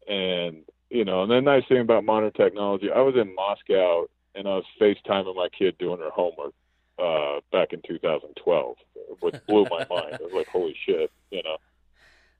And 0.09 0.64
you 0.90 1.05
know, 1.05 1.22
and 1.22 1.31
the 1.31 1.40
nice 1.40 1.62
thing 1.68 1.81
about 1.81 2.05
modern 2.05 2.33
technology, 2.33 2.88
I 2.92 3.01
was 3.01 3.14
in 3.14 3.35
Moscow 3.37 4.07
and 4.38 4.46
I 4.46 4.55
was 4.55 4.64
FaceTiming 4.81 5.35
my 5.35 5.48
kid 5.57 5.77
doing 5.79 5.98
her 5.98 6.11
homework 6.11 6.55
uh, 6.98 7.40
back 7.51 7.72
in 7.72 7.83
2012, 7.87 8.77
which 9.20 9.35
blew 9.46 9.64
my 9.64 9.85
mind. 9.90 10.14
I 10.14 10.22
was 10.22 10.33
like, 10.33 10.46
"Holy 10.46 10.77
shit!" 10.87 11.11
You 11.31 11.42
know. 11.42 11.57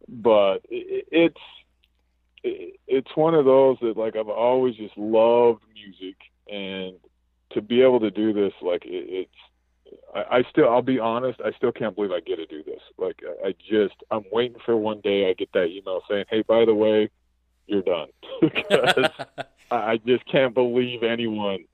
But 0.09 0.59
it, 0.71 1.07
it's 1.11 1.41
it, 2.45 2.81
it's 2.87 3.17
one 3.17 3.35
of 3.35 3.45
those 3.45 3.79
that 3.83 3.97
like 3.97 4.17
I've 4.17 4.29
always 4.29 4.77
just 4.77 4.97
loved 4.97 5.63
music, 5.75 6.17
and 6.49 6.97
to 7.51 7.61
be 7.61 7.83
able 7.83 8.01
to 8.01 8.11
do 8.11 8.33
this, 8.33 8.53
like 8.63 8.85
it, 8.85 9.29
it's 9.29 9.97
I, 10.15 10.39
I 10.39 10.43
still 10.51 10.69
I'll 10.69 10.83
be 10.83 11.01
honest, 11.01 11.41
I 11.45 11.51
still 11.57 11.73
can't 11.73 11.97
believe 11.97 12.13
I 12.13 12.21
get 12.21 12.37
to 12.37 12.47
do 12.47 12.63
this. 12.63 12.81
Like 12.97 13.21
I 13.45 13.55
just 13.69 13.97
I'm 14.11 14.25
waiting 14.33 14.59
for 14.65 14.77
one 14.77 15.01
day 15.01 15.29
I 15.29 15.35
get 15.35 15.53
that 15.53 15.67
email 15.67 16.03
saying, 16.09 16.27
"Hey, 16.31 16.43
by 16.43 16.65
the 16.65 16.75
way, 16.75 17.11
you're 17.67 17.83
done," 17.83 18.09
because 18.41 19.11
I 19.71 19.99
just 20.07 20.25
can't 20.27 20.55
believe 20.55 21.03
anyone 21.03 21.65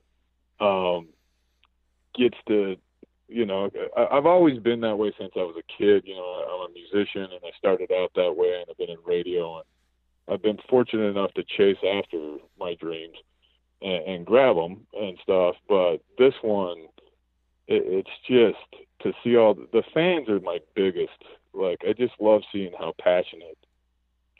um, 0.59 1.07
gets 2.17 2.37
to, 2.47 2.75
you 3.27 3.45
know, 3.45 3.69
I, 3.97 4.17
I've 4.17 4.25
always 4.25 4.59
been 4.59 4.81
that 4.81 4.95
way 4.95 5.11
since 5.19 5.31
I 5.35 5.39
was 5.39 5.55
a 5.57 5.77
kid. 5.77 6.03
You 6.05 6.15
know, 6.15 6.23
I'm 6.23 6.71
a 6.71 6.73
musician 6.73 7.23
and 7.23 7.41
I 7.43 7.51
started 7.57 7.91
out 7.91 8.11
that 8.15 8.35
way, 8.35 8.59
and 8.59 8.65
I've 8.69 8.77
been 8.77 8.89
in 8.89 8.97
radio, 9.05 9.57
and 9.57 9.65
I've 10.27 10.41
been 10.41 10.57
fortunate 10.69 11.09
enough 11.09 11.33
to 11.33 11.43
chase 11.43 11.77
after 11.83 12.37
my 12.59 12.75
dreams 12.75 13.17
and, 13.81 14.03
and 14.05 14.25
grab 14.25 14.55
them 14.55 14.85
and 14.93 15.17
stuff. 15.23 15.55
But 15.67 15.97
this 16.17 16.33
one, 16.41 16.87
it, 17.67 17.83
it's 17.85 18.09
just 18.27 18.83
to 19.01 19.11
see 19.23 19.35
all 19.35 19.53
the, 19.53 19.67
the 19.71 19.83
fans 19.93 20.29
are 20.29 20.39
my 20.39 20.59
biggest. 20.75 21.09
Like, 21.53 21.79
I 21.87 21.93
just 21.93 22.13
love 22.19 22.41
seeing 22.51 22.73
how 22.77 22.93
passionate 22.99 23.57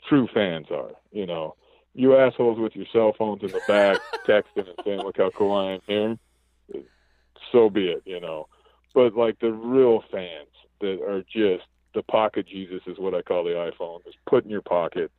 true 0.08 0.28
fans 0.32 0.66
are. 0.70 0.92
You 1.12 1.26
know 1.26 1.56
you 1.96 2.14
assholes 2.14 2.58
with 2.58 2.76
your 2.76 2.86
cell 2.92 3.14
phones 3.18 3.42
in 3.42 3.50
the 3.50 3.60
back 3.66 3.98
texting 4.28 4.68
and 4.68 4.78
saying, 4.84 5.00
"Look 5.00 5.16
how 5.16 5.30
cool 5.30 5.52
I 5.52 5.72
am 5.72 5.80
here." 5.86 6.18
So 7.52 7.70
be 7.70 7.88
it, 7.88 8.02
you 8.04 8.20
know. 8.20 8.48
But 8.94 9.16
like 9.16 9.38
the 9.40 9.52
real 9.52 10.04
fans 10.12 10.48
that 10.80 11.02
are 11.02 11.22
just 11.22 11.64
the 11.94 12.02
pocket 12.02 12.46
Jesus 12.46 12.82
is 12.86 12.98
what 12.98 13.14
I 13.14 13.22
call 13.22 13.44
the 13.44 13.50
iPhone. 13.50 14.06
Is 14.06 14.14
put 14.28 14.44
in 14.44 14.50
your 14.50 14.62
pocket, 14.62 15.10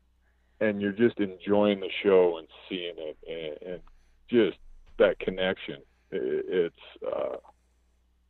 and 0.62 0.80
you're 0.80 0.92
just 0.92 1.20
enjoying 1.20 1.80
the 1.80 1.90
show 2.04 2.38
and 2.38 2.48
seeing 2.70 2.96
it, 2.98 3.18
and, 3.28 3.74
and 3.74 3.82
just 4.30 4.58
that 5.00 5.20
connection. 5.20 5.78
It, 6.12 6.46
it's 6.48 7.06
uh, 7.06 7.38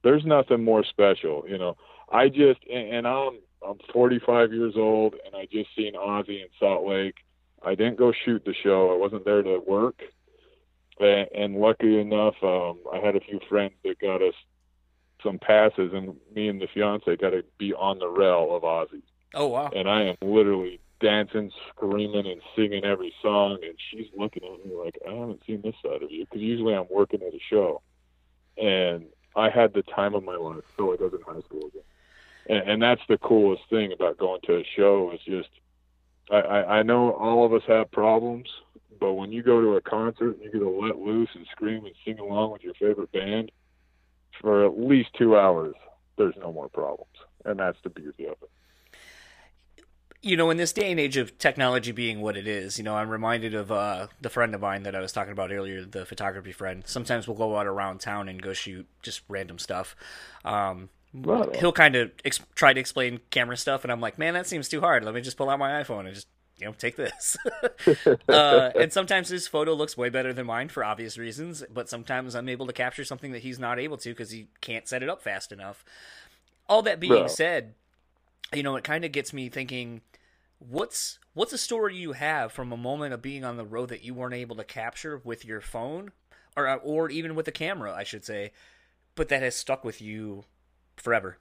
there's 0.03 0.25
nothing 0.25 0.63
more 0.63 0.85
special, 0.85 1.43
you 1.47 1.57
know. 1.57 1.75
I 2.09 2.29
just 2.29 2.61
and, 2.71 2.95
and 2.95 3.07
I'm 3.07 3.39
I'm 3.67 3.79
45 3.91 4.53
years 4.53 4.75
old, 4.77 5.15
and 5.25 5.35
I 5.35 5.47
just 5.51 5.75
seen 5.75 5.95
Ozzy 5.95 6.41
in 6.41 6.47
Salt 6.59 6.87
Lake 6.87 7.15
I 7.63 7.75
didn't 7.75 7.97
go 7.97 8.11
shoot 8.11 8.43
the 8.45 8.53
show. 8.53 8.93
I 8.93 8.97
wasn't 8.97 9.25
there 9.25 9.41
to 9.41 9.59
work. 9.65 10.01
And, 10.99 11.27
and 11.35 11.55
lucky 11.57 11.99
enough, 11.99 12.35
um, 12.41 12.79
I 12.91 12.99
had 13.03 13.15
a 13.15 13.19
few 13.19 13.39
friends 13.49 13.73
that 13.83 13.99
got 13.99 14.21
us 14.21 14.33
some 15.23 15.39
passes, 15.39 15.91
and 15.93 16.15
me 16.33 16.47
and 16.47 16.61
the 16.61 16.67
fiance 16.73 17.15
got 17.17 17.31
to 17.31 17.43
be 17.57 17.73
on 17.73 17.99
the 17.99 18.07
rail 18.07 18.55
of 18.55 18.63
Ozzy. 18.63 19.01
Oh 19.33 19.47
wow! 19.47 19.69
And 19.75 19.89
I 19.89 20.03
am 20.03 20.15
literally 20.21 20.79
dancing, 20.99 21.51
screaming, 21.69 22.27
and 22.27 22.41
singing 22.55 22.83
every 22.83 23.13
song. 23.21 23.59
And 23.63 23.75
she's 23.89 24.07
looking 24.17 24.43
at 24.43 24.65
me 24.65 24.75
like, 24.75 24.97
I 25.07 25.13
haven't 25.13 25.41
seen 25.45 25.61
this 25.61 25.75
side 25.83 26.03
of 26.03 26.11
you 26.11 26.25
because 26.25 26.41
usually 26.41 26.73
I'm 26.73 26.87
working 26.89 27.21
at 27.21 27.33
a 27.33 27.39
show. 27.49 27.81
And 28.57 29.05
I 29.35 29.49
had 29.49 29.73
the 29.73 29.83
time 29.83 30.15
of 30.15 30.23
my 30.23 30.35
life. 30.35 30.63
So 30.77 30.93
I 30.93 30.95
was 31.01 31.13
in 31.13 31.21
high 31.21 31.41
school 31.41 31.67
again. 31.67 31.83
And, 32.49 32.69
and 32.69 32.81
that's 32.81 33.01
the 33.07 33.17
coolest 33.17 33.63
thing 33.69 33.91
about 33.91 34.17
going 34.17 34.41
to 34.45 34.57
a 34.57 34.63
show 34.75 35.11
is 35.13 35.19
just 35.25 35.49
I, 36.29 36.35
I, 36.35 36.83
know 36.83 37.11
all 37.11 37.45
of 37.45 37.53
us 37.53 37.61
have 37.67 37.89
problems, 37.91 38.47
but 38.99 39.13
when 39.13 39.31
you 39.31 39.43
go 39.43 39.61
to 39.61 39.75
a 39.75 39.81
concert, 39.81 40.35
and 40.35 40.43
you 40.43 40.51
get 40.51 40.59
to 40.59 40.69
let 40.69 40.97
loose 40.97 41.29
and 41.35 41.45
scream 41.51 41.85
and 41.85 41.95
sing 42.03 42.19
along 42.19 42.51
with 42.51 42.63
your 42.63 42.73
favorite 42.73 43.11
band 43.11 43.51
for 44.41 44.65
at 44.65 44.77
least 44.77 45.09
two 45.17 45.37
hours. 45.37 45.75
There's 46.17 46.35
no 46.39 46.51
more 46.51 46.69
problems, 46.69 47.13
and 47.45 47.59
that's 47.59 47.77
the 47.83 47.89
beauty 47.89 48.25
of 48.25 48.35
it. 48.41 48.49
You 50.21 50.35
know, 50.35 50.49
in 50.49 50.57
this 50.57 50.73
day 50.73 50.89
and 50.89 50.99
age 50.99 51.15
of 51.15 51.37
technology 51.37 51.91
being 51.91 52.21
what 52.21 52.35
it 52.35 52.47
is, 52.47 52.77
you 52.77 52.83
know, 52.83 52.95
I'm 52.95 53.09
reminded 53.09 53.53
of 53.53 53.71
uh, 53.71 54.07
the 54.19 54.29
friend 54.29 54.55
of 54.55 54.61
mine 54.61 54.83
that 54.83 54.95
I 54.95 54.99
was 54.99 55.11
talking 55.11 55.31
about 55.31 55.51
earlier, 55.51 55.85
the 55.85 56.05
photography 56.05 56.51
friend. 56.51 56.83
Sometimes 56.87 57.27
we'll 57.27 57.37
go 57.37 57.55
out 57.55 57.67
around 57.67 57.99
town 57.99 58.27
and 58.27 58.41
go 58.41 58.53
shoot 58.53 58.87
just 59.03 59.21
random 59.29 59.59
stuff. 59.59 59.95
Um, 60.43 60.89
Right. 61.13 61.55
He'll 61.55 61.71
kind 61.71 61.95
of 61.95 62.11
ex- 62.25 62.41
try 62.55 62.73
to 62.73 62.79
explain 62.79 63.21
camera 63.29 63.57
stuff, 63.57 63.83
and 63.83 63.91
I'm 63.91 64.01
like, 64.01 64.19
man, 64.19 64.33
that 64.33 64.47
seems 64.47 64.67
too 64.67 64.81
hard. 64.81 65.03
Let 65.03 65.13
me 65.13 65.21
just 65.21 65.37
pull 65.37 65.49
out 65.49 65.59
my 65.59 65.81
iPhone 65.81 66.05
and 66.05 66.13
just 66.13 66.27
you 66.57 66.65
know 66.65 66.73
take 66.73 66.95
this. 66.95 67.37
uh, 68.29 68.71
and 68.75 68.91
sometimes 68.91 69.29
his 69.29 69.47
photo 69.47 69.73
looks 69.73 69.97
way 69.97 70.09
better 70.09 70.33
than 70.33 70.45
mine 70.45 70.69
for 70.69 70.83
obvious 70.83 71.17
reasons, 71.17 71.63
but 71.73 71.89
sometimes 71.89 72.35
I'm 72.35 72.49
able 72.49 72.67
to 72.67 72.73
capture 72.73 73.03
something 73.03 73.31
that 73.31 73.41
he's 73.43 73.59
not 73.59 73.79
able 73.79 73.97
to 73.97 74.09
because 74.09 74.31
he 74.31 74.47
can't 74.61 74.87
set 74.87 75.03
it 75.03 75.09
up 75.09 75.21
fast 75.21 75.51
enough. 75.51 75.85
All 76.67 76.81
that 76.81 76.99
being 76.99 77.13
Bro. 77.13 77.27
said, 77.27 77.73
you 78.53 78.63
know, 78.63 78.75
it 78.75 78.83
kind 78.83 79.05
of 79.05 79.11
gets 79.11 79.33
me 79.33 79.49
thinking. 79.49 80.01
What's 80.59 81.19
what's 81.35 81.53
a 81.53 81.57
story 81.57 81.95
you 81.95 82.13
have 82.13 82.51
from 82.51 82.73
a 82.73 82.77
moment 82.77 83.13
of 83.13 83.21
being 83.21 83.43
on 83.45 83.57
the 83.57 83.65
road 83.65 83.89
that 83.89 84.03
you 84.03 84.15
weren't 84.15 84.33
able 84.33 84.55
to 84.55 84.63
capture 84.63 85.21
with 85.23 85.45
your 85.45 85.61
phone, 85.61 86.11
or 86.55 86.67
or 86.77 87.11
even 87.11 87.35
with 87.35 87.47
a 87.47 87.51
camera, 87.51 87.93
I 87.93 88.03
should 88.03 88.25
say, 88.25 88.51
but 89.13 89.29
that 89.29 89.43
has 89.43 89.55
stuck 89.55 89.85
with 89.85 90.01
you 90.01 90.45
forever? 90.97 91.37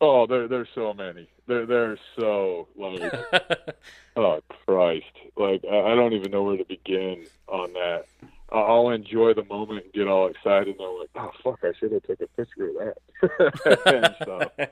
Oh, 0.00 0.26
there 0.26 0.46
there's 0.46 0.68
so 0.74 0.92
many. 0.92 1.28
There 1.46 1.64
there's 1.64 1.98
so 2.18 2.68
like 2.76 3.12
oh 4.16 4.40
Christ. 4.66 5.04
Like 5.36 5.64
I, 5.64 5.92
I 5.92 5.94
don't 5.94 6.12
even 6.12 6.30
know 6.30 6.42
where 6.42 6.56
to 6.56 6.64
begin 6.64 7.26
on 7.48 7.72
that. 7.72 8.04
I'll 8.52 8.90
enjoy 8.90 9.34
the 9.34 9.44
moment 9.44 9.84
and 9.84 9.92
get 9.92 10.06
all 10.06 10.28
excited 10.28 10.76
and 10.78 10.80
I'm 10.80 10.98
like, 10.98 11.10
oh 11.16 11.30
fuck, 11.42 11.60
I 11.64 11.72
should 11.78 11.92
have 11.92 12.02
took 12.02 12.20
a 12.20 12.26
picture 12.28 12.68
of 12.68 12.94
that. 13.54 14.16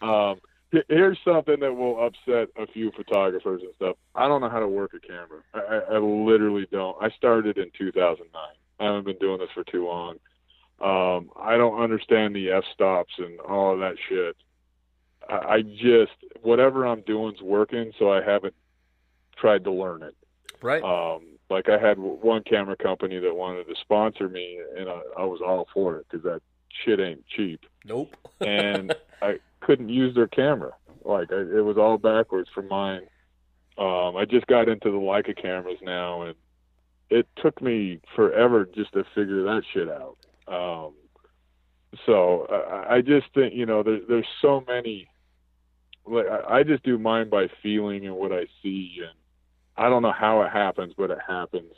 so, 0.00 0.06
um, 0.06 0.40
here's 0.88 1.18
something 1.24 1.60
that 1.60 1.74
will 1.74 2.04
upset 2.04 2.48
a 2.56 2.66
few 2.66 2.90
photographers 2.92 3.62
and 3.62 3.72
stuff. 3.76 3.96
I 4.14 4.28
don't 4.28 4.40
know 4.40 4.48
how 4.48 4.60
to 4.60 4.68
work 4.68 4.92
a 4.94 5.00
camera. 5.00 5.40
I, 5.52 5.58
I, 5.58 5.96
I 5.96 5.98
literally 5.98 6.66
don't. 6.70 6.96
I 7.02 7.10
started 7.10 7.58
in 7.58 7.70
2009. 7.76 8.42
I 8.80 8.84
haven't 8.84 9.04
been 9.04 9.18
doing 9.18 9.38
this 9.38 9.50
for 9.54 9.64
too 9.64 9.86
long. 9.86 10.16
Um, 10.80 11.30
I 11.36 11.56
don't 11.56 11.80
understand 11.80 12.36
the 12.36 12.50
f 12.50 12.64
stops 12.72 13.14
and 13.18 13.40
all 13.40 13.74
of 13.74 13.80
that 13.80 13.96
shit. 14.08 14.36
I, 15.28 15.54
I 15.54 15.62
just 15.62 16.12
whatever 16.42 16.86
I'm 16.86 17.00
doing's 17.02 17.42
working, 17.42 17.92
so 17.98 18.12
I 18.12 18.22
haven't 18.22 18.54
tried 19.36 19.64
to 19.64 19.72
learn 19.72 20.02
it. 20.02 20.14
Right. 20.62 20.82
Um, 20.82 21.38
like 21.50 21.68
I 21.68 21.78
had 21.78 21.98
one 21.98 22.42
camera 22.42 22.76
company 22.76 23.18
that 23.18 23.34
wanted 23.34 23.64
to 23.68 23.74
sponsor 23.80 24.28
me, 24.28 24.60
and 24.76 24.88
I, 24.88 25.00
I 25.18 25.24
was 25.24 25.40
all 25.44 25.66
for 25.72 25.96
it 25.96 26.06
because 26.08 26.24
that 26.24 26.42
shit 26.84 27.00
ain't 27.00 27.26
cheap. 27.26 27.64
Nope. 27.84 28.14
and 28.40 28.94
I 29.22 29.38
couldn't 29.60 29.88
use 29.88 30.14
their 30.14 30.28
camera. 30.28 30.72
Like 31.04 31.32
I, 31.32 31.40
it 31.40 31.64
was 31.64 31.78
all 31.78 31.98
backwards 31.98 32.50
from 32.54 32.68
mine. 32.68 33.02
Um, 33.78 34.16
I 34.16 34.24
just 34.24 34.46
got 34.46 34.68
into 34.68 34.90
the 34.90 34.98
Leica 34.98 35.40
cameras 35.40 35.78
now, 35.82 36.22
and 36.22 36.34
it 37.10 37.26
took 37.36 37.62
me 37.62 38.00
forever 38.14 38.68
just 38.74 38.92
to 38.92 39.04
figure 39.14 39.44
that 39.44 39.62
shit 39.72 39.88
out. 39.88 40.16
Um, 40.48 40.94
so 42.06 42.46
I, 42.50 42.96
I 42.96 43.00
just 43.00 43.26
think 43.34 43.54
you 43.54 43.66
know 43.66 43.82
there's 43.82 44.02
there's 44.08 44.26
so 44.42 44.62
many. 44.66 45.08
Like 46.06 46.26
I, 46.26 46.58
I 46.58 46.62
just 46.62 46.82
do 46.84 46.98
mine 46.98 47.28
by 47.28 47.48
feeling 47.62 48.06
and 48.06 48.16
what 48.16 48.32
I 48.32 48.46
see, 48.62 49.00
and 49.00 49.16
I 49.76 49.88
don't 49.88 50.02
know 50.02 50.12
how 50.12 50.42
it 50.42 50.50
happens, 50.50 50.94
but 50.96 51.10
it 51.10 51.18
happens. 51.26 51.72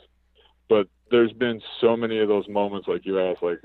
But 0.69 0.87
there's 1.09 1.33
been 1.33 1.61
so 1.81 1.97
many 1.97 2.19
of 2.19 2.29
those 2.29 2.47
moments, 2.47 2.87
like 2.87 3.05
you 3.05 3.19
asked, 3.19 3.43
like, 3.43 3.59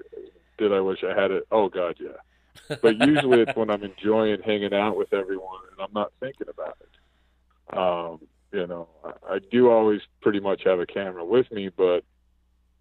did 0.59 0.73
I 0.73 0.81
wish 0.81 1.05
I 1.05 1.19
had 1.19 1.31
it? 1.31 1.45
Oh 1.53 1.69
God, 1.69 1.97
yeah. 2.01 2.77
But 2.83 2.97
usually 2.97 3.41
it's 3.43 3.57
when 3.57 3.71
I'm 3.71 3.85
enjoying 3.85 4.43
hanging 4.43 4.75
out 4.75 4.97
with 4.97 5.13
everyone 5.13 5.61
and 5.71 5.81
I'm 5.81 5.93
not 5.93 6.13
thinking 6.21 6.49
about 6.49 6.77
it. 6.81 7.79
Um, 7.79 8.21
you 8.53 8.67
know, 8.67 8.89
I, 9.05 9.35
I 9.35 9.39
do 9.51 9.71
always 9.71 10.01
pretty 10.21 10.41
much 10.41 10.63
have 10.65 10.81
a 10.81 10.87
camera 10.87 11.25
with 11.25 11.51
me, 11.53 11.69
but 11.69 12.05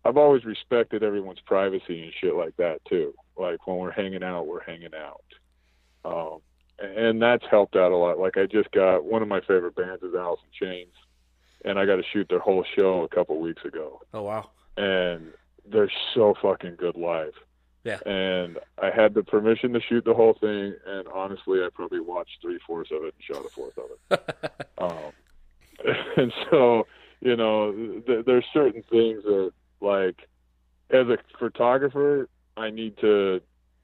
I've 0.06 0.18
always 0.18 0.45
respected 0.45 1.03
everyone's 1.03 1.39
privacy 1.45 2.03
and 2.03 2.14
shit 2.22 2.36
like 2.36 2.56
that 2.58 2.80
too. 2.88 3.14
Like 3.38 3.66
when 3.68 3.78
we're 3.78 3.91
hanging 3.91 4.24
out, 4.24 4.45
we're 4.47 4.64
hanging 4.64 4.91
out. 4.95 5.24
Um, 6.06 6.39
and 6.80 7.22
that's 7.22 7.43
helped 7.49 7.76
out 7.76 7.91
a 7.91 7.97
lot. 7.97 8.20
Like 8.20 8.38
I 8.38 8.45
just 8.45 8.70
got 8.72 9.03
one 9.03 9.22
of 9.22 9.28
my 9.28 9.41
favorite 9.41 9.76
bands 9.76 10.03
is 10.03 10.14
Alice 10.14 10.39
in 10.43 10.68
Chains, 10.68 10.93
and 11.64 11.80
I 11.80 11.86
got 11.86 11.95
to 11.95 12.03
shoot 12.14 12.28
their 12.30 12.39
whole 12.39 12.64
show 12.78 13.01
a 13.03 13.08
couple 13.16 13.39
weeks 13.39 13.64
ago, 13.66 14.01
Oh 14.14 14.22
wow. 14.24 14.49
and 14.78 15.32
they're 15.68 15.91
so 16.14 16.36
fucking 16.41 16.76
good 16.76 16.95
live. 16.95 17.34
Yeah. 17.84 17.99
And 18.06 18.58
I 18.82 18.89
had 18.89 19.14
the 19.14 19.24
permission 19.24 19.74
to 19.74 19.80
shoot 19.82 20.06
the 20.06 20.14
whole 20.14 20.34
thing, 20.34 20.76
and 20.86 21.08
honestly, 21.08 21.60
I 21.60 21.70
probably 21.74 21.99
watched 21.99 22.38
three 22.41 22.60
fourths 22.68 22.91
of 22.91 23.03
it 23.03 23.14
and 23.16 23.24
shot 23.24 23.45
a 23.45 23.49
fourth 23.49 23.78
of 23.78 23.86
it. 24.12 24.68
um, 24.78 25.14
and 26.18 26.34
so, 26.49 26.88
you 27.22 27.36
know, 27.36 27.72
th- 28.06 28.26
there's 28.26 28.45
certain 28.53 28.84
things 28.89 29.24
that, 29.24 29.51
like, 29.86 30.28
as 30.90 31.08
a 31.08 31.18
photographer, 31.40 32.28
I 32.58 32.70
need 32.70 32.98
to 32.98 33.42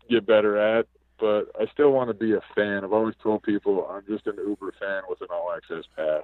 get 0.10 0.26
better 0.26 0.58
at, 0.58 0.88
but 1.20 1.52
I 1.60 1.66
still 1.72 1.91
want 1.91 2.10
to 2.10 2.14
be 2.14 2.34
a 2.34 2.41
fan. 2.56 2.84
I've 2.84 2.93
always 2.93 3.16
told 3.22 3.43
people 3.43 3.88
I'm 3.89 4.04
just 4.08 4.28
an 4.28 4.36
Uber 4.38 4.74
fan 4.80 5.04
with 5.08 5.22
an 5.22 5.28
all 5.32 5.54
access 5.56 5.86
pass, 5.95 6.24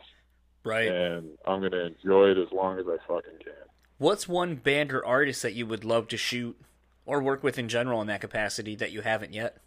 right. 0.63 0.87
and 0.89 1.29
I'm 1.45 1.59
going 1.59 1.71
to 1.71 1.85
enjoy 1.85 2.31
it 2.31 2.37
as 2.37 2.51
long 2.51 2.79
as 2.79 2.85
I 2.87 2.97
fucking 3.07 3.39
can. 3.43 3.53
What's 3.97 4.27
one 4.27 4.55
band 4.55 4.91
or 4.91 5.05
artist 5.05 5.41
that 5.43 5.53
you 5.53 5.65
would 5.65 5.83
love 5.85 6.07
to 6.09 6.17
shoot 6.17 6.59
or 7.05 7.21
work 7.21 7.43
with 7.43 7.57
in 7.57 7.67
general 7.69 8.01
in 8.01 8.07
that 8.07 8.21
capacity 8.21 8.75
that 8.75 8.91
you 8.91 9.01
haven't 9.01 9.33
yet? 9.33 9.57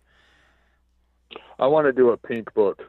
I 1.59 1.67
want 1.67 1.87
to 1.87 1.93
do 1.93 2.11
a 2.11 2.17
Pink 2.17 2.53
book. 2.55 2.83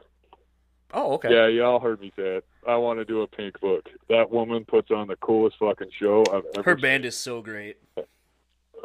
Oh, 0.92 1.14
okay. 1.14 1.32
Yeah, 1.32 1.46
y'all 1.48 1.80
heard 1.80 2.00
me 2.00 2.12
say 2.16 2.36
it. 2.36 2.44
I 2.66 2.76
want 2.76 2.98
to 2.98 3.04
do 3.04 3.22
a 3.22 3.26
Pink 3.26 3.60
book. 3.60 3.88
That 4.08 4.30
woman 4.30 4.64
puts 4.64 4.90
on 4.90 5.08
the 5.08 5.16
coolest 5.16 5.56
fucking 5.58 5.90
show 5.98 6.22
I've 6.32 6.44
ever 6.54 6.62
Her 6.62 6.76
band 6.76 7.04
is 7.04 7.16
so 7.16 7.40
great. 7.40 7.78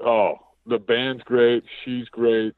oh, 0.04 0.40
the 0.66 0.80
band's 0.80 1.24
great. 1.24 1.64
She's 1.84 2.08
great. 2.10 2.56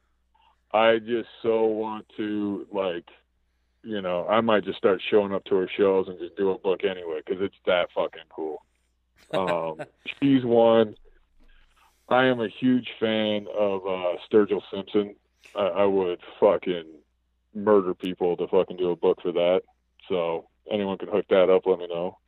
I 0.72 1.00
just 1.00 1.30
so 1.42 1.66
want 1.66 2.06
to 2.18 2.68
like, 2.72 3.06
you 3.84 4.02
know, 4.02 4.28
I 4.28 4.42
might 4.42 4.66
just 4.66 4.78
start 4.78 5.02
showing 5.10 5.34
up 5.34 5.46
to 5.46 5.56
her 5.56 5.70
shows 5.76 6.08
and 6.08 6.20
just 6.20 6.36
do 6.38 6.52
a 6.52 6.58
book 6.58 6.84
anyway 6.84 7.22
because 7.26 7.42
it's 7.42 7.56
that 7.66 7.90
fucking 7.96 8.22
cool. 8.30 8.64
Um, 9.34 9.80
she's 10.22 10.46
one. 10.46 10.96
I 12.08 12.26
am 12.26 12.40
a 12.40 12.50
huge 12.50 12.88
fan 13.00 13.48
of 13.58 13.86
uh, 13.86 14.18
Sturgill 14.32 14.62
Simpson. 14.72 15.16
I, 15.56 15.62
I 15.62 15.86
would 15.86 16.20
fucking 16.40 16.86
murder 17.54 17.94
people 17.94 18.38
to 18.38 18.48
fucking 18.48 18.78
do 18.78 18.92
a 18.92 18.96
book 18.96 19.20
for 19.22 19.32
that. 19.32 19.62
So 20.08 20.48
anyone 20.72 20.98
can 20.98 21.10
hook 21.10 21.26
that 21.30 21.50
up. 21.50 21.64
Let 21.66 21.80
me 21.80 21.88
know. 21.88 22.18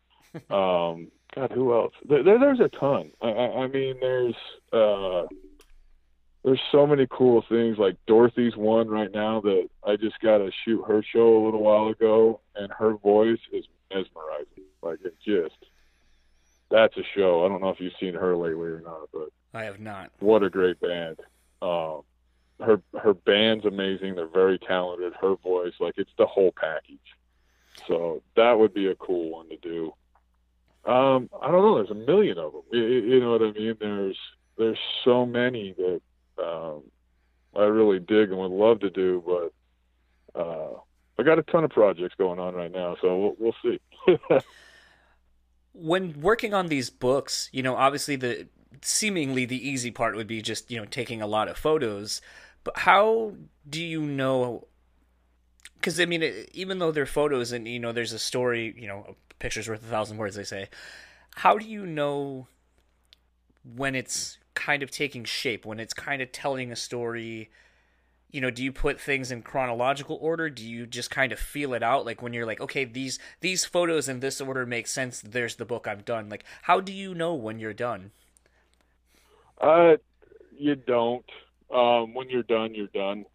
Um, 0.49 1.11
God, 1.36 1.51
who 1.51 1.74
else? 1.74 1.93
There, 2.07 2.24
there, 2.24 2.39
there's 2.39 2.61
a 2.61 2.69
ton. 2.69 3.11
I, 3.22 3.28
I, 3.28 3.63
I 3.63 3.67
mean, 3.67 3.95
there's 3.99 4.36
uh, 4.72 5.24
there's 6.43 6.61
so 6.72 6.88
many 6.88 7.07
cool 7.09 7.43
things. 7.49 7.78
Like 7.78 7.97
Dorothy's 8.07 8.55
one 8.55 8.88
right 8.88 9.11
now 9.13 9.41
that 9.41 9.67
I 9.86 9.95
just 9.97 10.19
got 10.22 10.38
to 10.38 10.49
shoot 10.63 10.84
her 10.88 11.03
show 11.03 11.38
a 11.38 11.43
little 11.45 11.61
while 11.61 11.88
ago, 11.88 12.41
and 12.55 12.72
her 12.72 12.95
voice 12.95 13.39
is 13.51 13.65
mesmerizing. 13.89 14.63
Like 14.82 14.99
it 15.03 15.15
just 15.26 15.55
that's 16.69 16.95
a 16.97 17.03
show. 17.15 17.45
I 17.45 17.49
don't 17.49 17.61
know 17.61 17.69
if 17.69 17.80
you've 17.80 17.93
seen 17.99 18.13
her 18.13 18.36
lately 18.36 18.67
or 18.67 18.82
not, 18.82 19.09
but 19.13 19.30
I 19.53 19.63
have 19.63 19.80
not. 19.80 20.11
what 20.19 20.43
a 20.43 20.49
great 20.49 20.80
band. 20.80 21.19
Um, 21.61 22.01
her 22.62 22.82
her 23.01 23.14
band's 23.14 23.66
amazing. 23.66 24.16
They're 24.16 24.28
very 24.28 24.59
talented. 24.59 25.14
Her 25.20 25.36
voice, 25.36 25.74
like 25.80 25.95
it's 25.97 26.12
the 26.18 26.26
whole 26.26 26.53
package. 26.55 26.99
So 27.88 28.22
that 28.36 28.59
would 28.59 28.74
be 28.74 28.88
a 28.88 28.95
cool 28.95 29.32
one 29.32 29.49
to 29.49 29.57
do. 29.57 29.93
Um, 30.86 31.30
I 31.41 31.51
don't 31.51 31.62
know. 31.62 31.76
There's 31.76 31.91
a 31.91 31.95
million 31.95 32.38
of 32.38 32.53
them. 32.53 32.64
You, 32.72 32.82
you 32.82 33.20
know 33.20 33.32
what 33.32 33.41
I 33.41 33.51
mean? 33.51 33.76
There's 33.80 34.18
there's 34.57 34.80
so 35.03 35.26
many 35.26 35.74
that 35.74 36.01
um, 36.43 36.84
I 37.55 37.64
really 37.64 37.99
dig 37.99 38.30
and 38.30 38.38
would 38.38 38.51
love 38.51 38.80
to 38.82 38.89
do, 38.89 39.24
but 39.26 40.39
uh, 40.39 40.74
I 41.18 41.24
got 41.24 41.39
a 41.39 41.43
ton 41.43 41.64
of 41.64 41.72
projects 41.72 42.16
going 42.18 42.39
on 42.39 42.55
right 42.55 42.72
now, 42.72 42.95
so 43.01 43.18
we'll, 43.18 43.36
we'll 43.39 43.55
see. 43.64 44.18
When 45.74 46.20
working 46.20 46.53
on 46.53 46.68
these 46.68 46.89
books, 46.89 47.49
you 47.53 47.64
know, 47.64 47.78
obviously 47.78 48.18
the 48.18 48.49
seemingly 48.82 49.45
the 49.45 49.70
easy 49.70 49.89
part 49.89 50.18
would 50.18 50.28
be 50.28 50.41
just, 50.41 50.70
you 50.70 50.78
know, 50.78 50.84
taking 50.84 51.22
a 51.22 51.28
lot 51.28 51.47
of 51.47 51.57
photos. 51.57 52.22
But 52.64 52.78
how 52.80 53.34
do 53.70 53.84
you 53.84 54.01
know 54.01 54.68
because 55.82 55.99
I 55.99 56.05
mean, 56.05 56.22
it, 56.22 56.51
even 56.53 56.78
though 56.78 56.91
they're 56.91 57.07
photos 57.07 57.51
and 57.51 57.68
you 57.68 57.80
know, 57.80 57.91
there's 57.91 58.14
a 58.14 58.20
story, 58.20 58.76
you 58.78 58.88
know, 58.88 59.05
a 59.09 59.34
picture's 59.39 59.68
worth 59.68 59.84
a 59.84 59.88
thousand 59.88 60.18
words, 60.18 60.36
they 60.36 60.43
say. 60.43 60.70
How 61.36 61.57
do 61.57 61.66
you 61.66 61.88
know 61.88 62.47
when 63.76 63.95
it's 63.95 64.38
kind 64.53 64.84
of 64.84 64.91
taking 64.91 65.24
shape, 65.24 65.66
when 65.66 65.80
it's 65.80 65.93
kind 65.93 66.22
of 66.22 66.32
telling 66.32 66.72
a 66.72 66.76
story? 66.76 67.49
You 68.30 68.41
know, 68.41 68.51
do 68.51 68.64
you 68.64 68.72
put 68.72 69.01
things 69.01 69.32
in 69.32 69.41
chronological 69.41 70.20
order? 70.22 70.51
Do 70.51 70.64
you 70.64 70.86
just 70.86 71.09
kind 71.09 71.32
of 71.32 71.39
feel 71.39 71.74
it 71.74 71.82
out? 71.82 72.05
Like 72.05 72.22
when 72.22 72.32
you're 72.32 72.45
like, 72.45 72.62
okay, 72.62 72.86
these 72.86 73.18
these 73.39 73.66
photos 73.66 74.07
in 74.07 74.20
this 74.20 74.39
order 74.39 74.68
make 74.68 74.86
sense. 74.86 75.20
There's 75.20 75.55
the 75.55 75.66
book. 75.66 75.88
I'm 75.88 76.01
done. 76.01 76.30
Like, 76.30 76.45
how 76.62 76.80
do 76.80 76.93
you 76.93 77.16
know 77.16 77.34
when 77.34 77.59
you're 77.59 77.74
done? 77.74 78.12
Uh, 79.59 79.97
you 80.55 80.76
don't. 80.76 81.26
Um, 81.72 82.13
when 82.13 82.30
you're 82.30 82.43
done, 82.43 82.76
you're 82.76 82.88
done. 82.88 83.26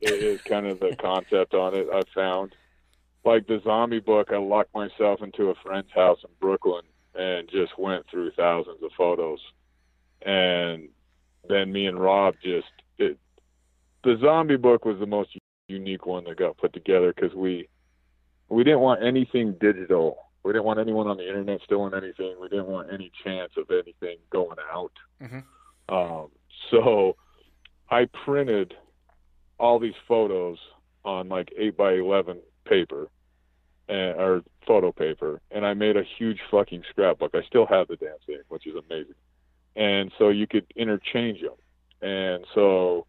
It 0.00 0.12
is 0.12 0.42
kind 0.42 0.66
of 0.66 0.80
the 0.80 0.94
concept 0.96 1.54
on 1.54 1.74
it. 1.74 1.88
I 1.92 2.02
found, 2.14 2.54
like 3.24 3.46
the 3.46 3.60
zombie 3.64 4.00
book, 4.00 4.30
I 4.30 4.36
locked 4.36 4.74
myself 4.74 5.22
into 5.22 5.48
a 5.48 5.54
friend's 5.54 5.90
house 5.92 6.18
in 6.22 6.30
Brooklyn 6.38 6.82
and 7.14 7.48
just 7.48 7.78
went 7.78 8.06
through 8.10 8.32
thousands 8.32 8.82
of 8.82 8.90
photos, 8.96 9.40
and 10.22 10.88
then 11.48 11.72
me 11.72 11.86
and 11.86 11.98
Rob 11.98 12.34
just 12.42 12.68
it. 12.98 13.18
The 14.04 14.18
zombie 14.20 14.56
book 14.56 14.84
was 14.84 14.98
the 14.98 15.06
most 15.06 15.30
unique 15.68 16.06
one 16.06 16.24
that 16.24 16.36
got 16.36 16.58
put 16.58 16.72
together 16.72 17.12
because 17.14 17.34
we 17.34 17.68
we 18.48 18.62
didn't 18.64 18.80
want 18.80 19.02
anything 19.02 19.54
digital. 19.58 20.18
We 20.44 20.52
didn't 20.52 20.64
want 20.64 20.78
anyone 20.78 21.08
on 21.08 21.16
the 21.16 21.26
internet 21.26 21.60
stealing 21.64 21.94
anything. 21.94 22.36
We 22.40 22.48
didn't 22.48 22.68
want 22.68 22.92
any 22.92 23.10
chance 23.24 23.52
of 23.56 23.70
anything 23.70 24.18
going 24.30 24.58
out. 24.70 24.92
Mhm. 25.20 25.42
Um, 25.88 26.30
so 26.70 27.16
I 27.88 28.06
printed 28.24 28.74
all 29.58 29.78
these 29.78 29.94
photos 30.06 30.58
on 31.04 31.28
like 31.28 31.52
eight 31.56 31.76
by 31.76 31.94
eleven 31.94 32.38
paper, 32.64 33.08
and, 33.88 34.18
or 34.18 34.42
photo 34.66 34.92
paper, 34.92 35.40
and 35.50 35.64
I 35.64 35.74
made 35.74 35.96
a 35.96 36.02
huge 36.18 36.40
fucking 36.50 36.82
scrapbook. 36.90 37.34
I 37.34 37.42
still 37.42 37.66
have 37.66 37.88
the 37.88 37.96
damn 37.96 38.18
thing, 38.26 38.40
which 38.48 38.66
is 38.66 38.74
amazing. 38.74 39.14
And 39.76 40.10
so 40.18 40.30
you 40.30 40.46
could 40.46 40.66
interchange 40.74 41.40
them, 41.40 41.56
and 42.02 42.44
so 42.54 43.06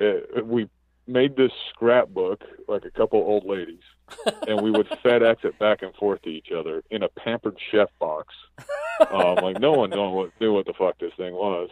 it, 0.00 0.46
we 0.46 0.68
made 1.06 1.36
this 1.36 1.52
scrapbook 1.70 2.42
like 2.68 2.84
a 2.84 2.90
couple 2.90 3.18
old 3.18 3.44
ladies, 3.44 3.82
and 4.48 4.60
we 4.62 4.70
would 4.70 4.88
FedEx 5.04 5.44
it 5.44 5.58
back 5.58 5.82
and 5.82 5.94
forth 5.96 6.22
to 6.22 6.30
each 6.30 6.50
other 6.56 6.82
in 6.90 7.02
a 7.02 7.08
pampered 7.08 7.58
chef 7.70 7.88
box. 7.98 8.34
Um, 9.10 9.36
like 9.36 9.58
no 9.58 9.72
one 9.72 9.90
knew 9.90 10.08
what, 10.08 10.30
knew 10.40 10.52
what 10.52 10.66
the 10.66 10.72
fuck 10.72 10.98
this 10.98 11.12
thing 11.16 11.34
was. 11.34 11.68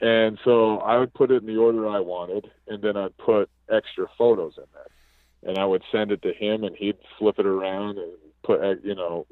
And 0.00 0.38
so 0.44 0.78
I 0.78 0.96
would 0.96 1.12
put 1.12 1.30
it 1.30 1.42
in 1.42 1.46
the 1.46 1.58
order 1.58 1.88
I 1.88 2.00
wanted, 2.00 2.50
and 2.66 2.82
then 2.82 2.96
I'd 2.96 3.16
put 3.18 3.50
extra 3.70 4.06
photos 4.16 4.54
in 4.56 4.64
there. 4.72 5.50
And 5.50 5.58
I 5.58 5.64
would 5.64 5.82
send 5.92 6.10
it 6.10 6.22
to 6.22 6.32
him, 6.32 6.64
and 6.64 6.74
he'd 6.76 6.96
flip 7.18 7.38
it 7.38 7.46
around 7.46 7.98
and 7.98 8.12
put, 8.42 8.62
uh, 8.62 8.74
you 8.82 8.94
know, 8.94 9.26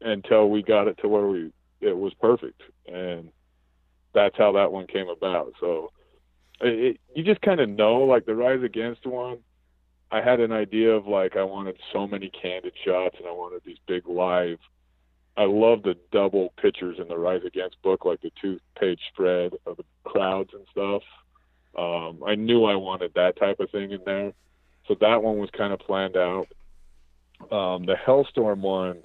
until 0.00 0.50
we 0.50 0.62
got 0.62 0.88
it 0.88 0.98
to 0.98 1.08
where 1.08 1.26
we 1.26 1.52
it 1.80 1.96
was 1.96 2.14
perfect. 2.14 2.62
And 2.86 3.30
that's 4.14 4.36
how 4.36 4.52
that 4.52 4.72
one 4.72 4.86
came 4.86 5.08
about. 5.08 5.54
So 5.60 5.92
it, 6.60 7.00
you 7.14 7.24
just 7.24 7.40
kind 7.40 7.60
of 7.60 7.68
know, 7.68 8.02
like 8.02 8.26
the 8.26 8.34
Rise 8.34 8.62
Against 8.62 9.06
one. 9.06 9.38
I 10.10 10.20
had 10.20 10.38
an 10.38 10.52
idea 10.52 10.92
of 10.92 11.06
like 11.06 11.36
I 11.36 11.42
wanted 11.42 11.76
so 11.92 12.06
many 12.06 12.30
candid 12.30 12.74
shots, 12.84 13.16
and 13.18 13.26
I 13.26 13.32
wanted 13.32 13.62
these 13.64 13.78
big 13.86 14.06
live 14.06 14.58
I 15.36 15.44
love 15.44 15.82
the 15.82 15.96
double 16.12 16.52
pictures 16.60 16.98
in 17.00 17.08
the 17.08 17.18
Rise 17.18 17.42
Against 17.44 17.82
book, 17.82 18.04
like 18.04 18.20
the 18.20 18.30
two 18.40 18.60
page 18.78 19.00
spread 19.12 19.54
of 19.66 19.76
the 19.76 19.84
crowds 20.04 20.50
and 20.52 20.64
stuff. 20.70 21.02
Um, 21.76 22.22
I 22.24 22.36
knew 22.36 22.64
I 22.64 22.76
wanted 22.76 23.14
that 23.14 23.36
type 23.36 23.58
of 23.58 23.70
thing 23.70 23.90
in 23.90 24.00
there. 24.04 24.32
So 24.86 24.94
that 25.00 25.22
one 25.22 25.38
was 25.38 25.50
kind 25.50 25.72
of 25.72 25.80
planned 25.80 26.16
out. 26.16 26.46
Um, 27.50 27.84
the 27.84 27.96
Halestorm 28.06 28.60
one, 28.60 29.02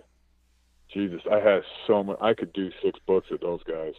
Jesus, 0.93 1.21
I 1.31 1.39
had 1.39 1.63
so 1.87 2.03
much. 2.03 2.17
I 2.21 2.33
could 2.33 2.53
do 2.53 2.69
six 2.83 2.99
books 3.07 3.29
with 3.31 3.41
those 3.41 3.63
guys. 3.63 3.93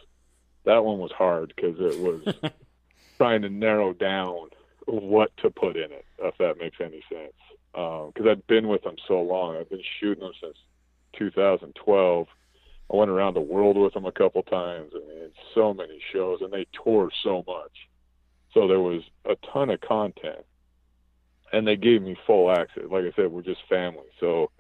That 0.67 0.85
one 0.85 0.99
was 0.99 1.11
hard 1.11 1.53
because 1.55 1.77
it 1.81 1.99
was 1.99 2.53
trying 3.17 3.43
to 3.43 3.49
narrow 3.49 3.93
down 3.93 4.51
what 4.87 5.37
to 5.39 5.51
put 5.51 5.77
in 5.77 5.91
it, 5.91 6.05
if 6.21 6.37
that 6.39 6.59
makes 6.59 6.77
any 6.81 7.03
sense. 7.11 7.33
Because 7.73 8.27
I'd 8.29 8.47
been 8.47 8.69
with 8.69 8.83
them 8.83 8.97
so 9.09 9.21
long. 9.21 9.57
I've 9.57 9.71
been 9.71 9.83
shooting 9.99 10.23
them 10.23 10.33
since 10.41 10.57
2012. 11.19 12.27
I 12.93 12.97
went 12.97 13.11
around 13.11 13.35
the 13.35 13.41
world 13.41 13.77
with 13.77 13.95
them 13.95 14.05
a 14.05 14.13
couple 14.13 14.43
times 14.43 14.93
and, 14.95 15.31
so 15.55 15.75
many 15.75 16.01
shows, 16.13 16.41
and 16.43 16.53
they 16.53 16.67
toured 16.85 17.13
so 17.25 17.45
much. 17.47 17.73
So 18.53 18.69
there 18.69 18.81
was 18.81 19.03
a 19.25 19.37
ton 19.53 19.71
of 19.71 19.81
content, 19.81 20.45
and 21.53 21.67
they 21.67 21.77
gave 21.77 22.03
me 22.03 22.17
full 22.27 22.51
access. 22.51 22.85
Like 22.91 23.05
I 23.05 23.13
said, 23.17 23.33
we're 23.33 23.43
just 23.43 23.61
family. 23.69 24.07
So, 24.19 24.51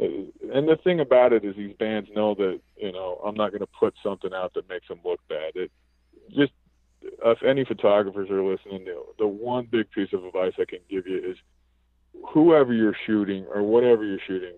uh, 0.00 0.04
and 0.52 0.68
the 0.68 0.78
thing 0.82 1.00
about 1.00 1.32
it 1.32 1.44
is, 1.44 1.56
these 1.56 1.74
bands 1.76 2.10
know 2.14 2.34
that 2.34 2.60
you 2.76 2.92
know 2.92 3.20
I'm 3.24 3.34
not 3.34 3.50
going 3.50 3.60
to 3.60 3.68
put 3.78 3.94
something 4.02 4.32
out 4.34 4.54
that 4.54 4.68
makes 4.68 4.88
them 4.88 5.00
look 5.04 5.20
bad. 5.28 5.52
It 5.54 5.70
just 6.34 6.52
if 7.02 7.42
any 7.42 7.64
photographers 7.64 8.30
are 8.30 8.42
listening, 8.42 8.86
the 9.18 9.26
one 9.26 9.68
big 9.70 9.90
piece 9.90 10.12
of 10.12 10.24
advice 10.24 10.52
I 10.58 10.64
can 10.64 10.80
give 10.88 11.06
you 11.06 11.18
is 11.30 11.36
whoever 12.32 12.72
you're 12.72 12.96
shooting 13.06 13.46
or 13.52 13.62
whatever 13.62 14.04
you're 14.04 14.18
shooting, 14.26 14.54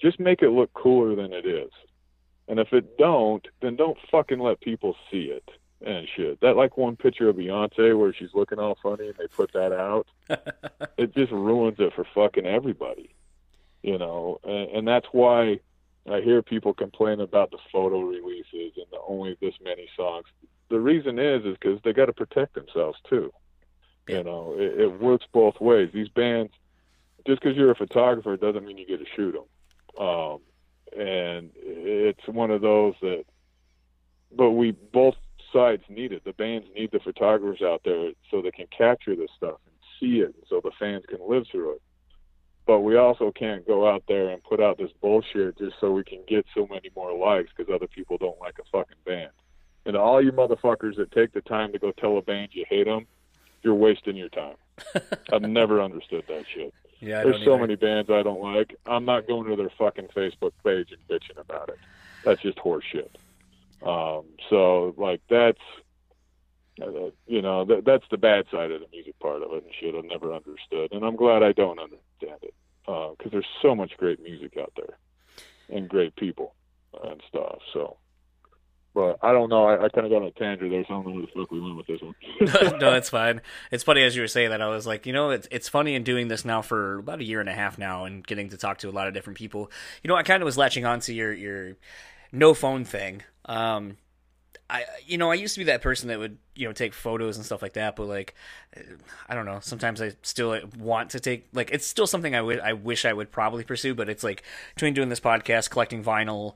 just 0.00 0.20
make 0.20 0.42
it 0.42 0.50
look 0.50 0.72
cooler 0.72 1.14
than 1.14 1.32
it 1.32 1.46
is. 1.46 1.70
And 2.48 2.58
if 2.58 2.72
it 2.72 2.98
don't, 2.98 3.46
then 3.62 3.76
don't 3.76 3.98
fucking 4.10 4.40
let 4.40 4.60
people 4.60 4.96
see 5.10 5.24
it 5.24 5.48
and 5.84 6.06
shit. 6.16 6.40
That 6.40 6.56
like 6.56 6.76
one 6.76 6.96
picture 6.96 7.28
of 7.28 7.36
Beyonce 7.36 7.98
where 7.98 8.12
she's 8.12 8.34
looking 8.34 8.58
all 8.58 8.76
funny 8.82 9.08
and 9.08 9.16
they 9.16 9.28
put 9.28 9.52
that 9.52 9.72
out. 9.72 10.06
it 10.98 11.14
just 11.14 11.32
ruins 11.32 11.76
it 11.78 11.92
for 11.94 12.04
fucking 12.14 12.46
everybody. 12.46 13.14
You 13.82 13.98
know, 13.98 14.40
and, 14.44 14.70
and 14.70 14.88
that's 14.88 15.06
why 15.12 15.60
I 16.10 16.20
hear 16.20 16.42
people 16.42 16.74
complain 16.74 17.20
about 17.20 17.50
the 17.50 17.58
photo 17.72 18.00
releases 18.00 18.72
and 18.76 18.86
the 18.90 19.00
only 19.06 19.36
this 19.40 19.54
many 19.62 19.88
songs. 19.96 20.26
The 20.68 20.80
reason 20.80 21.18
is 21.18 21.44
is 21.44 21.56
because 21.60 21.80
they 21.82 21.92
got 21.92 22.06
to 22.06 22.12
protect 22.12 22.54
themselves 22.54 22.98
too. 23.08 23.32
Yeah. 24.08 24.18
You 24.18 24.24
know, 24.24 24.54
it, 24.58 24.80
it 24.80 25.00
works 25.00 25.26
both 25.32 25.60
ways. 25.60 25.90
These 25.94 26.08
bands, 26.08 26.52
just 27.26 27.40
because 27.40 27.56
you're 27.56 27.70
a 27.70 27.76
photographer, 27.76 28.36
doesn't 28.36 28.64
mean 28.64 28.76
you 28.78 28.86
get 28.86 28.98
to 28.98 29.06
shoot 29.16 29.32
them. 29.32 29.44
Um, 30.00 30.40
and 30.96 31.50
it's 31.54 32.26
one 32.26 32.50
of 32.50 32.62
those 32.62 32.94
that, 33.02 33.24
but 34.36 34.50
we 34.50 34.72
both 34.72 35.14
sides 35.52 35.82
need 35.88 36.12
it. 36.12 36.24
The 36.24 36.32
bands 36.32 36.66
need 36.74 36.90
the 36.90 37.00
photographers 37.00 37.62
out 37.62 37.82
there 37.84 38.10
so 38.30 38.42
they 38.42 38.50
can 38.50 38.66
capture 38.76 39.14
this 39.14 39.30
stuff 39.36 39.58
and 39.66 39.74
see 40.00 40.20
it, 40.20 40.34
so 40.48 40.60
the 40.62 40.72
fans 40.78 41.04
can 41.08 41.18
live 41.28 41.44
through 41.52 41.74
it 41.74 41.82
but 42.70 42.82
we 42.82 42.96
also 42.96 43.32
can't 43.32 43.66
go 43.66 43.92
out 43.92 44.04
there 44.06 44.28
and 44.28 44.40
put 44.44 44.60
out 44.60 44.78
this 44.78 44.92
bullshit 45.00 45.58
just 45.58 45.74
so 45.80 45.90
we 45.90 46.04
can 46.04 46.22
get 46.28 46.46
so 46.54 46.68
many 46.70 46.88
more 46.94 47.12
likes 47.12 47.50
because 47.56 47.72
other 47.74 47.88
people 47.88 48.16
don't 48.16 48.38
like 48.38 48.60
a 48.60 48.64
fucking 48.70 48.96
band. 49.04 49.32
And 49.86 49.96
all 49.96 50.22
you 50.22 50.30
motherfuckers 50.30 50.94
that 50.94 51.10
take 51.10 51.32
the 51.32 51.40
time 51.40 51.72
to 51.72 51.80
go 51.80 51.90
tell 51.90 52.16
a 52.16 52.22
band 52.22 52.50
you 52.52 52.64
hate 52.68 52.86
them, 52.86 53.08
you're 53.64 53.74
wasting 53.74 54.14
your 54.14 54.28
time. 54.28 54.54
I've 55.32 55.42
never 55.42 55.82
understood 55.82 56.22
that 56.28 56.44
shit. 56.54 56.72
Yeah, 57.00 57.20
I 57.20 57.24
There's 57.24 57.44
so 57.44 57.54
either. 57.54 57.60
many 57.62 57.76
bands 57.76 58.10
I 58.10 58.22
don't 58.22 58.40
like. 58.42 58.76
I'm 58.86 59.04
not 59.04 59.26
going 59.26 59.48
to 59.48 59.56
their 59.56 59.70
fucking 59.78 60.08
Facebook 60.08 60.52
page 60.64 60.92
and 60.92 61.08
bitching 61.08 61.38
about 61.38 61.68
it. 61.70 61.78
That's 62.24 62.42
just 62.42 62.58
horseshit. 62.58 63.08
Um, 63.82 64.24
so 64.50 64.94
like 64.98 65.22
that's 65.30 65.58
uh, 66.82 67.10
you 67.26 67.40
know 67.40 67.64
that 67.64 67.84
that's 67.84 68.04
the 68.10 68.18
bad 68.18 68.44
side 68.50 68.70
of 68.70 68.80
the 68.80 68.86
music 68.92 69.18
part 69.18 69.42
of 69.42 69.52
it 69.52 69.64
and 69.64 69.72
shit. 69.80 69.94
I've 69.94 70.04
never 70.04 70.34
understood, 70.34 70.92
and 70.92 71.04
I'm 71.04 71.16
glad 71.16 71.42
I 71.42 71.52
don't 71.52 71.78
understand 71.78 72.42
it 72.42 72.54
because 72.84 73.32
there's 73.32 73.46
so 73.62 73.74
much 73.74 73.96
great 73.96 74.22
music 74.22 74.56
out 74.58 74.72
there 74.76 74.98
and 75.74 75.88
great 75.88 76.14
people 76.16 76.54
and 77.04 77.22
stuff. 77.28 77.58
So, 77.72 77.96
but 78.94 79.18
I 79.22 79.32
don't 79.32 79.48
know. 79.48 79.66
I, 79.66 79.84
I 79.84 79.88
kind 79.88 80.06
of 80.06 80.10
got 80.10 80.22
a 80.26 80.30
tangent 80.32 80.70
there, 80.70 80.84
so 80.86 80.94
I 80.94 80.96
don't 80.96 81.06
know 81.06 81.12
where 81.12 81.22
the 81.22 81.28
fuck 81.28 81.50
we 81.50 81.60
went 81.60 81.76
with 81.76 81.86
this 81.86 82.00
one. 82.00 82.78
no, 82.80 82.94
it's 82.94 83.10
fine. 83.10 83.40
It's 83.70 83.84
funny 83.84 84.02
as 84.02 84.16
you 84.16 84.22
were 84.22 84.28
saying 84.28 84.50
that. 84.50 84.60
I 84.60 84.68
was 84.68 84.86
like, 84.86 85.06
you 85.06 85.12
know, 85.12 85.30
it's 85.30 85.46
it's 85.50 85.68
funny 85.68 85.94
in 85.94 86.02
doing 86.02 86.28
this 86.28 86.44
now 86.44 86.62
for 86.62 86.98
about 86.98 87.20
a 87.20 87.24
year 87.24 87.40
and 87.40 87.48
a 87.48 87.54
half 87.54 87.78
now, 87.78 88.04
and 88.04 88.26
getting 88.26 88.48
to 88.50 88.56
talk 88.56 88.78
to 88.78 88.88
a 88.88 88.92
lot 88.92 89.06
of 89.06 89.14
different 89.14 89.38
people. 89.38 89.70
You 90.02 90.08
know, 90.08 90.16
I 90.16 90.22
kind 90.22 90.42
of 90.42 90.44
was 90.44 90.58
latching 90.58 90.84
onto 90.84 91.12
your 91.12 91.32
your 91.32 91.76
no 92.32 92.54
phone 92.54 92.84
thing. 92.84 93.22
Um, 93.44 93.96
I 94.70 94.84
you 95.06 95.18
know 95.18 95.30
I 95.30 95.34
used 95.34 95.54
to 95.54 95.60
be 95.60 95.64
that 95.64 95.82
person 95.82 96.08
that 96.08 96.18
would 96.18 96.38
you 96.54 96.66
know 96.66 96.72
take 96.72 96.94
photos 96.94 97.36
and 97.36 97.44
stuff 97.44 97.62
like 97.62 97.74
that, 97.74 97.96
but 97.96 98.06
like 98.06 98.34
I 99.28 99.34
don't 99.34 99.46
know. 99.46 99.58
Sometimes 99.60 100.00
I 100.00 100.12
still 100.22 100.58
want 100.78 101.10
to 101.10 101.20
take 101.20 101.48
like 101.52 101.70
it's 101.72 101.86
still 101.86 102.06
something 102.06 102.34
I 102.34 102.40
would 102.40 102.60
I 102.60 102.72
wish 102.72 103.04
I 103.04 103.12
would 103.12 103.30
probably 103.30 103.64
pursue, 103.64 103.94
but 103.94 104.08
it's 104.08 104.22
like 104.22 104.42
between 104.74 104.94
doing 104.94 105.08
this 105.08 105.20
podcast, 105.20 105.70
collecting 105.70 106.04
vinyl, 106.04 106.54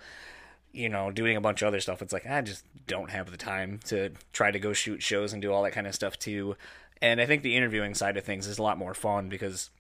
you 0.75 0.89
know, 0.89 1.11
doing 1.11 1.37
a 1.37 1.41
bunch 1.41 1.63
of 1.63 1.69
other 1.69 1.81
stuff. 1.81 2.03
It's 2.03 2.13
like 2.13 2.27
I 2.27 2.41
just 2.43 2.65
don't 2.87 3.11
have 3.11 3.31
the 3.31 3.37
time 3.37 3.81
to 3.87 4.11
try 4.33 4.51
to 4.51 4.59
go 4.59 4.73
shoot 4.73 5.03
shows 5.03 5.33
and 5.33 5.41
do 5.41 5.53
all 5.53 5.63
that 5.63 5.73
kind 5.73 5.87
of 5.87 5.95
stuff 5.95 6.19
too. 6.19 6.57
And 7.01 7.21
I 7.21 7.27
think 7.27 7.43
the 7.43 7.57
interviewing 7.57 7.95
side 7.95 8.17
of 8.17 8.25
things 8.25 8.47
is 8.47 8.59
a 8.59 8.63
lot 8.63 8.77
more 8.79 8.95
fun 8.95 9.29
because 9.29 9.71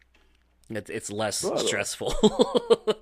it's 0.71 0.89
it's 0.91 1.11
less 1.11 1.43
Well, 1.45 1.59
stressful. 1.59 2.15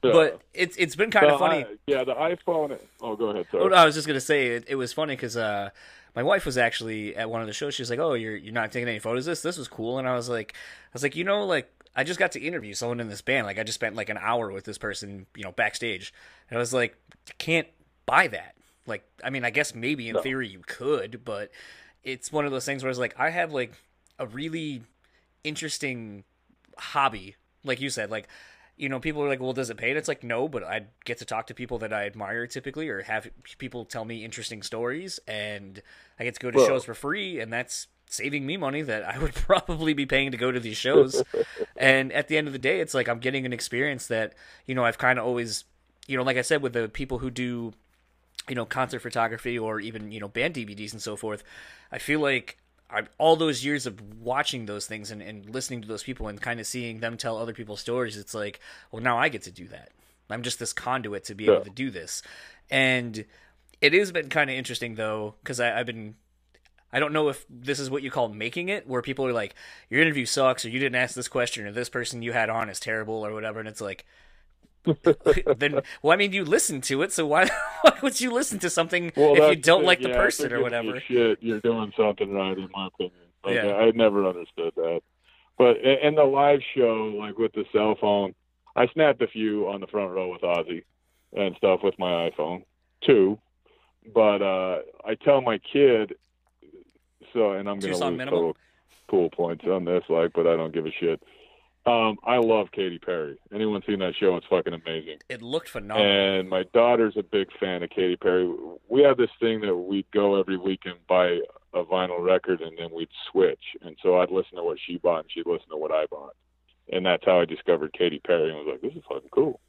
Yeah. 0.00 0.12
But 0.12 0.40
it's 0.54 0.76
it's 0.76 0.94
been 0.94 1.10
kind 1.10 1.26
The 1.26 1.32
of 1.34 1.40
funny. 1.40 1.64
i- 1.64 1.74
yeah, 1.88 2.04
the 2.04 2.14
iPhone. 2.14 2.78
Oh, 3.00 3.16
go 3.16 3.30
ahead. 3.30 3.46
Sorry. 3.50 3.64
Oh, 3.64 3.74
I 3.74 3.84
was 3.84 3.96
just 3.96 4.06
gonna 4.06 4.20
say 4.20 4.48
it, 4.54 4.64
it 4.68 4.76
was 4.76 4.92
funny 4.92 5.16
because 5.16 5.36
uh, 5.36 5.70
my 6.14 6.22
wife 6.22 6.46
was 6.46 6.56
actually 6.56 7.16
at 7.16 7.28
one 7.28 7.40
of 7.40 7.48
the 7.48 7.52
shows. 7.52 7.74
She 7.74 7.82
was 7.82 7.90
like, 7.90 7.98
"Oh, 7.98 8.14
you're 8.14 8.36
you're 8.36 8.54
not 8.54 8.70
taking 8.70 8.88
any 8.88 9.00
photos. 9.00 9.26
of 9.26 9.32
This 9.32 9.42
this 9.42 9.58
was 9.58 9.66
cool." 9.66 9.98
And 9.98 10.06
I 10.06 10.14
was 10.14 10.28
like, 10.28 10.54
I 10.54 10.90
was 10.92 11.02
like, 11.02 11.16
you 11.16 11.24
know, 11.24 11.44
like 11.44 11.68
I 11.98 12.04
just 12.04 12.18
got 12.20 12.32
to 12.32 12.40
interview 12.40 12.74
someone 12.74 13.00
in 13.00 13.08
this 13.08 13.22
band. 13.22 13.44
Like 13.44 13.58
I 13.58 13.64
just 13.64 13.74
spent 13.74 13.96
like 13.96 14.08
an 14.08 14.18
hour 14.20 14.52
with 14.52 14.64
this 14.64 14.78
person, 14.78 15.26
you 15.36 15.42
know, 15.42 15.50
backstage. 15.50 16.14
And 16.48 16.56
I 16.56 16.60
was 16.60 16.72
like, 16.72 16.96
you 17.26 17.34
can't 17.38 17.66
buy 18.06 18.28
that. 18.28 18.54
Like, 18.86 19.02
I 19.24 19.30
mean, 19.30 19.44
I 19.44 19.50
guess 19.50 19.74
maybe 19.74 20.08
in 20.08 20.14
No. 20.14 20.22
theory 20.22 20.46
you 20.48 20.60
could, 20.64 21.24
but 21.24 21.50
it's 22.04 22.30
one 22.30 22.44
of 22.46 22.52
those 22.52 22.64
things 22.64 22.84
where 22.84 22.90
it's 22.90 23.00
like 23.00 23.18
I 23.18 23.30
have 23.30 23.52
like 23.52 23.72
a 24.18 24.26
really 24.28 24.82
interesting 25.42 26.22
hobby, 26.78 27.34
like 27.64 27.80
you 27.80 27.90
said, 27.90 28.10
like 28.10 28.28
you 28.76 28.88
know, 28.88 29.00
people 29.00 29.20
are 29.24 29.28
like, 29.28 29.40
well, 29.40 29.52
does 29.52 29.70
it 29.70 29.76
pay? 29.76 29.88
And 29.88 29.98
it's 29.98 30.06
like, 30.06 30.22
no, 30.22 30.46
but 30.46 30.62
I 30.62 30.82
get 31.04 31.18
to 31.18 31.24
talk 31.24 31.48
to 31.48 31.54
people 31.54 31.78
that 31.78 31.92
I 31.92 32.06
admire 32.06 32.46
typically, 32.46 32.88
or 32.88 33.02
have 33.02 33.26
people 33.58 33.84
tell 33.84 34.04
me 34.04 34.24
interesting 34.24 34.62
stories, 34.62 35.18
and 35.26 35.82
I 36.20 36.22
get 36.22 36.34
to 36.34 36.40
go 36.40 36.52
to 36.52 36.58
Well- 36.58 36.66
shows 36.68 36.84
for 36.84 36.94
free, 36.94 37.40
and 37.40 37.52
that's 37.52 37.88
saving 38.08 38.46
me 38.46 38.56
money 38.56 38.82
that 38.82 39.04
I 39.04 39.18
would 39.18 39.34
probably 39.48 39.94
be 39.94 40.06
paying 40.06 40.30
to 40.32 40.36
go 40.36 40.50
to 40.52 40.60
these 40.60 40.76
shows. 40.76 41.24
and 41.76 42.12
at 42.12 42.28
the 42.28 42.36
end 42.36 42.46
of 42.46 42.52
the 42.52 42.58
day, 42.58 42.80
it's 42.80 42.94
like 42.94 43.08
I'm 43.08 43.18
getting 43.20 43.46
an 43.46 43.52
experience 43.52 44.06
that, 44.08 44.34
you 44.66 44.74
know, 44.74 44.84
I've 44.84 44.98
kind 44.98 45.18
of 45.18 45.24
always, 45.24 45.64
you 46.06 46.16
know, 46.16 46.22
like 46.22 46.36
I 46.36 46.42
said, 46.42 46.62
with 46.62 46.72
the 46.72 46.88
people 46.88 47.18
who 47.18 47.30
do, 47.30 47.72
you 48.48 48.54
know, 48.54 48.64
concert 48.64 49.00
photography 49.00 49.58
or 49.58 49.80
even, 49.80 50.10
you 50.10 50.20
know, 50.20 50.28
band 50.28 50.54
DVDs 50.54 50.92
and 50.92 51.02
so 51.02 51.16
forth, 51.16 51.44
I 51.92 51.98
feel 51.98 52.20
like 52.20 52.58
I, 52.90 53.02
all 53.18 53.36
those 53.36 53.64
years 53.64 53.86
of 53.86 54.00
watching 54.18 54.66
those 54.66 54.86
things 54.86 55.10
and, 55.10 55.20
and 55.20 55.48
listening 55.50 55.82
to 55.82 55.88
those 55.88 56.02
people 56.02 56.28
and 56.28 56.40
kind 56.40 56.58
of 56.58 56.66
seeing 56.66 57.00
them 57.00 57.16
tell 57.18 57.36
other 57.36 57.52
people's 57.52 57.80
stories, 57.80 58.16
it's 58.16 58.34
like, 58.34 58.60
well, 58.90 59.02
now 59.02 59.18
I 59.18 59.28
get 59.28 59.42
to 59.42 59.50
do 59.50 59.68
that. 59.68 59.90
I'm 60.30 60.42
just 60.42 60.58
this 60.58 60.72
conduit 60.72 61.24
to 61.24 61.34
be 61.34 61.44
Yeah. 61.44 61.52
able 61.54 61.64
to 61.64 61.70
do 61.70 61.90
this. 61.90 62.22
And 62.70 63.24
it 63.80 63.92
has 63.92 64.12
been 64.12 64.28
kind 64.28 64.50
of 64.50 64.56
interesting 64.56 64.94
though, 64.94 65.34
because 65.42 65.60
I've 65.60 65.86
been 65.86 66.14
I 66.92 67.00
don't 67.00 67.12
know 67.12 67.28
if 67.28 67.44
this 67.50 67.78
is 67.78 67.90
what 67.90 68.02
you 68.02 68.10
call 68.10 68.28
making 68.28 68.68
it, 68.68 68.86
where 68.86 69.02
people 69.02 69.26
are 69.26 69.32
like, 69.32 69.54
"Your 69.90 70.00
interview 70.00 70.24
sucks," 70.26 70.64
or 70.64 70.70
"You 70.70 70.78
didn't 70.78 70.96
ask 70.96 71.14
this 71.14 71.28
question," 71.28 71.66
or 71.66 71.72
"This 71.72 71.88
person 71.88 72.22
you 72.22 72.32
had 72.32 72.48
on 72.48 72.68
is 72.68 72.80
terrible," 72.80 73.26
or 73.26 73.32
whatever, 73.32 73.58
and 73.60 73.68
it's 73.68 73.80
like, 73.80 74.04
then, 75.56 75.80
well, 76.02 76.12
I 76.12 76.16
mean, 76.16 76.32
you 76.32 76.44
listen 76.44 76.80
to 76.82 77.02
it, 77.02 77.12
so 77.12 77.26
why, 77.26 77.48
why 77.82 77.92
would 78.02 78.20
you 78.20 78.32
listen 78.32 78.58
to 78.60 78.70
something 78.70 79.12
Well, 79.16 79.34
if 79.34 79.56
you 79.56 79.62
don't 79.62 79.84
like 79.84 80.00
the 80.00 80.10
person 80.10 80.52
or 80.52 80.60
you're 80.60 80.70
giving 80.70 80.86
me 80.86 80.92
whatever? 80.92 81.04
Shit, 81.06 81.38
you're 81.42 81.60
doing 81.60 81.92
something 81.96 82.32
right, 82.32 82.56
in 82.56 82.68
my 82.74 82.86
opinion. 82.86 83.14
Like, 83.44 83.56
Yeah. 83.56 83.66
I, 83.66 83.86
I 83.86 83.90
never 83.90 84.26
understood 84.26 84.72
that. 84.76 85.00
But 85.56 85.78
in, 85.78 85.98
in 86.08 86.14
the 86.14 86.24
live 86.24 86.60
show, 86.74 87.14
like 87.18 87.38
with 87.38 87.52
the 87.52 87.64
cell 87.72 87.96
phone, 88.00 88.34
I 88.76 88.86
snapped 88.88 89.20
a 89.22 89.26
few 89.26 89.68
on 89.68 89.80
the 89.80 89.86
front 89.88 90.12
row 90.12 90.30
with 90.30 90.42
Ozzy 90.42 90.84
and 91.36 91.54
stuff 91.56 91.80
with 91.82 91.98
my 91.98 92.30
iPhone, 92.30 92.64
too. 93.04 93.38
But 94.14 94.40
uh, 94.40 94.78
I 95.04 95.16
tell 95.16 95.40
my 95.42 95.58
kid, 95.58 96.14
so, 97.32 97.52
and 97.52 97.68
I'm 97.68 97.78
going 97.78 97.94
to 97.94 97.98
lose 97.98 98.16
minimum? 98.16 98.28
total 98.28 98.56
cool 99.08 99.30
points 99.30 99.64
on 99.64 99.84
this, 99.84 100.04
like, 100.08 100.32
but 100.34 100.46
I 100.46 100.56
don't 100.56 100.72
give 100.72 100.86
a 100.86 100.90
shit. 100.90 101.22
Um, 101.86 102.18
I 102.22 102.36
love 102.36 102.70
Katy 102.72 102.98
Perry. 102.98 103.38
Anyone 103.54 103.82
seen 103.86 104.00
that 104.00 104.14
show? 104.14 104.36
It's 104.36 104.46
fucking 104.50 104.74
amazing. 104.74 105.18
It 105.30 105.40
looked 105.40 105.70
phenomenal. 105.70 106.38
And 106.38 106.48
my 106.48 106.64
daughter's 106.74 107.16
a 107.16 107.22
big 107.22 107.48
fan 107.58 107.82
of 107.82 107.88
Katy 107.88 108.16
Perry. 108.16 108.52
We 108.90 109.02
have 109.02 109.16
this 109.16 109.30
thing 109.40 109.62
that 109.62 109.74
we'd 109.74 110.10
go 110.12 110.38
every 110.38 110.58
week 110.58 110.80
and 110.84 110.96
buy 111.08 111.38
a 111.72 111.84
vinyl 111.84 112.22
record 112.22 112.60
and 112.60 112.76
then 112.76 112.90
we'd 112.92 113.08
switch. 113.30 113.62
And 113.80 113.96
so 114.02 114.18
I'd 114.18 114.30
listen 114.30 114.56
to 114.56 114.64
what 114.64 114.78
she 114.86 114.98
bought 114.98 115.20
and 115.20 115.30
she'd 115.32 115.46
listen 115.46 115.70
to 115.70 115.78
what 115.78 115.90
I 115.90 116.04
bought. 116.10 116.36
And 116.92 117.06
that's 117.06 117.24
how 117.24 117.40
I 117.40 117.46
discovered 117.46 117.94
Katy 117.94 118.20
Perry 118.20 118.50
and 118.50 118.58
was 118.58 118.66
like, 118.70 118.82
this 118.82 118.96
is 118.96 119.04
fucking 119.08 119.30
cool. 119.30 119.60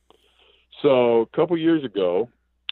So 0.81 1.21
a 1.21 1.25
couple 1.27 1.57
years 1.57 1.85
ago, 1.85 2.29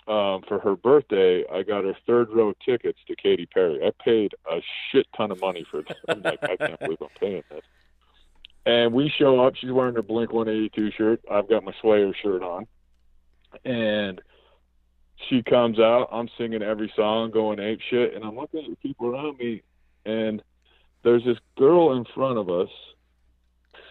um, 0.07 0.43
for 0.47 0.59
her 0.59 0.75
birthday, 0.75 1.43
I 1.51 1.63
got 1.63 1.83
her 1.83 1.95
third 2.05 2.29
row 2.29 2.53
tickets 2.65 2.99
to 3.07 3.15
Katy 3.15 3.47
Perry. 3.47 3.85
I 3.85 3.91
paid 4.03 4.35
a 4.49 4.61
shit 4.91 5.05
ton 5.15 5.31
of 5.31 5.41
money 5.41 5.65
for 5.69 5.81
them. 5.81 5.95
I'm 6.07 6.21
like, 6.21 6.39
I 6.43 6.55
can't 6.55 6.79
believe 6.79 7.01
I'm 7.01 7.07
paying 7.19 7.43
this. 7.49 7.63
And 8.65 8.93
we 8.93 9.09
show 9.09 9.39
up. 9.45 9.55
She's 9.55 9.71
wearing 9.71 9.95
her 9.95 10.01
Blink 10.01 10.33
182 10.33 10.91
shirt. 10.91 11.21
I've 11.31 11.49
got 11.49 11.63
my 11.63 11.73
Slayer 11.81 12.13
shirt 12.21 12.41
on. 12.41 12.67
And 13.63 14.21
she 15.29 15.41
comes 15.41 15.79
out. 15.79 16.09
I'm 16.11 16.29
singing 16.37 16.61
every 16.61 16.91
song, 16.95 17.31
going 17.31 17.59
ape 17.59 17.79
shit. 17.89 18.13
And 18.13 18.23
I'm 18.23 18.35
looking 18.35 18.65
at 18.65 18.69
the 18.69 18.75
people 18.77 19.07
around 19.07 19.37
me. 19.37 19.61
And 20.05 20.41
there's 21.03 21.23
this 21.23 21.37
girl 21.57 21.95
in 21.95 22.05
front 22.13 22.37
of 22.37 22.49
us 22.49 22.69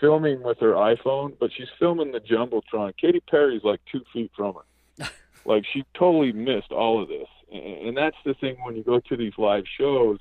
filming 0.01 0.43
with 0.43 0.59
her 0.61 0.73
iPhone, 0.73 1.35
but 1.39 1.51
she's 1.57 1.69
filming 1.79 2.13
the 2.13 2.21
Jumbotron. 2.21 2.95
Katy 2.97 3.21
Perry's 3.21 3.65
like 3.65 3.81
two 3.91 4.03
feet 4.13 4.31
from 4.37 4.57
her. 4.99 5.09
like 5.47 5.65
she 5.73 5.85
totally 5.95 6.33
missed 6.33 6.73
all 6.73 7.03
of 7.03 7.09
this. 7.09 7.29
And, 7.53 7.89
and 7.89 7.97
that's 7.97 8.17
the 8.25 8.35
thing 8.35 8.57
when 8.65 8.77
you 8.77 8.83
go 8.83 9.01
to 9.01 9.17
these 9.17 9.33
live 9.39 9.65
shows 9.79 10.19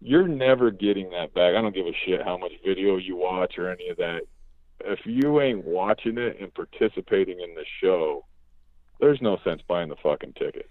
you're 0.00 0.28
never 0.28 0.70
getting 0.70 1.10
that 1.10 1.34
back. 1.34 1.54
I 1.54 1.62
don't 1.62 1.74
give 1.74 1.86
a 1.86 1.92
shit 2.04 2.22
how 2.22 2.36
much 2.36 2.52
video 2.64 2.96
you 2.96 3.16
watch 3.16 3.58
or 3.58 3.70
any 3.70 3.88
of 3.88 3.96
that. 3.96 4.22
If 4.84 5.00
you 5.04 5.40
ain't 5.40 5.64
watching 5.64 6.18
it 6.18 6.38
and 6.40 6.52
participating 6.52 7.40
in 7.40 7.54
the 7.54 7.64
show, 7.80 8.24
there's 9.00 9.20
no 9.22 9.38
sense 9.42 9.62
buying 9.66 9.88
the 9.88 9.96
fucking 10.02 10.34
ticket. 10.34 10.68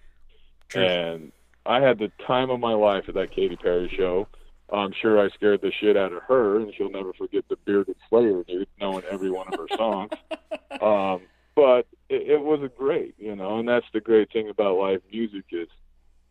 True. 0.70 0.84
And 0.84 1.32
I 1.66 1.82
had 1.82 1.98
the 1.98 2.12
time 2.26 2.50
of 2.50 2.60
my 2.60 2.74
life 2.74 3.06
at 3.08 3.16
that 3.16 3.32
Katy 3.32 3.56
Perry 3.56 3.92
show. 3.98 4.28
I'm 4.72 4.94
sure 5.00 5.24
I 5.24 5.30
scared 5.30 5.62
the 5.62 5.72
shit 5.80 5.98
out 5.98 6.14
of 6.14 6.24
her, 6.24 6.60
and 6.60 6.74
she'll 6.76 6.90
never 6.90 7.14
forget 7.14 7.46
the 7.50 7.58
bearded 7.66 7.98
Slayer 8.10 8.44
dude, 8.44 8.68
knowing 8.80 9.04
every 9.10 9.32
one 9.32 9.48
of 9.48 9.60
her 9.60 9.76
songs. 9.76 10.12
um, 10.82 11.22
but 11.56 11.88
it, 12.10 12.30
it 12.32 12.41
was 12.41 12.60
great, 12.78 13.16
you 13.18 13.36
know, 13.36 13.60
and 13.60 13.68
that's 13.68 13.86
the 13.93 14.01
great 14.01 14.32
thing 14.32 14.49
about 14.49 14.78
live 14.78 15.01
music 15.12 15.45
is 15.51 15.68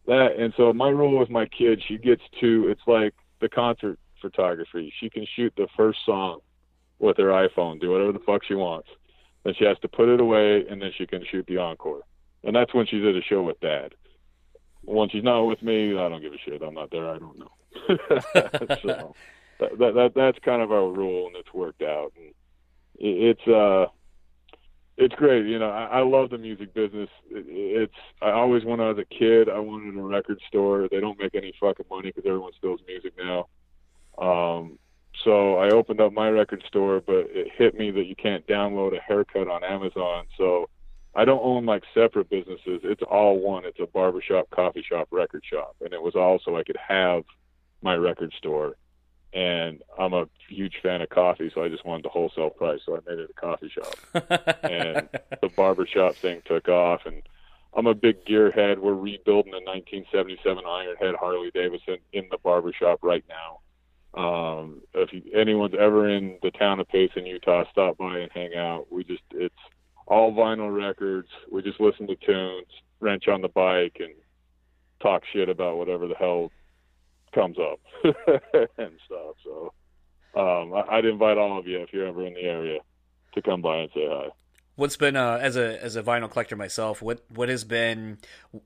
that. 0.07 0.37
And 0.39 0.53
so 0.57 0.73
my 0.73 0.89
rule 0.89 1.19
with 1.19 1.31
my 1.31 1.47
kid, 1.47 1.83
she 1.87 1.99
gets 1.99 2.23
to. 2.41 2.69
It's 2.69 2.87
like 2.87 3.15
the 3.41 3.49
concert 3.49 3.99
photography. 4.21 4.93
She 5.01 5.11
can 5.11 5.27
shoot 5.37 5.53
the 5.57 5.69
first 5.77 5.99
song 6.07 6.41
with 6.99 7.17
her 7.19 7.49
iPhone, 7.49 7.81
do 7.81 7.91
whatever 7.91 8.13
the 8.13 8.21
fuck 8.21 8.43
she 8.45 8.55
wants. 8.55 8.89
Then 9.45 9.55
she 9.59 9.65
has 9.65 9.79
to 9.81 9.89
put 9.89 10.09
it 10.09 10.21
away, 10.21 10.65
and 10.69 10.81
then 10.81 10.91
she 10.97 11.07
can 11.07 11.25
shoot 11.31 11.47
the 11.47 11.59
encore. 11.59 12.03
And 12.45 12.55
that's 12.55 12.73
when 12.73 12.87
she's 12.87 13.05
at 13.05 13.15
a 13.15 13.23
show 13.23 13.43
with 13.43 13.61
dad. 13.61 13.95
When 14.83 15.09
she's 15.09 15.25
not 15.25 15.43
with 15.43 15.63
me, 15.63 15.93
I 15.99 16.09
don't 16.09 16.23
give 16.23 16.33
a 16.33 16.39
shit. 16.39 16.63
I'm 16.63 16.75
not 16.75 16.91
there. 16.91 17.09
I 17.09 17.19
don't 17.19 17.39
know. 17.39 17.51
so 18.83 19.15
that, 19.61 19.79
that, 19.79 19.95
that 19.95 20.13
that's 20.15 20.39
kind 20.45 20.63
of 20.63 20.73
our 20.73 20.89
rule, 20.91 21.27
and 21.27 21.37
it's 21.37 21.53
worked 21.53 21.83
out. 21.83 22.13
And 22.17 22.29
it, 22.97 23.39
it's 23.39 23.49
uh, 23.49 23.87
it's 24.97 25.15
great. 25.15 25.47
You 25.47 25.59
know, 25.59 25.71
I, 25.71 25.99
I 25.99 26.03
love 26.03 26.31
the 26.31 26.39
music 26.39 26.73
business. 26.75 27.09
It, 27.31 27.47
it's 27.49 27.95
I 28.23 28.31
always 28.31 28.65
when 28.65 28.81
I 28.81 28.89
was 28.89 28.99
a 28.99 29.05
kid, 29.05 29.49
I 29.49 29.59
wanted 29.59 29.99
a 29.99 30.03
record 30.03 30.41
store. 30.49 30.89
They 30.91 31.01
don't 31.01 31.19
make 31.19 31.35
any 31.35 31.53
fucking 31.61 31.87
money 31.91 32.13
because 32.15 32.25
everyone 32.27 32.53
steals 32.59 32.81
music 32.87 33.13
now. 33.19 33.49
Um, 34.19 34.79
so 35.23 35.57
I 35.57 35.71
opened 35.71 36.01
up 36.01 36.13
my 36.13 36.29
record 36.29 36.63
store, 36.67 37.01
but 37.01 37.27
it 37.31 37.49
hit 37.57 37.79
me 37.79 37.91
that 37.93 38.07
you 38.07 38.17
can't 38.17 38.47
download 38.47 38.97
a 38.97 39.01
haircut 39.01 39.49
on 39.49 39.65
Amazon. 39.65 40.27
So 40.37 40.69
I 41.15 41.25
don't 41.25 41.43
own 41.43 41.65
like 41.65 41.85
separate 41.93 42.31
businesses. 42.31 42.81
It's 42.83 43.03
all 43.03 43.39
one. 43.39 43.65
It's 43.65 43.79
a 43.81 43.87
barbershop, 43.87 44.51
coffee 44.51 44.85
shop, 44.89 45.09
record 45.11 45.43
shop, 45.51 45.77
and 45.81 45.93
it 45.93 46.03
was 46.03 46.15
all 46.15 46.41
so 46.45 46.57
I 46.57 46.65
could 46.65 46.79
have 46.89 47.25
my 47.83 47.95
record 47.95 48.33
store. 48.39 48.77
And 49.35 49.83
I'm 49.99 50.13
a 50.13 50.29
huge 50.49 50.77
fan 50.81 51.03
of 51.03 51.09
coffee, 51.09 51.51
so 51.53 51.65
I 51.65 51.69
just 51.69 51.85
wanted 51.85 52.05
the 52.05 52.09
wholesale 52.09 52.51
price, 52.51 52.81
so 52.87 52.97
I 52.97 53.01
made 53.11 53.19
it 53.19 53.31
a 53.31 53.41
coffee 53.41 53.69
shop. 53.69 53.97
and 54.63 55.09
the 55.43 55.49
barbershop 55.57 56.15
thing 56.15 56.41
took 56.47 56.69
off, 56.69 57.01
and 57.05 57.21
I'm 57.77 57.89
a 57.89 57.95
big 57.95 58.25
gearhead. 58.25 58.79
We're 58.79 58.95
rebuilding 58.95 59.53
a 59.53 59.59
1977 59.59 60.63
Ironhead 60.65 61.17
Harley 61.19 61.51
Davidson 61.53 61.97
in 62.13 62.29
the 62.31 62.39
barbershop 62.39 63.01
right 63.03 63.25
now. 63.29 63.61
Um, 64.15 64.83
if 64.95 65.13
you, 65.13 65.23
anyone's 65.35 65.75
ever 65.75 66.09
in 66.09 66.39
the 66.43 66.53
town 66.53 66.79
of 66.79 66.89
Payson, 66.89 67.27
Utah, 67.27 67.65
stop 67.73 67.99
by 67.99 68.19
and 68.19 68.31
hang 68.33 68.55
out. 68.55 68.87
We 68.91 69.03
just 69.03 69.23
it's 69.33 69.55
all 70.07 70.33
vinyl 70.33 70.75
records. 70.75 71.29
We 71.51 71.63
just 71.63 71.81
listen 71.81 72.07
to 72.07 72.17
tunes, 72.17 72.69
wrench 73.01 73.27
on 73.27 73.43
the 73.43 73.49
bike, 73.49 73.97
and 73.99 74.15
talk 75.03 75.23
shit 75.33 75.49
about 75.49 75.79
whatever 75.79 76.07
the 76.07 76.15
hell 76.15 76.53
comes 77.35 77.57
up 77.59 77.81
and 78.79 78.93
stuff. 79.07 79.37
So 79.45 79.73
um, 80.37 80.73
I, 80.75 80.97
I'd 80.97 81.05
invite 81.05 81.39
all 81.39 81.59
of 81.59 81.67
you 81.67 81.81
if 81.81 81.93
you're 81.93 82.07
ever 82.07 82.27
in 82.27 82.35
the 82.35 82.41
area 82.41 82.81
to 83.35 83.43
come 83.43 83.63
by 83.63 83.79
and 83.79 83.91
say 83.95 84.07
hi. 84.09 84.29
What's 84.77 84.97
been 84.97 85.15
uh, 85.15 85.39
as 85.41 85.57
a 85.57 85.81
as 85.83 85.95
a 85.95 86.03
vinyl 86.03 86.31
collector 86.31 86.57
myself? 86.57 87.01
What 87.01 87.25
what 87.29 87.49
has 87.49 87.63
been, 87.63 88.19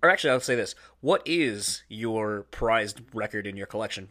or 0.03 0.09
actually, 0.09 0.31
I'll 0.31 0.41
say 0.41 0.55
this: 0.55 0.75
What 1.01 1.23
is 1.27 1.83
your 1.89 2.47
prized 2.51 3.03
record 3.13 3.47
in 3.47 3.59
your 3.59 3.67
collection? 3.67 4.09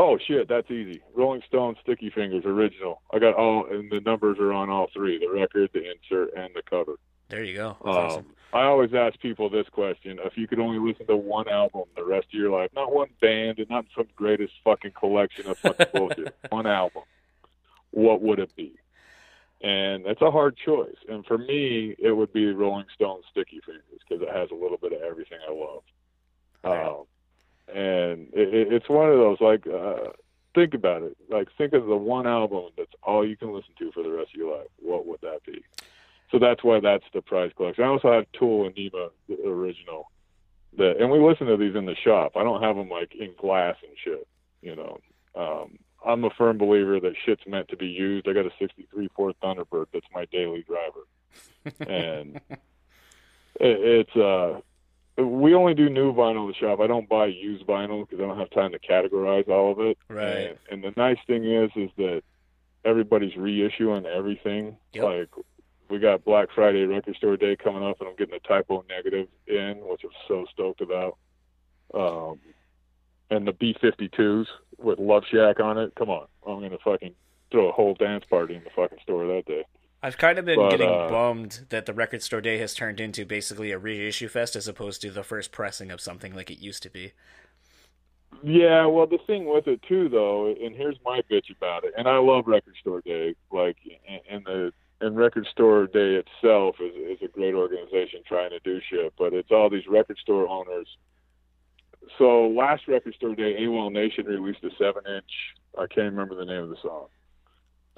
Oh 0.00 0.18
shit, 0.26 0.48
that's 0.48 0.68
easy. 0.70 1.02
Rolling 1.14 1.42
Stone 1.46 1.76
Sticky 1.82 2.10
Fingers 2.10 2.44
original. 2.44 3.00
I 3.12 3.20
got 3.20 3.34
all, 3.34 3.66
and 3.70 3.90
the 3.92 4.00
numbers 4.00 4.38
are 4.40 4.52
on 4.52 4.70
all 4.70 4.88
three: 4.92 5.18
the 5.18 5.30
record, 5.30 5.70
the 5.72 5.88
insert, 5.88 6.34
and 6.34 6.52
the 6.54 6.62
cover. 6.68 6.94
There 7.28 7.44
you 7.44 7.54
go. 7.54 7.76
Um, 7.84 7.94
awesome. 7.94 8.26
I 8.52 8.62
always 8.64 8.92
ask 8.94 9.18
people 9.20 9.48
this 9.48 9.68
question: 9.68 10.18
If 10.24 10.36
you 10.36 10.48
could 10.48 10.58
only 10.58 10.78
listen 10.78 11.06
to 11.06 11.16
one 11.16 11.48
album 11.48 11.84
the 11.96 12.04
rest 12.04 12.26
of 12.32 12.34
your 12.34 12.50
life, 12.50 12.70
not 12.74 12.92
one 12.92 13.08
band 13.20 13.58
and 13.58 13.70
not 13.70 13.86
some 13.96 14.08
greatest 14.16 14.54
fucking 14.64 14.92
collection 14.92 15.46
of 15.46 15.58
fucking 15.58 15.86
bullshit, 15.94 16.34
one 16.48 16.66
album, 16.66 17.02
what 17.92 18.20
would 18.22 18.40
it 18.40 18.54
be? 18.56 18.74
And 19.62 20.06
that's 20.06 20.22
a 20.22 20.30
hard 20.30 20.56
choice. 20.56 20.96
And 21.08 21.24
for 21.26 21.36
me, 21.36 21.94
it 21.98 22.12
would 22.12 22.32
be 22.32 22.50
Rolling 22.52 22.86
Stone 22.94 23.20
Sticky 23.30 23.60
Fingers 23.64 24.00
because 24.08 24.22
it 24.22 24.34
has 24.34 24.50
a 24.50 24.54
little 24.54 24.78
bit 24.78 24.92
of 24.92 25.02
everything 25.02 25.38
I 25.46 25.52
love. 25.52 25.82
Right. 26.64 26.86
Um, 26.86 27.04
and 27.68 28.28
it, 28.32 28.54
it, 28.54 28.72
it's 28.72 28.88
one 28.88 29.10
of 29.10 29.16
those 29.16 29.40
like 29.40 29.66
uh, 29.66 30.10
think 30.54 30.74
about 30.74 31.02
it. 31.02 31.16
Like 31.28 31.48
think 31.56 31.72
of 31.72 31.86
the 31.86 31.96
one 31.96 32.26
album 32.26 32.70
that's 32.76 32.92
all 33.02 33.26
you 33.26 33.36
can 33.36 33.52
listen 33.52 33.74
to 33.78 33.92
for 33.92 34.02
the 34.02 34.10
rest 34.10 34.30
of 34.34 34.40
your 34.40 34.56
life. 34.56 34.68
What 34.80 35.06
would 35.06 35.20
that 35.20 35.44
be? 35.44 35.62
So 36.30 36.38
that's 36.38 36.62
why 36.62 36.80
that's 36.80 37.04
the 37.12 37.22
prize 37.22 37.50
collection. 37.56 37.84
I 37.84 37.88
also 37.88 38.12
have 38.12 38.24
Tool 38.38 38.70
Aenima 38.70 39.10
the 39.28 39.42
original. 39.46 40.10
That 40.78 40.98
and 41.00 41.10
we 41.10 41.18
listen 41.18 41.48
to 41.48 41.56
these 41.56 41.74
in 41.74 41.86
the 41.86 41.96
shop. 41.96 42.32
I 42.36 42.44
don't 42.44 42.62
have 42.62 42.76
them 42.76 42.88
like 42.88 43.14
in 43.14 43.34
glass 43.38 43.76
and 43.82 43.92
shit. 44.04 44.26
You 44.62 44.76
know, 44.76 45.00
um, 45.34 45.78
I'm 46.06 46.24
a 46.24 46.30
firm 46.30 46.58
believer 46.58 47.00
that 47.00 47.14
shit's 47.24 47.42
meant 47.46 47.68
to 47.68 47.76
be 47.76 47.86
used. 47.86 48.28
I 48.28 48.32
got 48.32 48.46
a 48.46 48.52
'63 48.58 49.08
Ford 49.16 49.34
Thunderbird 49.42 49.86
that's 49.92 50.06
my 50.14 50.26
daily 50.26 50.64
driver, 50.64 51.90
and 51.90 52.40
it, 52.50 54.08
it's 54.08 54.16
uh 54.16 54.60
we 55.20 55.54
only 55.54 55.74
do 55.74 55.90
new 55.90 56.14
vinyl 56.14 56.42
in 56.42 56.48
the 56.48 56.54
shop. 56.54 56.80
I 56.80 56.86
don't 56.86 57.08
buy 57.08 57.26
used 57.26 57.66
vinyl 57.66 58.08
because 58.08 58.22
I 58.22 58.26
don't 58.26 58.38
have 58.38 58.50
time 58.50 58.72
to 58.72 58.78
categorize 58.78 59.48
all 59.48 59.72
of 59.72 59.80
it. 59.80 59.98
Right. 60.08 60.56
And, 60.70 60.84
and 60.84 60.84
the 60.84 60.94
nice 60.96 61.18
thing 61.26 61.44
is, 61.44 61.70
is 61.76 61.90
that 61.96 62.22
everybody's 62.84 63.34
reissuing 63.34 64.06
everything. 64.06 64.76
Yep. 64.92 65.04
Like 65.04 65.28
we 65.90 65.98
got 65.98 66.24
Black 66.24 66.48
Friday 66.54 66.84
Record 66.84 67.16
Store 67.16 67.36
Day 67.36 67.56
coming 67.56 67.82
up, 67.82 68.00
and 68.00 68.08
I'm 68.08 68.16
getting 68.16 68.34
a 68.34 68.48
Type 68.48 68.66
O 68.70 68.84
Negative 68.88 69.26
in, 69.46 69.78
which 69.82 70.02
I'm 70.04 70.10
so 70.28 70.46
stoked 70.52 70.80
about. 70.80 71.18
Um, 71.92 72.38
and 73.30 73.46
the 73.46 73.52
B52s 73.52 74.46
with 74.78 74.98
Love 74.98 75.24
Shack 75.30 75.60
on 75.60 75.78
it. 75.78 75.92
Come 75.96 76.10
on, 76.10 76.26
I'm 76.46 76.60
gonna 76.60 76.78
fucking 76.84 77.14
throw 77.50 77.68
a 77.68 77.72
whole 77.72 77.94
dance 77.94 78.24
party 78.30 78.54
in 78.54 78.62
the 78.64 78.70
fucking 78.70 78.98
store 79.02 79.26
that 79.26 79.44
day. 79.46 79.64
I've 80.02 80.16
kind 80.16 80.38
of 80.38 80.44
been 80.46 80.58
But, 80.58 80.70
getting 80.70 80.88
uh, 80.88 81.08
bummed 81.08 81.66
that 81.68 81.84
the 81.84 81.92
Record 81.92 82.22
Store 82.22 82.40
Day 82.40 82.56
has 82.58 82.74
turned 82.74 83.00
into 83.00 83.26
basically 83.26 83.70
a 83.70 83.78
reissue 83.78 84.28
fest 84.28 84.56
as 84.56 84.66
opposed 84.66 85.02
to 85.02 85.10
the 85.10 85.22
first 85.22 85.52
pressing 85.52 85.90
of 85.90 86.00
something 86.00 86.34
like 86.34 86.50
it 86.50 86.58
used 86.58 86.82
to 86.84 86.90
be. 86.90 87.12
Yeah, 88.42 88.86
well, 88.86 89.06
the 89.06 89.18
thing 89.26 89.44
with 89.52 89.66
it 89.66 89.82
too, 89.82 90.08
though, 90.08 90.46
and 90.46 90.74
here's 90.74 90.96
my 91.04 91.20
bitch 91.30 91.54
about 91.54 91.84
it, 91.84 91.92
and 91.98 92.08
I 92.08 92.16
love 92.18 92.46
Record 92.46 92.74
Store 92.80 93.02
Day, 93.02 93.34
like, 93.52 93.76
and- 94.08 94.22
and 94.28 94.44
the 94.46 94.72
and 95.00 95.16
Record 95.16 95.46
Store 95.50 95.86
Day 95.86 96.22
itself 96.22 96.76
is 96.80 96.94
is 96.94 97.22
a 97.22 97.28
great 97.28 97.54
organization 97.54 98.20
trying 98.26 98.50
to 98.50 98.60
do 98.60 98.80
shit, 98.88 99.12
but 99.18 99.32
it's 99.32 99.50
all 99.50 99.70
these 99.70 99.86
record 99.88 100.18
store 100.18 100.48
owners. 100.48 100.88
So 102.18 102.48
last 102.48 102.88
Record 102.88 103.14
Store 103.14 103.34
Day, 103.34 103.56
AWOLNATION 103.64 104.26
released 104.26 104.64
a 104.64 104.70
seven 104.78 105.04
inch. 105.06 105.30
I 105.78 105.86
can't 105.86 106.12
remember 106.12 106.34
the 106.34 106.44
name 106.44 106.62
of 106.62 106.70
the 106.70 106.76
song. 106.82 107.06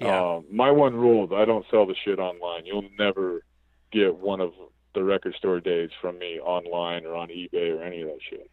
Yeah. 0.01 0.37
Um, 0.37 0.45
my 0.51 0.71
one 0.71 0.95
rule 0.95 1.25
is 1.25 1.31
I 1.33 1.45
don't 1.45 1.65
sell 1.71 1.87
the 1.87 1.95
shit 2.05 2.19
online. 2.19 2.67
You'll 2.67 2.89
never 2.99 3.43
get 3.93 4.17
one 4.17 4.41
of 4.41 4.53
the 4.95 5.03
record 5.03 5.35
store 5.37 5.61
days 5.61 5.91
from 6.01 6.19
me 6.19 6.39
online 6.41 7.07
or 7.07 7.15
on 7.15 7.29
eBay 7.29 7.79
or 7.79 7.83
any 7.83 8.03
of 8.03 8.09
that 8.09 8.19
shit. 8.29 8.51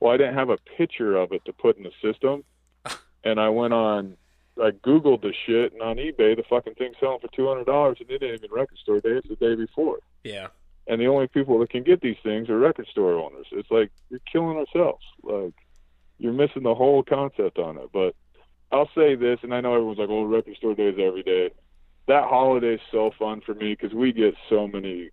Well, 0.00 0.12
I 0.12 0.16
didn't 0.16 0.34
have 0.34 0.50
a 0.50 0.58
picture 0.76 1.16
of 1.16 1.32
it 1.32 1.44
to 1.46 1.52
put 1.52 1.76
in 1.76 1.84
the 1.84 1.92
system, 2.02 2.44
and 3.24 3.40
I 3.40 3.48
went 3.48 3.72
on, 3.72 4.16
I 4.62 4.70
Googled 4.70 5.22
the 5.22 5.32
shit, 5.46 5.72
and 5.72 5.82
on 5.82 5.96
eBay, 5.96 6.36
the 6.36 6.44
fucking 6.48 6.74
thing's 6.74 6.96
selling 7.00 7.18
for 7.20 7.28
two 7.34 7.48
hundred 7.48 7.66
dollars, 7.66 7.96
and 8.00 8.10
it 8.10 8.22
ain't 8.22 8.34
even 8.44 8.50
record 8.52 8.78
store 8.78 9.00
day. 9.00 9.10
It's 9.18 9.28
the 9.28 9.36
day 9.36 9.54
before, 9.56 9.98
Yeah. 10.22 10.48
and 10.86 11.00
the 11.00 11.08
only 11.08 11.26
people 11.26 11.58
that 11.58 11.70
can 11.70 11.82
get 11.82 12.00
these 12.00 12.16
things 12.22 12.48
are 12.48 12.58
record 12.58 12.86
store 12.88 13.14
owners. 13.14 13.46
It's 13.52 13.70
like 13.70 13.90
you're 14.10 14.20
killing 14.30 14.56
ourselves. 14.56 15.04
Like 15.22 15.54
you're 16.18 16.32
missing 16.32 16.62
the 16.62 16.74
whole 16.74 17.02
concept 17.02 17.58
on 17.58 17.78
it. 17.78 17.90
But 17.92 18.14
I'll 18.70 18.90
say 18.94 19.16
this, 19.16 19.40
and 19.42 19.52
I 19.52 19.60
know 19.60 19.74
everyone's 19.74 19.98
like, 19.98 20.08
"Oh, 20.08 20.22
record 20.24 20.56
store 20.56 20.74
days 20.74 20.96
every 20.98 21.22
day." 21.24 21.50
That 22.06 22.24
holiday's 22.24 22.80
so 22.92 23.10
fun 23.18 23.40
for 23.40 23.54
me 23.54 23.74
because 23.74 23.92
we 23.94 24.12
get 24.12 24.34
so 24.48 24.68
many 24.68 25.10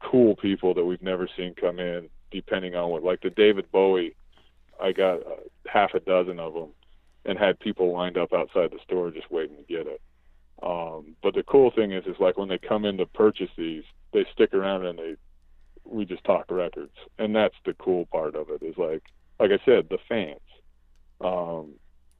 cool 0.00 0.34
people 0.36 0.74
that 0.74 0.84
we've 0.84 1.02
never 1.02 1.28
seen 1.36 1.54
come 1.54 1.78
in. 1.78 2.08
Depending 2.30 2.74
on 2.76 2.90
what, 2.90 3.02
like 3.02 3.22
the 3.22 3.30
David 3.30 3.70
Bowie, 3.72 4.14
I 4.80 4.92
got 4.92 5.26
uh, 5.26 5.36
half 5.66 5.94
a 5.94 6.00
dozen 6.00 6.38
of 6.38 6.54
them, 6.54 6.68
and 7.24 7.38
had 7.38 7.58
people 7.60 7.92
lined 7.92 8.16
up 8.16 8.32
outside 8.32 8.70
the 8.70 8.78
store 8.84 9.10
just 9.10 9.30
waiting 9.30 9.56
to 9.56 9.62
get 9.62 9.86
it. 9.86 10.00
Um, 10.62 11.16
but 11.22 11.34
the 11.34 11.42
cool 11.42 11.70
thing 11.70 11.92
is, 11.92 12.04
is 12.06 12.16
like 12.20 12.36
when 12.36 12.48
they 12.48 12.58
come 12.58 12.84
in 12.84 12.98
to 12.98 13.06
purchase 13.06 13.50
these, 13.56 13.84
they 14.12 14.26
stick 14.32 14.52
around 14.52 14.84
and 14.84 14.98
they, 14.98 15.16
we 15.84 16.04
just 16.04 16.24
talk 16.24 16.50
records, 16.50 16.94
and 17.18 17.34
that's 17.34 17.54
the 17.64 17.74
cool 17.74 18.06
part 18.06 18.34
of 18.34 18.50
it. 18.50 18.62
Is 18.62 18.76
like, 18.76 19.02
like 19.38 19.50
I 19.50 19.64
said, 19.64 19.88
the 19.88 19.98
fans. 20.08 20.40
Um, 21.20 21.74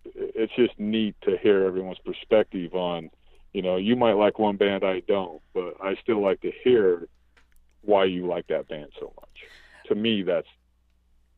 it's 0.04 0.54
just 0.56 0.78
neat 0.78 1.14
to 1.22 1.36
hear 1.38 1.64
everyone's 1.64 1.98
perspective 1.98 2.74
on, 2.74 3.10
you 3.52 3.62
know, 3.62 3.76
you 3.76 3.96
might 3.96 4.14
like 4.14 4.38
one 4.38 4.56
band, 4.56 4.84
I 4.84 5.00
don't, 5.00 5.40
but 5.52 5.74
I 5.82 5.96
still 6.02 6.22
like 6.22 6.40
to 6.40 6.52
hear 6.64 7.06
why 7.82 8.04
you 8.04 8.26
like 8.26 8.46
that 8.48 8.68
band 8.68 8.92
so 8.98 9.12
much. 9.20 9.28
To 9.88 9.94
me, 9.94 10.22
that's 10.22 10.46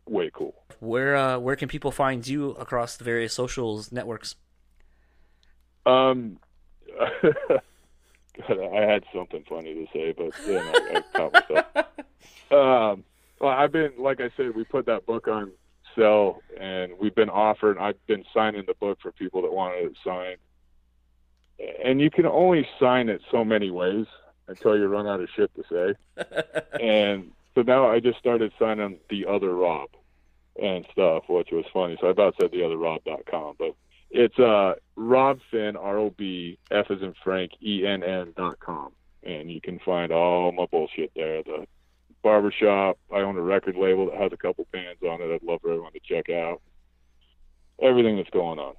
way 0.07 0.31
cool. 0.33 0.55
Where 0.81 1.17
uh, 1.17 1.39
where 1.39 1.57
can 1.57 1.69
people 1.69 1.91
find 1.91 2.27
you 2.27 2.51
across 2.53 2.97
the 2.97 3.05
various 3.05 3.33
socials 3.35 3.93
networks? 3.93 4.35
Um, 5.87 6.39
God, 7.23 8.59
I 8.75 8.81
had 8.81 9.05
something 9.15 9.45
funny 9.49 9.75
to 9.75 9.87
say, 9.93 10.13
but 10.13 10.33
then 10.47 10.63
I, 10.63 10.97
I 10.97 11.19
caught 11.19 11.33
myself. 11.33 11.67
Um, 12.53 13.03
well, 13.41 13.51
I've 13.51 13.73
been, 13.73 13.93
like 13.99 14.21
I 14.21 14.31
said, 14.37 14.55
we 14.55 14.65
put 14.65 14.85
that 14.85 15.07
book 15.07 15.27
on 15.27 15.53
sell, 15.97 16.43
and 16.61 16.93
we've 16.99 17.15
been 17.15 17.31
offered. 17.31 17.79
I've 17.79 17.97
been 18.07 18.25
signing 18.33 18.65
the 18.67 18.75
book 18.75 18.99
for 19.01 19.11
people 19.11 19.41
that 19.43 19.53
wanted 19.53 19.87
it 19.87 19.97
signed, 20.05 20.37
and 21.83 22.01
you 22.01 22.11
can 22.11 22.27
only 22.27 22.69
sign 22.79 23.09
it 23.09 23.23
so 23.31 23.43
many 23.43 23.71
ways 23.71 24.07
until 24.49 24.77
you 24.77 24.87
run 24.87 25.07
out 25.07 25.21
of 25.21 25.29
shit 25.35 25.51
to 25.55 25.65
say. 25.71 26.25
and 26.81 27.33
so 27.55 27.63
now 27.63 27.91
I 27.91 28.01
just 28.01 28.19
started 28.19 28.53
signing 28.59 28.99
the 29.11 29.27
other 29.27 29.55
Rob 29.55 29.91
and 30.61 30.87
stuff, 30.93 31.25
which 31.29 31.49
was 31.53 31.65
funny. 31.73 31.97
So 32.01 32.09
I 32.09 32.11
about 32.11 32.35
said 32.41 32.51
the 32.53 32.65
other 32.65 32.77
Rob.com, 32.77 33.57
but 33.59 33.75
it's 34.11 34.39
uh 34.39 34.75
Rob 34.97 35.39
Fenn 35.51 35.77
R 35.77 35.99
O 35.99 36.11
B 36.11 36.59
F 36.71 36.87
as 36.91 37.01
in 37.01 37.15
Frank 37.25 37.53
E 37.63 37.87
N 37.87 38.03
N 38.03 38.35
dot 38.37 38.61
com, 38.61 38.93
and 39.23 39.51
you 39.51 39.61
can 39.61 39.79
find 39.81 40.13
all 40.13 40.53
my 40.53 40.67
bullshit 40.67 41.13
there. 41.15 41.43
The 41.43 41.67
barbershop. 42.23 42.99
I 43.13 43.19
own 43.19 43.37
a 43.37 43.43
record 43.43 43.77
label 43.77 44.11
that 44.11 44.19
has 44.21 44.33
a 44.33 44.37
couple 44.37 44.67
bands 44.73 45.03
on 45.03 45.21
it. 45.21 45.35
I'd 45.35 45.43
love 45.43 45.61
for 45.61 45.71
everyone 45.71 45.93
to 45.93 46.01
check 46.01 46.31
out 46.31 46.61
everything 47.81 48.17
that's 48.17 48.31
going 48.31 48.59
on. 48.59 48.75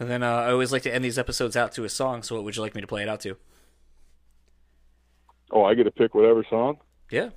And 0.00 0.08
then 0.08 0.22
uh, 0.22 0.32
I 0.32 0.52
always 0.52 0.72
like 0.72 0.82
to 0.82 0.94
end 0.94 1.04
these 1.04 1.18
episodes 1.18 1.56
out 1.56 1.72
to 1.72 1.84
a 1.84 1.88
song. 1.88 2.22
So 2.22 2.36
what 2.36 2.44
would 2.44 2.56
you 2.56 2.62
like 2.62 2.74
me 2.74 2.80
to 2.80 2.86
play 2.86 3.02
it 3.02 3.08
out 3.08 3.20
to? 3.20 3.36
Oh, 5.50 5.64
I 5.64 5.74
get 5.74 5.84
to 5.84 5.90
pick 5.90 6.14
whatever 6.14 6.44
song. 6.48 6.78
Yeah. 7.10 7.30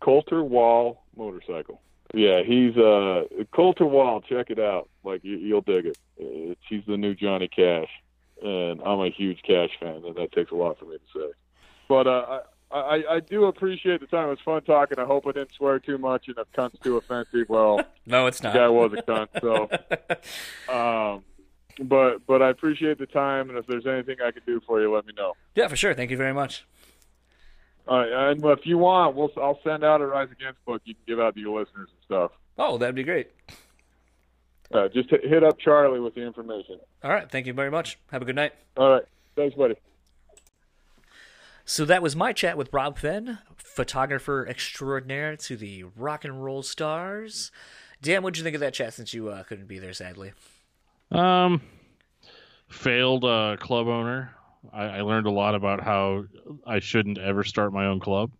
Colter 0.00 0.42
Wall 0.44 1.04
motorcycle. 1.16 1.80
Yeah, 2.14 2.42
he's 2.42 2.76
uh 2.76 3.24
Colter 3.52 3.84
Wall. 3.84 4.20
Check 4.22 4.50
it 4.50 4.58
out. 4.58 4.88
Like 5.04 5.22
you, 5.24 5.36
you'll 5.36 5.60
dig 5.60 5.86
it. 5.86 5.98
It's, 6.16 6.60
he's 6.68 6.82
the 6.86 6.96
new 6.96 7.14
Johnny 7.14 7.48
Cash, 7.48 7.90
and 8.42 8.80
I'm 8.82 9.00
a 9.00 9.10
huge 9.10 9.42
Cash 9.46 9.70
fan, 9.78 10.02
and 10.06 10.14
that 10.16 10.32
takes 10.32 10.50
a 10.50 10.54
lot 10.54 10.78
for 10.78 10.86
me 10.86 10.96
to 10.96 11.18
say. 11.20 11.32
But 11.88 12.06
uh, 12.06 12.40
I, 12.70 12.78
I 12.78 13.14
I 13.16 13.20
do 13.20 13.44
appreciate 13.44 14.00
the 14.00 14.06
time. 14.06 14.28
It 14.28 14.30
was 14.30 14.38
fun 14.44 14.62
talking. 14.62 14.98
I 14.98 15.04
hope 15.04 15.26
I 15.26 15.32
didn't 15.32 15.52
swear 15.56 15.78
too 15.80 15.98
much, 15.98 16.28
and 16.28 16.38
if 16.38 16.50
cunt's 16.52 16.78
too 16.82 16.96
offensive, 16.96 17.46
well, 17.48 17.82
No, 18.06 18.26
it's 18.26 18.40
the 18.40 18.48
not. 18.48 18.54
guy 18.56 18.68
was 18.68 18.92
a 18.94 19.02
cunt. 19.02 19.28
So, 20.68 20.72
um, 20.74 21.24
but 21.86 22.24
but 22.26 22.40
I 22.40 22.48
appreciate 22.48 22.98
the 22.98 23.06
time, 23.06 23.50
and 23.50 23.58
if 23.58 23.66
there's 23.66 23.86
anything 23.86 24.16
I 24.24 24.30
can 24.30 24.42
do 24.46 24.60
for 24.66 24.80
you, 24.80 24.94
let 24.94 25.04
me 25.06 25.12
know. 25.14 25.34
yeah, 25.54 25.68
for 25.68 25.76
sure. 25.76 25.92
Thank 25.92 26.10
you 26.10 26.16
very 26.16 26.32
much. 26.32 26.64
All 27.88 27.98
right, 27.98 28.30
and 28.30 28.44
if 28.44 28.66
you 28.66 28.76
want, 28.76 29.16
we'll 29.16 29.30
I'll 29.38 29.58
send 29.64 29.82
out 29.82 30.02
a 30.02 30.06
Rise 30.06 30.28
Against 30.30 30.62
book. 30.66 30.82
You 30.84 30.94
can 30.94 31.04
give 31.06 31.20
out 31.20 31.34
to 31.34 31.40
your 31.40 31.58
listeners 31.58 31.88
and 31.88 32.04
stuff. 32.04 32.32
Oh, 32.58 32.76
that'd 32.76 32.94
be 32.94 33.02
great. 33.02 33.30
Uh, 34.72 34.88
just 34.88 35.08
hit, 35.08 35.24
hit 35.24 35.42
up 35.42 35.58
Charlie 35.58 35.98
with 35.98 36.14
the 36.14 36.20
information. 36.20 36.78
All 37.02 37.10
right. 37.10 37.30
Thank 37.30 37.46
you 37.46 37.54
very 37.54 37.70
much. 37.70 37.98
Have 38.12 38.20
a 38.20 38.26
good 38.26 38.36
night. 38.36 38.52
All 38.76 38.90
right, 38.90 39.04
thanks, 39.34 39.56
buddy. 39.56 39.74
So 41.64 41.84
that 41.86 42.02
was 42.02 42.14
my 42.14 42.32
chat 42.32 42.56
with 42.56 42.72
Rob 42.72 42.98
Fenn, 42.98 43.38
photographer 43.56 44.46
extraordinaire 44.46 45.36
to 45.36 45.56
the 45.56 45.84
rock 45.96 46.24
and 46.24 46.42
roll 46.44 46.62
stars. 46.62 47.50
Dan, 48.00 48.22
what'd 48.22 48.38
you 48.38 48.44
think 48.44 48.54
of 48.54 48.60
that 48.60 48.74
chat 48.74 48.94
since 48.94 49.12
you 49.12 49.28
uh, 49.28 49.42
couldn't 49.42 49.66
be 49.66 49.78
there, 49.78 49.92
sadly? 49.92 50.32
Um, 51.10 51.60
failed 52.68 53.24
uh, 53.24 53.56
club 53.58 53.86
owner. 53.86 54.34
I, 54.72 54.84
I 54.84 55.00
learned 55.02 55.26
a 55.26 55.30
lot 55.30 55.54
about 55.54 55.82
how 55.82 56.24
I 56.66 56.78
shouldn't 56.80 57.18
ever 57.18 57.44
start 57.44 57.72
my 57.72 57.86
own 57.86 58.00
club 58.00 58.30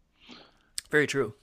Very 0.91 1.07
true. 1.07 1.35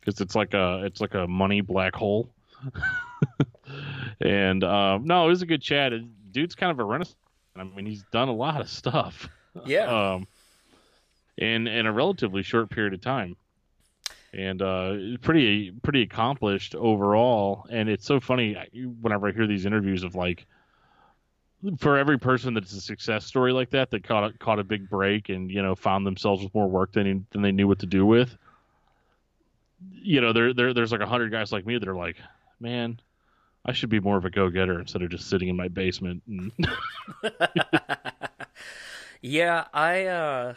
because 0.00 0.20
it's 0.20 0.34
like 0.34 0.54
a 0.54 0.82
it's 0.84 1.00
like 1.00 1.14
a 1.14 1.26
money 1.26 1.60
black 1.60 1.94
hole. 1.94 2.28
and 4.20 4.64
um, 4.64 5.04
no, 5.06 5.26
it 5.26 5.28
was 5.28 5.42
a 5.42 5.46
good 5.46 5.62
chat. 5.62 5.92
Dude's 6.30 6.54
kind 6.54 6.70
of 6.70 6.78
a 6.78 6.84
renaissance. 6.84 7.16
I 7.56 7.64
mean, 7.64 7.86
he's 7.86 8.04
done 8.12 8.28
a 8.28 8.32
lot 8.34 8.60
of 8.60 8.68
stuff. 8.68 9.28
Yeah. 9.66 9.86
Um, 10.14 10.26
in 11.38 11.66
in 11.66 11.86
a 11.86 11.92
relatively 11.92 12.42
short 12.42 12.68
period 12.70 12.92
of 12.94 13.00
time, 13.00 13.36
and 14.34 14.60
uh, 14.62 14.94
pretty 15.22 15.70
pretty 15.82 16.02
accomplished 16.02 16.74
overall. 16.74 17.66
And 17.70 17.88
it's 17.88 18.06
so 18.06 18.20
funny 18.20 18.54
whenever 19.00 19.28
I 19.28 19.32
hear 19.32 19.46
these 19.46 19.64
interviews 19.66 20.02
of 20.04 20.14
like, 20.14 20.46
for 21.78 21.96
every 21.96 22.18
person 22.18 22.54
that's 22.54 22.72
a 22.72 22.80
success 22.80 23.24
story 23.24 23.52
like 23.52 23.70
that 23.70 23.90
that 23.90 24.02
caught 24.04 24.24
a, 24.24 24.38
caught 24.38 24.58
a 24.58 24.64
big 24.64 24.88
break 24.88 25.28
and 25.28 25.50
you 25.50 25.62
know 25.62 25.74
found 25.74 26.06
themselves 26.06 26.42
with 26.42 26.54
more 26.54 26.68
work 26.68 26.92
than 26.92 27.26
than 27.30 27.42
they 27.42 27.52
knew 27.52 27.68
what 27.68 27.78
to 27.80 27.86
do 27.86 28.04
with. 28.04 28.36
You 29.92 30.20
know, 30.20 30.32
there 30.32 30.52
there 30.52 30.74
there's 30.74 30.92
like 30.92 31.00
a 31.00 31.06
hundred 31.06 31.30
guys 31.30 31.52
like 31.52 31.66
me 31.66 31.78
that 31.78 31.88
are 31.88 31.94
like, 31.94 32.16
man. 32.60 33.00
I 33.64 33.72
should 33.72 33.90
be 33.90 34.00
more 34.00 34.16
of 34.16 34.24
a 34.24 34.30
go-getter 34.30 34.80
instead 34.80 35.02
of 35.02 35.10
just 35.10 35.30
sitting 35.30 35.48
in 35.48 35.54
my 35.54 35.68
basement. 35.68 36.24
And 36.26 36.50
yeah, 39.22 39.66
I 39.72 40.06
uh 40.06 40.54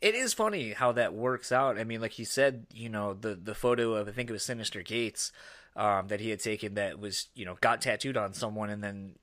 it 0.00 0.14
is 0.14 0.32
funny 0.32 0.72
how 0.72 0.92
that 0.92 1.12
works 1.12 1.52
out. 1.52 1.78
I 1.78 1.84
mean, 1.84 2.00
like 2.00 2.18
you 2.18 2.24
said, 2.24 2.66
you 2.72 2.88
know, 2.88 3.12
the 3.12 3.34
the 3.34 3.54
photo 3.54 3.92
of 3.94 4.08
I 4.08 4.12
think 4.12 4.30
it 4.30 4.32
was 4.32 4.42
Synyster 4.42 4.82
Gates 4.82 5.32
um 5.74 6.08
that 6.08 6.20
he 6.20 6.30
had 6.30 6.40
taken 6.40 6.72
that 6.74 6.98
was, 6.98 7.26
you 7.34 7.44
know, 7.44 7.58
got 7.60 7.82
tattooed 7.82 8.16
on 8.16 8.32
someone 8.32 8.70
and 8.70 8.82
then 8.82 9.16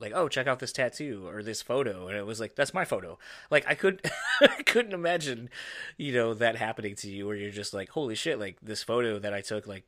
like, 0.00 0.12
oh, 0.14 0.28
check 0.28 0.46
out 0.46 0.58
this 0.58 0.72
tattoo 0.72 1.28
or 1.28 1.42
this 1.42 1.62
photo 1.62 2.08
and 2.08 2.16
it 2.16 2.26
was 2.26 2.40
like 2.40 2.56
that's 2.56 2.74
my 2.74 2.84
photo. 2.84 3.18
Like 3.50 3.64
I 3.68 3.74
could 3.74 4.00
I 4.40 4.62
couldn't 4.62 4.94
imagine, 4.94 5.50
you 5.96 6.12
know, 6.12 6.34
that 6.34 6.56
happening 6.56 6.94
to 6.96 7.08
you 7.08 7.26
where 7.26 7.36
you're 7.36 7.50
just 7.50 7.74
like, 7.74 7.90
holy 7.90 8.14
shit, 8.14 8.38
like 8.38 8.58
this 8.60 8.82
photo 8.82 9.18
that 9.18 9.34
I 9.34 9.40
took 9.40 9.66
like 9.66 9.84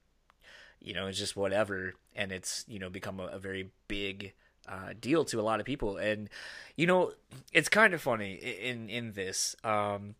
you 0.84 0.94
know, 0.94 1.06
it's 1.06 1.18
just 1.18 1.36
whatever, 1.36 1.94
and 2.14 2.32
it's 2.32 2.64
you 2.68 2.78
know 2.78 2.90
become 2.90 3.20
a, 3.20 3.26
a 3.26 3.38
very 3.38 3.70
big 3.88 4.32
uh, 4.68 4.94
deal 5.00 5.24
to 5.26 5.40
a 5.40 5.42
lot 5.42 5.60
of 5.60 5.66
people. 5.66 5.96
And 5.96 6.28
you 6.76 6.86
know, 6.86 7.12
it's 7.52 7.68
kind 7.68 7.94
of 7.94 8.02
funny 8.02 8.34
in 8.34 8.88
in 8.88 9.12
this. 9.12 9.56
Um, 9.64 10.14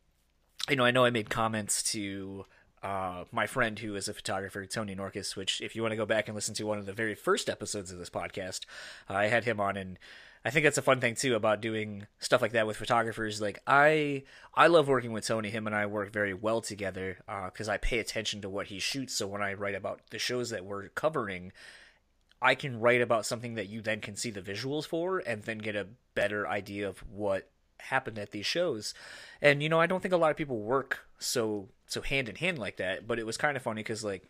you 0.68 0.76
know, 0.76 0.84
I 0.84 0.90
know 0.90 1.04
I 1.04 1.10
made 1.10 1.30
comments 1.30 1.82
to 1.92 2.46
uh, 2.82 3.24
my 3.30 3.46
friend 3.46 3.78
who 3.78 3.94
is 3.94 4.08
a 4.08 4.14
photographer, 4.14 4.66
Tony 4.66 4.94
Norcus. 4.94 5.36
Which, 5.36 5.60
if 5.60 5.76
you 5.76 5.82
want 5.82 5.92
to 5.92 5.96
go 5.96 6.06
back 6.06 6.28
and 6.28 6.34
listen 6.34 6.54
to 6.56 6.64
one 6.64 6.78
of 6.78 6.86
the 6.86 6.92
very 6.92 7.14
first 7.14 7.48
episodes 7.48 7.92
of 7.92 7.98
this 7.98 8.10
podcast, 8.10 8.60
uh, 9.08 9.14
I 9.14 9.26
had 9.26 9.44
him 9.44 9.60
on, 9.60 9.76
and 9.76 9.98
I 10.44 10.50
think 10.50 10.64
that's 10.64 10.78
a 10.78 10.82
fun 10.82 11.00
thing 11.00 11.14
too 11.14 11.36
about 11.36 11.60
doing 11.60 12.06
stuff 12.18 12.42
like 12.42 12.52
that 12.52 12.66
with 12.66 12.76
photographers. 12.76 13.40
Like 13.40 13.62
I, 13.66 14.24
I 14.54 14.66
love 14.66 14.88
working 14.88 15.12
with 15.12 15.26
Tony. 15.26 15.50
Him 15.50 15.66
and 15.66 15.76
I 15.76 15.86
work 15.86 16.12
very 16.12 16.34
well 16.34 16.60
together 16.60 17.18
because 17.46 17.68
I 17.68 17.76
pay 17.76 18.00
attention 18.00 18.40
to 18.40 18.48
what 18.48 18.66
he 18.66 18.80
shoots. 18.80 19.14
So 19.14 19.28
when 19.28 19.42
I 19.42 19.54
write 19.54 19.76
about 19.76 20.00
the 20.10 20.18
shows 20.18 20.50
that 20.50 20.64
we're 20.64 20.88
covering, 20.88 21.52
I 22.40 22.56
can 22.56 22.80
write 22.80 23.00
about 23.00 23.24
something 23.24 23.54
that 23.54 23.68
you 23.68 23.80
then 23.80 24.00
can 24.00 24.16
see 24.16 24.30
the 24.30 24.42
visuals 24.42 24.84
for, 24.84 25.20
and 25.20 25.44
then 25.44 25.58
get 25.58 25.76
a 25.76 25.86
better 26.16 26.48
idea 26.48 26.88
of 26.88 26.98
what 27.08 27.48
happened 27.82 28.18
at 28.18 28.30
these 28.30 28.46
shows. 28.46 28.94
And 29.40 29.62
you 29.62 29.68
know, 29.68 29.80
I 29.80 29.86
don't 29.86 30.00
think 30.00 30.14
a 30.14 30.18
lot 30.18 30.30
of 30.30 30.36
people 30.36 30.58
work 30.58 31.00
so 31.18 31.68
so 31.86 32.00
hand 32.00 32.28
in 32.28 32.36
hand 32.36 32.58
like 32.58 32.76
that. 32.76 33.06
But 33.06 33.18
it 33.18 33.26
was 33.26 33.36
kind 33.36 33.56
of 33.56 33.62
funny 33.62 33.82
because 33.82 34.04
like 34.04 34.24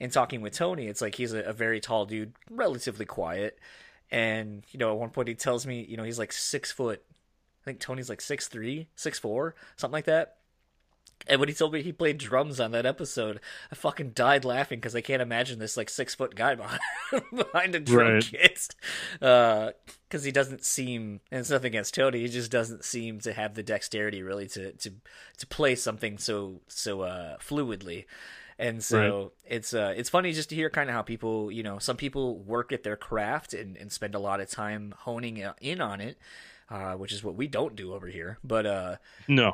in 0.00 0.10
talking 0.10 0.40
with 0.40 0.54
Tony, 0.54 0.86
it's 0.86 1.00
like 1.00 1.14
he's 1.14 1.32
a, 1.32 1.40
a 1.40 1.52
very 1.52 1.80
tall 1.80 2.06
dude, 2.06 2.32
relatively 2.50 3.04
quiet, 3.04 3.58
and 4.10 4.64
you 4.70 4.78
know, 4.78 4.92
at 4.92 4.98
one 4.98 5.10
point 5.10 5.28
he 5.28 5.34
tells 5.34 5.66
me, 5.66 5.84
you 5.88 5.96
know, 5.96 6.04
he's 6.04 6.18
like 6.18 6.32
six 6.32 6.72
foot. 6.72 7.02
I 7.62 7.64
think 7.64 7.80
Tony's 7.80 8.08
like 8.08 8.20
six 8.20 8.48
three, 8.48 8.88
six 8.94 9.18
four, 9.18 9.54
something 9.76 9.92
like 9.92 10.06
that. 10.06 10.37
And 11.26 11.40
when 11.40 11.48
he 11.48 11.54
told 11.54 11.72
me 11.72 11.82
he 11.82 11.92
played 11.92 12.16
drums 12.18 12.58
on 12.60 12.70
that 12.70 12.86
episode, 12.86 13.40
I 13.70 13.74
fucking 13.74 14.12
died 14.12 14.44
laughing 14.44 14.78
because 14.78 14.94
I 14.96 15.00
can't 15.02 15.20
imagine 15.22 15.58
this 15.58 15.76
like 15.76 15.90
six 15.90 16.14
foot 16.14 16.34
guy 16.34 16.54
behind, 16.56 16.80
behind 17.34 17.74
a 17.74 17.80
drum 17.80 18.14
Right. 18.14 18.22
kit. 18.22 18.74
Because 19.20 20.24
he 20.24 20.32
doesn't 20.32 20.64
seem, 20.64 21.20
and 21.30 21.40
it's 21.40 21.50
nothing 21.50 21.68
against 21.68 21.94
Tony, 21.94 22.20
he 22.20 22.28
just 22.28 22.50
doesn't 22.50 22.84
seem 22.84 23.20
to 23.20 23.32
have 23.32 23.54
the 23.54 23.62
dexterity 23.62 24.22
really 24.22 24.46
to 24.48 24.72
to 24.72 24.90
to 25.38 25.46
play 25.46 25.74
something 25.74 26.18
so 26.18 26.60
so 26.68 27.02
uh, 27.02 27.36
fluidly. 27.38 28.06
And 28.60 28.82
so 28.82 29.32
it's 29.44 29.72
uh 29.74 29.94
it's 29.96 30.08
funny 30.08 30.32
just 30.32 30.48
to 30.48 30.54
hear 30.56 30.68
kind 30.70 30.88
of 30.90 30.94
how 30.94 31.02
people 31.02 31.52
you 31.52 31.62
know 31.62 31.78
some 31.78 31.96
people 31.96 32.38
work 32.38 32.72
at 32.72 32.82
their 32.82 32.96
craft 32.96 33.54
and, 33.54 33.76
and 33.76 33.92
spend 33.92 34.14
a 34.14 34.18
lot 34.18 34.40
of 34.40 34.50
time 34.50 34.94
honing 34.98 35.44
in 35.60 35.80
on 35.80 36.00
it, 36.00 36.18
uh, 36.70 36.94
which 36.94 37.12
is 37.12 37.24
what 37.24 37.34
we 37.34 37.46
don't 37.46 37.76
do 37.76 37.94
over 37.94 38.06
here. 38.08 38.38
But 38.44 38.66
uh, 38.66 38.96
no, 39.26 39.52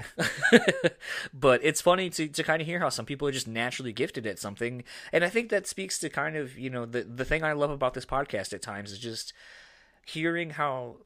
but 1.34 1.60
it's 1.62 1.80
funny 1.80 2.10
to, 2.10 2.28
to 2.28 2.42
kind 2.42 2.60
of 2.60 2.66
hear 2.66 2.80
how 2.80 2.88
some 2.88 3.06
people 3.06 3.28
are 3.28 3.32
just 3.32 3.48
naturally 3.48 3.92
gifted 3.92 4.26
at 4.26 4.38
something 4.38 4.84
and 5.12 5.24
i 5.24 5.28
think 5.28 5.50
that 5.50 5.66
speaks 5.66 5.98
to 5.98 6.08
kind 6.08 6.36
of 6.36 6.58
you 6.58 6.70
know 6.70 6.86
the, 6.86 7.02
the 7.02 7.24
thing 7.24 7.42
i 7.42 7.52
love 7.52 7.70
about 7.70 7.94
this 7.94 8.06
podcast 8.06 8.52
at 8.52 8.62
times 8.62 8.92
is 8.92 8.98
just 8.98 9.32
hearing 10.06 10.50
how 10.50 10.96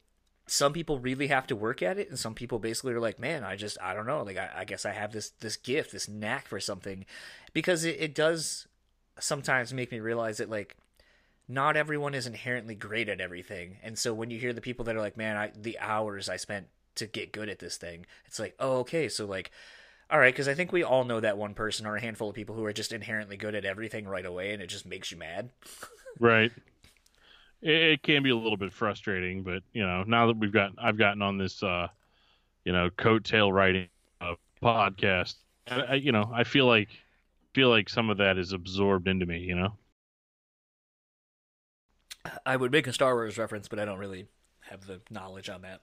some 0.46 0.72
people 0.72 0.98
really 0.98 1.26
have 1.26 1.46
to 1.46 1.56
work 1.56 1.82
at 1.82 1.98
it 1.98 2.08
and 2.08 2.18
some 2.18 2.34
people 2.34 2.58
basically 2.58 2.92
are 2.92 3.00
like 3.00 3.18
man 3.18 3.44
i 3.44 3.54
just 3.54 3.78
i 3.82 3.92
don't 3.94 4.06
know 4.06 4.22
like 4.22 4.36
i, 4.36 4.50
I 4.56 4.64
guess 4.64 4.86
i 4.86 4.92
have 4.92 5.12
this 5.12 5.30
this 5.40 5.56
gift 5.56 5.92
this 5.92 6.08
knack 6.08 6.46
for 6.48 6.60
something 6.60 7.04
because 7.52 7.84
it, 7.84 7.96
it 8.00 8.14
does 8.14 8.66
sometimes 9.18 9.72
make 9.72 9.92
me 9.92 10.00
realize 10.00 10.38
that 10.38 10.50
like 10.50 10.76
not 11.48 11.76
everyone 11.76 12.14
is 12.14 12.26
inherently 12.26 12.74
great 12.74 13.08
at 13.08 13.20
everything 13.20 13.78
and 13.82 13.98
so 13.98 14.12
when 14.12 14.30
you 14.30 14.38
hear 14.38 14.52
the 14.52 14.60
people 14.60 14.84
that 14.84 14.96
are 14.96 15.00
like 15.00 15.16
man 15.16 15.36
i 15.36 15.50
the 15.56 15.78
hours 15.78 16.28
i 16.28 16.36
spent 16.36 16.66
to 16.94 17.06
get 17.06 17.32
good 17.32 17.48
at 17.48 17.58
this 17.58 17.76
thing 17.76 18.04
it's 18.26 18.38
like 18.38 18.54
oh 18.58 18.78
okay 18.78 19.08
so 19.08 19.24
like 19.24 19.50
all 20.10 20.18
right 20.18 20.34
because 20.34 20.48
i 20.48 20.54
think 20.54 20.72
we 20.72 20.82
all 20.82 21.04
know 21.04 21.20
that 21.20 21.38
one 21.38 21.54
person 21.54 21.86
or 21.86 21.96
a 21.96 22.00
handful 22.00 22.28
of 22.28 22.34
people 22.34 22.54
who 22.54 22.64
are 22.64 22.72
just 22.72 22.92
inherently 22.92 23.36
good 23.36 23.54
at 23.54 23.64
everything 23.64 24.06
right 24.06 24.26
away 24.26 24.52
and 24.52 24.62
it 24.62 24.66
just 24.68 24.86
makes 24.86 25.10
you 25.10 25.16
mad 25.16 25.50
right. 26.20 26.52
It, 27.62 27.70
it 27.70 28.02
can 28.02 28.22
be 28.22 28.30
a 28.30 28.36
little 28.36 28.56
bit 28.56 28.72
frustrating, 28.72 29.42
but 29.42 29.62
you 29.72 29.84
know, 29.84 30.04
now 30.06 30.26
that 30.26 30.36
we've 30.36 30.52
got, 30.52 30.72
I've 30.78 30.98
gotten 30.98 31.22
on 31.22 31.38
this, 31.38 31.62
uh, 31.62 31.88
you 32.64 32.72
know, 32.72 32.90
coattail 32.90 33.52
writing 33.52 33.88
uh, 34.20 34.34
podcast. 34.62 35.34
I, 35.70 35.80
I, 35.80 35.94
you 35.94 36.12
know, 36.12 36.30
I 36.32 36.44
feel 36.44 36.66
like, 36.66 36.88
feel 37.54 37.68
like 37.68 37.88
some 37.88 38.10
of 38.10 38.18
that 38.18 38.38
is 38.38 38.52
absorbed 38.52 39.08
into 39.08 39.26
me. 39.26 39.38
You 39.40 39.56
know. 39.56 39.72
I 42.46 42.56
would 42.56 42.72
make 42.72 42.86
a 42.86 42.92
Star 42.92 43.14
Wars 43.14 43.38
reference, 43.38 43.68
but 43.68 43.78
I 43.78 43.84
don't 43.84 43.98
really 43.98 44.26
have 44.70 44.86
the 44.86 45.00
knowledge 45.10 45.48
on 45.48 45.62
that. 45.62 45.80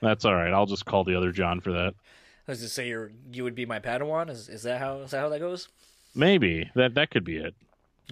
That's 0.00 0.24
all 0.24 0.34
right. 0.34 0.52
I'll 0.52 0.66
just 0.66 0.86
call 0.86 1.04
the 1.04 1.14
other 1.16 1.32
John 1.32 1.60
for 1.60 1.72
that. 1.72 1.94
I 2.48 2.52
was 2.52 2.60
to 2.62 2.68
say 2.68 2.88
you're 2.88 3.10
you 3.32 3.44
would 3.44 3.54
be 3.54 3.66
my 3.66 3.78
Padawan. 3.80 4.30
Is 4.30 4.48
is 4.48 4.62
that 4.64 4.80
how 4.80 5.00
is 5.00 5.10
that 5.12 5.20
how 5.20 5.28
that 5.28 5.38
goes? 5.40 5.68
Maybe 6.14 6.70
that 6.74 6.94
that 6.94 7.10
could 7.10 7.24
be 7.24 7.36
it. 7.36 7.54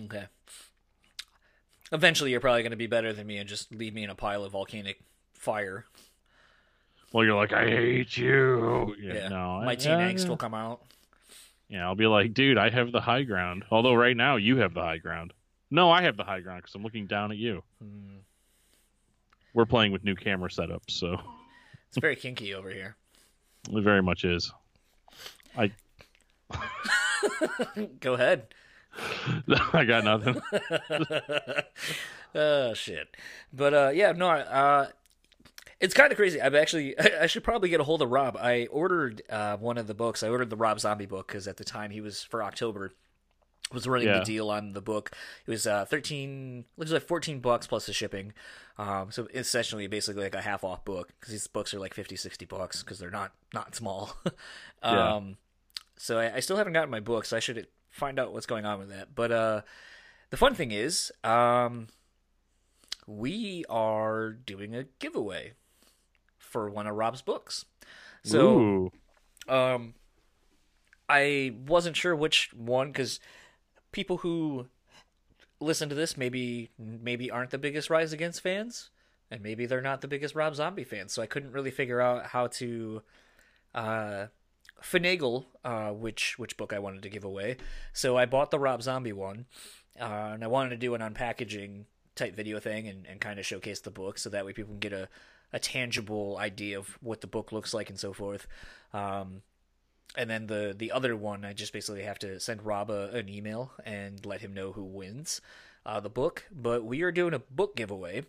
Okay. 0.05 0.25
Eventually, 1.91 2.31
you're 2.31 2.41
probably 2.41 2.63
going 2.63 2.71
to 2.73 2.77
be 2.77 2.87
better 2.87 3.13
than 3.13 3.27
me 3.27 3.39
and 3.39 3.49
just 3.49 3.75
leave 3.75 3.95
me 3.95 4.05
in 4.05 4.11
a 4.11 4.15
pile 4.15 4.45
of 4.45 4.53
volcanic 4.53 5.01
fire. 5.35 5.87
Well, 7.13 7.25
you're 7.25 7.35
like, 7.37 7.55
I 7.55 7.67
hate 7.67 8.17
you. 8.19 8.95
Yeah, 9.01 9.15
Yeah, 9.15 9.29
no, 9.29 9.63
my 9.65 9.73
I- 9.73 9.75
teen 9.77 9.93
yeah, 9.99 10.13
angst 10.13 10.29
will 10.29 10.37
come 10.37 10.53
out. 10.55 10.83
Yeah, 11.71 11.87
I'll 11.87 11.95
be 11.95 12.07
like, 12.07 12.35
dude, 12.35 12.59
I 12.59 12.69
have 12.71 12.93
the 12.93 13.01
high 13.01 13.23
ground. 13.25 13.65
Although 13.71 13.95
right 13.95 14.17
now 14.17 14.37
you 14.37 14.59
have 14.59 14.75
the 14.75 14.83
high 14.83 14.99
ground. 14.99 15.33
No, 15.71 15.91
I 15.91 16.03
have 16.03 16.17
the 16.17 16.25
high 16.25 16.41
ground 16.41 16.63
because 16.63 16.75
I'm 16.75 16.83
looking 16.83 17.07
down 17.07 17.31
at 17.31 17.37
you. 17.39 17.63
Hmm. 17.83 18.17
We're 19.55 19.67
playing 19.67 19.93
with 19.93 20.05
new 20.05 20.15
camera 20.15 20.49
setups, 20.49 20.91
so 20.91 21.19
It's 21.89 21.99
very 21.99 22.17
kinky 22.17 22.55
over 22.55 22.71
here. 22.71 22.97
it 23.71 23.83
very 23.83 24.03
much 24.03 24.25
is. 24.25 24.53
I 25.57 25.73
Go 28.01 28.15
ahead. 28.15 28.47
I 29.73 29.85
got 29.85 30.05
nothing. 30.05 30.41
oh 32.35 32.75
shit. 32.75 33.17
But 33.53 33.75
uh 33.75 33.91
yeah, 33.95 34.13
no, 34.13 34.29
uh 34.31 34.89
it's 35.81 35.95
kind 35.95 36.11
of 36.11 36.17
crazy. 36.17 36.41
I've 36.41 36.55
actually 36.55 36.99
I 36.99 37.27
should 37.27 37.45
probably 37.45 37.69
get 37.69 37.81
a 37.81 37.85
hold 37.85 38.03
of 38.03 38.11
Rob. 38.11 38.37
I 38.37 38.67
ordered 38.67 39.23
uh 39.31 39.57
one 39.57 39.79
of 39.79 39.87
the 39.87 39.95
books. 39.95 40.23
I 40.23 40.29
ordered 40.29 40.51
the 40.51 40.57
Rob 40.57 40.81
Zombie 40.81 41.07
book 41.07 41.29
cuz 41.29 41.47
at 41.49 41.57
the 41.57 41.65
time 41.65 41.91
he 41.91 42.01
was 42.01 42.23
for 42.23 42.43
October 42.43 42.93
was 43.73 43.87
running 43.87 44.09
Yeah. 44.09 44.21
the 44.21 44.25
deal 44.25 44.51
on 44.51 44.73
the 44.73 44.81
book. 44.81 45.11
It 45.47 45.51
was 45.51 45.67
uh 45.67 45.85
13 45.85 46.65
looks 46.77 46.91
like 46.91 47.03
14 47.03 47.41
bucks 47.41 47.67
plus 47.67 47.87
the 47.87 47.93
shipping. 47.93 48.33
Um 48.79 49.11
so 49.11 49.29
essentially 49.35 49.87
basically 49.89 50.23
like 50.25 50.35
a 50.35 50.41
half 50.41 50.65
off 50.65 50.85
book 50.85 51.13
cuz 51.21 51.31
these 51.33 51.47
books 51.47 51.75
are 51.75 51.79
like 51.79 51.93
50 51.95 52.17
60 52.17 52.45
bucks 52.47 52.83
cuz 52.83 52.99
they're 52.99 53.11
not 53.11 53.33
not 53.53 53.75
small. 53.75 54.17
Yeah. 54.83 55.15
um 55.17 55.37
so 55.97 56.19
I, 56.19 56.37
I 56.37 56.41
still 56.41 56.57
haven't 56.57 56.73
gotten 56.75 56.91
my 56.91 57.01
book, 57.01 57.25
so 57.25 57.37
I 57.37 57.41
should 57.41 57.67
find 57.91 58.19
out 58.21 58.33
what's 58.33 58.47
going 58.47 58.65
on 58.65 58.79
with 58.79 58.89
that. 58.91 59.17
But 59.17 59.33
uh, 59.33 59.63
the 60.31 60.37
fun 60.37 60.55
thing 60.55 60.71
is, 60.71 61.11
um, 61.25 61.89
we 63.09 63.65
are 63.69 64.31
doing 64.31 64.77
a 64.77 64.85
giveaway 65.01 65.55
for 66.39 66.71
one 66.71 66.87
of 66.87 66.95
Rob's 66.95 67.21
books. 67.21 67.65
So 68.23 68.93
um, 69.49 69.95
I 71.09 71.55
wasn't 71.67 71.97
sure 71.97 72.15
which 72.15 72.51
one 72.55 72.93
because 72.93 73.19
people 73.93 74.19
who 74.19 74.69
listen 75.61 75.89
to 75.89 75.95
this 75.95 76.17
maybe 76.17 76.71
maybe 76.79 77.31
aren't 77.31 77.51
the 77.51 77.59
biggest 77.59 77.91
Rise 77.91 78.13
Against 78.13 78.41
fans, 78.41 78.91
and 79.31 79.43
maybe 79.43 79.67
they're 79.67 79.81
not 79.81 80.01
the 80.01 80.09
biggest 80.09 80.35
Rob 80.35 80.55
Zombie 80.55 80.85
fans. 80.85 81.13
So 81.13 81.23
I 81.23 81.27
couldn't 81.27 81.53
really 81.53 81.71
figure 81.71 82.01
out 82.01 82.27
how 82.27 82.47
to 82.49 83.03
uh, 83.75 84.27
finagle 84.83 85.47
uh, 85.65 85.91
which 85.91 86.39
which 86.39 86.57
book 86.57 86.73
I 86.73 86.79
wanted 86.79 87.03
to 87.03 87.09
give 87.09 87.25
away. 87.25 87.57
So 87.93 88.17
I 88.17 88.27
bought 88.27 88.51
the 88.51 88.59
Rob 88.59 88.83
Zombie 88.83 89.13
one, 89.13 89.47
uh, 90.01 90.31
and 90.35 90.45
I 90.45 90.47
wanted 90.47 90.71
to 90.71 90.77
do 90.77 90.95
an 90.95 91.01
unpackaging 91.01 91.85
type 92.15 92.35
video 92.35 92.59
thing 92.59 92.89
and, 92.89 93.07
and 93.07 93.21
kind 93.21 93.39
of 93.39 93.47
showcase 93.47 93.81
the 93.81 93.91
book 93.91 94.19
so 94.19 94.29
that 94.31 94.45
way 94.45 94.53
people 94.53 94.73
can 94.73 94.81
get 94.81 94.93
a, 94.93 95.09
a 95.53 95.59
tangible 95.61 96.37
idea 96.39 96.77
of 96.77 96.99
what 97.01 97.21
the 97.21 97.29
book 97.29 97.53
looks 97.53 97.73
like 97.73 97.89
and 97.89 97.99
so 97.99 98.13
forth. 98.13 98.49
Um, 98.93 99.43
and 100.17 100.29
then 100.31 100.47
the 100.47 100.75
the 100.77 100.93
other 100.93 101.17
one, 101.17 101.45
I 101.45 101.53
just 101.53 101.73
basically 101.73 102.03
have 102.03 102.19
to 102.21 102.41
send 102.41 102.63
Rob 102.65 102.91
a, 102.91 103.09
an 103.11 103.29
email 103.29 103.73
and 103.85 104.25
let 104.25 104.41
him 104.41 104.55
know 104.55 104.73
who 104.73 104.85
wins 104.85 105.41
uh, 105.87 106.01
the 106.01 106.09
book. 106.11 106.45
But 106.51 106.85
we 106.85 107.03
are 107.03 107.13
doing 107.13 107.35
a 107.35 107.39
book 107.39 107.77
giveaway. 107.77 108.25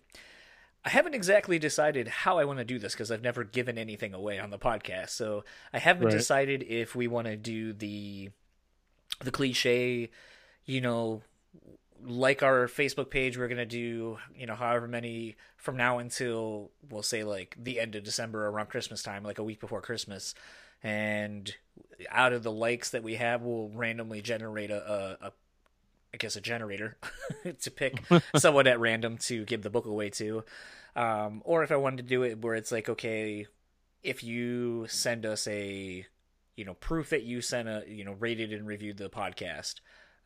I 0.85 0.89
haven't 0.89 1.13
exactly 1.13 1.59
decided 1.59 2.07
how 2.07 2.39
I 2.39 2.45
want 2.45 2.59
to 2.59 2.65
do 2.65 2.79
this 2.79 2.93
because 2.93 3.11
I've 3.11 3.21
never 3.21 3.43
given 3.43 3.77
anything 3.77 4.13
away 4.13 4.39
on 4.39 4.49
the 4.49 4.57
podcast. 4.57 5.09
So 5.09 5.43
I 5.73 5.79
haven't 5.79 6.05
Right. 6.05 6.17
decided 6.17 6.63
if 6.63 6.95
we 6.95 7.07
want 7.07 7.27
to 7.27 7.35
do 7.35 7.73
the 7.73 8.29
the 9.21 9.31
cliche, 9.31 10.09
you 10.65 10.79
know, 10.81 11.21
like 12.05 12.41
our 12.43 12.67
Facebook 12.67 13.09
page, 13.09 13.37
we're 13.37 13.49
gonna 13.49 13.65
do, 13.65 14.17
you 14.35 14.45
know, 14.45 14.55
however 14.55 14.87
many 14.87 15.35
from 15.57 15.75
now 15.75 15.99
until 15.99 16.71
we'll 16.89 17.03
say 17.03 17.23
like 17.23 17.57
the 17.61 17.79
end 17.79 17.95
of 17.95 18.03
December 18.03 18.47
around 18.47 18.69
Christmas 18.69 19.03
time, 19.03 19.23
like 19.23 19.37
a 19.39 19.43
week 19.43 19.59
before 19.59 19.81
Christmas, 19.81 20.33
and 20.83 21.53
out 22.09 22.33
of 22.33 22.43
the 22.43 22.51
likes 22.51 22.91
that 22.91 23.03
we 23.03 23.15
have, 23.15 23.41
we'll 23.41 23.69
randomly 23.69 24.21
generate 24.21 24.71
a, 24.71 25.17
a, 25.21 25.27
a 25.27 25.31
I 26.13 26.17
guess 26.17 26.35
a 26.35 26.41
generator 26.41 26.97
to 27.61 27.71
pick 27.71 28.03
someone 28.35 28.67
at 28.67 28.79
random 28.79 29.17
to 29.19 29.45
give 29.45 29.61
the 29.61 29.69
book 29.69 29.85
away 29.85 30.09
to, 30.11 30.43
um, 30.95 31.41
or 31.45 31.63
if 31.63 31.71
I 31.71 31.77
wanted 31.77 31.97
to 31.97 32.03
do 32.03 32.23
it 32.23 32.41
where 32.41 32.55
it's 32.55 32.71
like, 32.71 32.89
okay, 32.89 33.45
if 34.03 34.23
you 34.23 34.87
send 34.87 35.25
us 35.25 35.47
a, 35.47 36.05
you 36.55 36.65
know, 36.65 36.73
proof 36.75 37.09
that 37.09 37.23
you 37.23 37.41
sent 37.41 37.67
a, 37.67 37.83
you 37.87 38.03
know, 38.03 38.13
rated 38.13 38.53
and 38.53 38.65
reviewed 38.65 38.97
the 38.97 39.09
podcast 39.09 39.75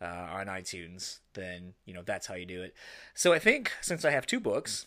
uh, 0.02 0.28
on 0.32 0.48
iTunes, 0.48 1.20
then 1.34 1.74
you 1.86 1.94
know 1.94 2.02
that's 2.04 2.28
how 2.28 2.36
you 2.36 2.46
do 2.46 2.62
it. 2.62 2.76
So 3.14 3.34
I 3.34 3.40
think 3.40 3.72
since 3.82 4.04
I 4.06 4.12
have 4.12 4.26
two 4.26 4.40
books, 4.40 4.86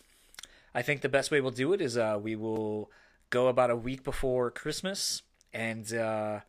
I 0.75 0.81
think 0.81 1.01
the 1.01 1.09
best 1.09 1.31
way 1.31 1.41
we'll 1.41 1.51
do 1.51 1.73
it 1.73 1.81
is 1.81 1.97
uh, 1.97 2.19
we 2.21 2.35
will 2.35 2.91
go 3.29 3.47
about 3.47 3.71
a 3.71 3.75
week 3.75 4.03
before 4.03 4.51
Christmas, 4.51 5.23
and 5.57 5.91
uh, 5.93 6.39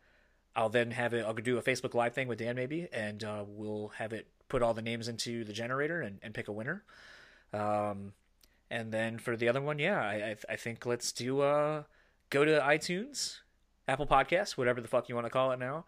I'll 0.54 0.68
then 0.68 0.90
have 0.90 1.14
it. 1.14 1.24
I'll 1.24 1.32
do 1.32 1.56
a 1.56 1.62
Facebook 1.62 1.94
Live 1.94 2.12
thing 2.12 2.28
with 2.28 2.38
Dan 2.38 2.54
maybe, 2.54 2.88
and 2.92 3.24
uh, 3.24 3.44
we'll 3.46 3.88
have 3.96 4.12
it 4.12 4.28
put 4.48 4.62
all 4.62 4.74
the 4.74 4.82
names 4.82 5.08
into 5.08 5.44
the 5.44 5.52
generator 5.52 6.02
and, 6.02 6.18
and 6.22 6.34
pick 6.34 6.48
a 6.48 6.52
winner. 6.52 6.84
Um, 7.52 8.12
and 8.70 8.92
then 8.92 9.18
for 9.18 9.34
the 9.34 9.48
other 9.48 9.62
one, 9.62 9.78
yeah, 9.78 10.00
I 10.00 10.36
I, 10.48 10.56
think 10.56 10.84
let's 10.84 11.10
do 11.10 11.40
uh 11.40 11.84
go 12.28 12.44
to 12.44 12.60
iTunes, 12.60 13.38
Apple 13.88 14.06
Podcasts, 14.06 14.58
whatever 14.58 14.82
the 14.82 14.88
fuck 14.88 15.08
you 15.08 15.14
want 15.14 15.26
to 15.26 15.30
call 15.30 15.52
it 15.52 15.58
now, 15.58 15.86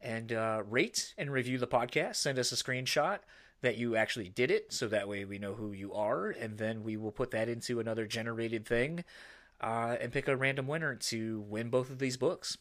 and 0.00 0.32
uh, 0.32 0.64
rate 0.68 1.14
and 1.16 1.30
review 1.30 1.58
the 1.58 1.68
podcast. 1.68 2.16
Send 2.16 2.36
us 2.40 2.50
a 2.50 2.56
screenshot 2.56 3.20
that 3.60 3.76
you 3.76 3.94
actually 3.94 4.28
did 4.28 4.50
it, 4.50 4.72
so 4.72 4.88
that 4.88 5.08
way 5.08 5.24
we 5.24 5.38
know 5.38 5.54
who 5.54 5.70
you 5.70 5.94
are, 5.94 6.30
and 6.30 6.58
then 6.58 6.82
we 6.82 6.96
will 6.96 7.12
put 7.12 7.30
that 7.30 7.48
into 7.48 7.78
another 7.78 8.06
generated 8.06 8.66
thing, 8.66 9.04
uh, 9.60 9.96
and 10.00 10.12
pick 10.12 10.28
a 10.28 10.36
random 10.36 10.66
winner 10.66 10.94
to 10.94 11.40
win 11.48 11.70
both 11.70 11.90
of 11.90 11.98
these 11.98 12.16
books. 12.16 12.58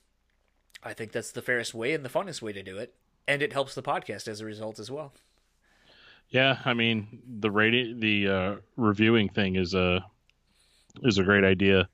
I 0.83 0.93
think 0.93 1.11
that's 1.11 1.31
the 1.31 1.41
fairest 1.41 1.73
way 1.73 1.93
and 1.93 2.05
the 2.05 2.09
funnest 2.09 2.41
way 2.41 2.53
to 2.53 2.63
do 2.63 2.77
it, 2.77 2.93
and 3.27 3.41
it 3.41 3.53
helps 3.53 3.75
the 3.75 3.83
podcast 3.83 4.27
as 4.27 4.41
a 4.41 4.45
result 4.45 4.79
as 4.79 4.91
well. 4.91 5.13
Yeah, 6.29 6.59
I 6.65 6.73
mean 6.73 7.21
the 7.39 7.51
rating, 7.51 7.99
the 7.99 8.27
uh, 8.27 8.55
reviewing 8.77 9.29
thing 9.29 9.55
is 9.55 9.73
a 9.73 10.05
is 11.03 11.17
a 11.17 11.23
great 11.23 11.43
idea. 11.43 11.89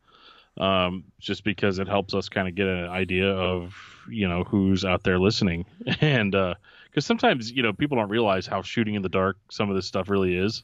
Um, 0.59 1.05
just 1.17 1.45
because 1.45 1.79
it 1.79 1.87
helps 1.87 2.13
us 2.13 2.27
kind 2.27 2.47
of 2.47 2.55
get 2.55 2.67
an 2.67 2.89
idea 2.89 3.29
of 3.29 3.73
you 4.09 4.27
know 4.27 4.43
who's 4.43 4.83
out 4.83 5.03
there 5.03 5.19
listening, 5.19 5.65
and 6.01 6.31
because 6.31 7.05
sometimes 7.05 7.51
you 7.51 7.63
know 7.63 7.73
people 7.73 7.97
don't 7.97 8.09
realize 8.09 8.47
how 8.47 8.61
shooting 8.61 8.95
in 8.95 9.01
the 9.01 9.09
dark 9.09 9.37
some 9.49 9.69
of 9.69 9.75
this 9.75 9.85
stuff 9.85 10.09
really 10.09 10.35
is. 10.35 10.63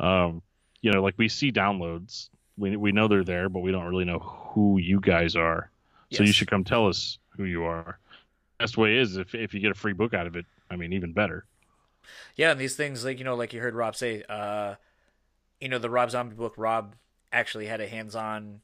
Um, 0.00 0.42
you 0.80 0.90
know, 0.90 1.02
like 1.02 1.14
we 1.16 1.28
see 1.28 1.52
downloads, 1.52 2.28
we 2.56 2.76
we 2.76 2.92
know 2.92 3.08
they're 3.08 3.24
there, 3.24 3.48
but 3.48 3.60
we 3.60 3.72
don't 3.72 3.86
really 3.86 4.04
know 4.04 4.18
who 4.18 4.78
you 4.78 5.00
guys 5.00 5.36
are. 5.36 5.70
So 6.10 6.24
you 6.24 6.32
should 6.32 6.48
come 6.48 6.62
tell 6.62 6.86
us 6.88 7.18
who 7.36 7.44
you 7.44 7.64
are. 7.64 7.98
Best 8.58 8.76
way 8.76 8.98
is 8.98 9.16
if 9.16 9.34
if 9.34 9.54
you 9.54 9.60
get 9.60 9.70
a 9.70 9.74
free 9.74 9.94
book 9.94 10.14
out 10.14 10.26
of 10.26 10.36
it. 10.36 10.44
I 10.70 10.76
mean, 10.76 10.92
even 10.92 11.12
better. 11.12 11.46
Yeah, 12.36 12.52
and 12.52 12.60
these 12.60 12.76
things 12.76 13.04
like 13.04 13.18
you 13.18 13.24
know, 13.24 13.34
like 13.34 13.52
you 13.52 13.60
heard 13.60 13.74
Rob 13.74 13.96
say, 13.96 14.22
uh, 14.28 14.74
you 15.60 15.68
know, 15.68 15.78
the 15.78 15.90
Rob 15.90 16.10
Zombie 16.10 16.34
book. 16.34 16.54
Rob 16.56 16.96
actually 17.32 17.66
had 17.66 17.80
a 17.80 17.88
hands-on 17.88 18.60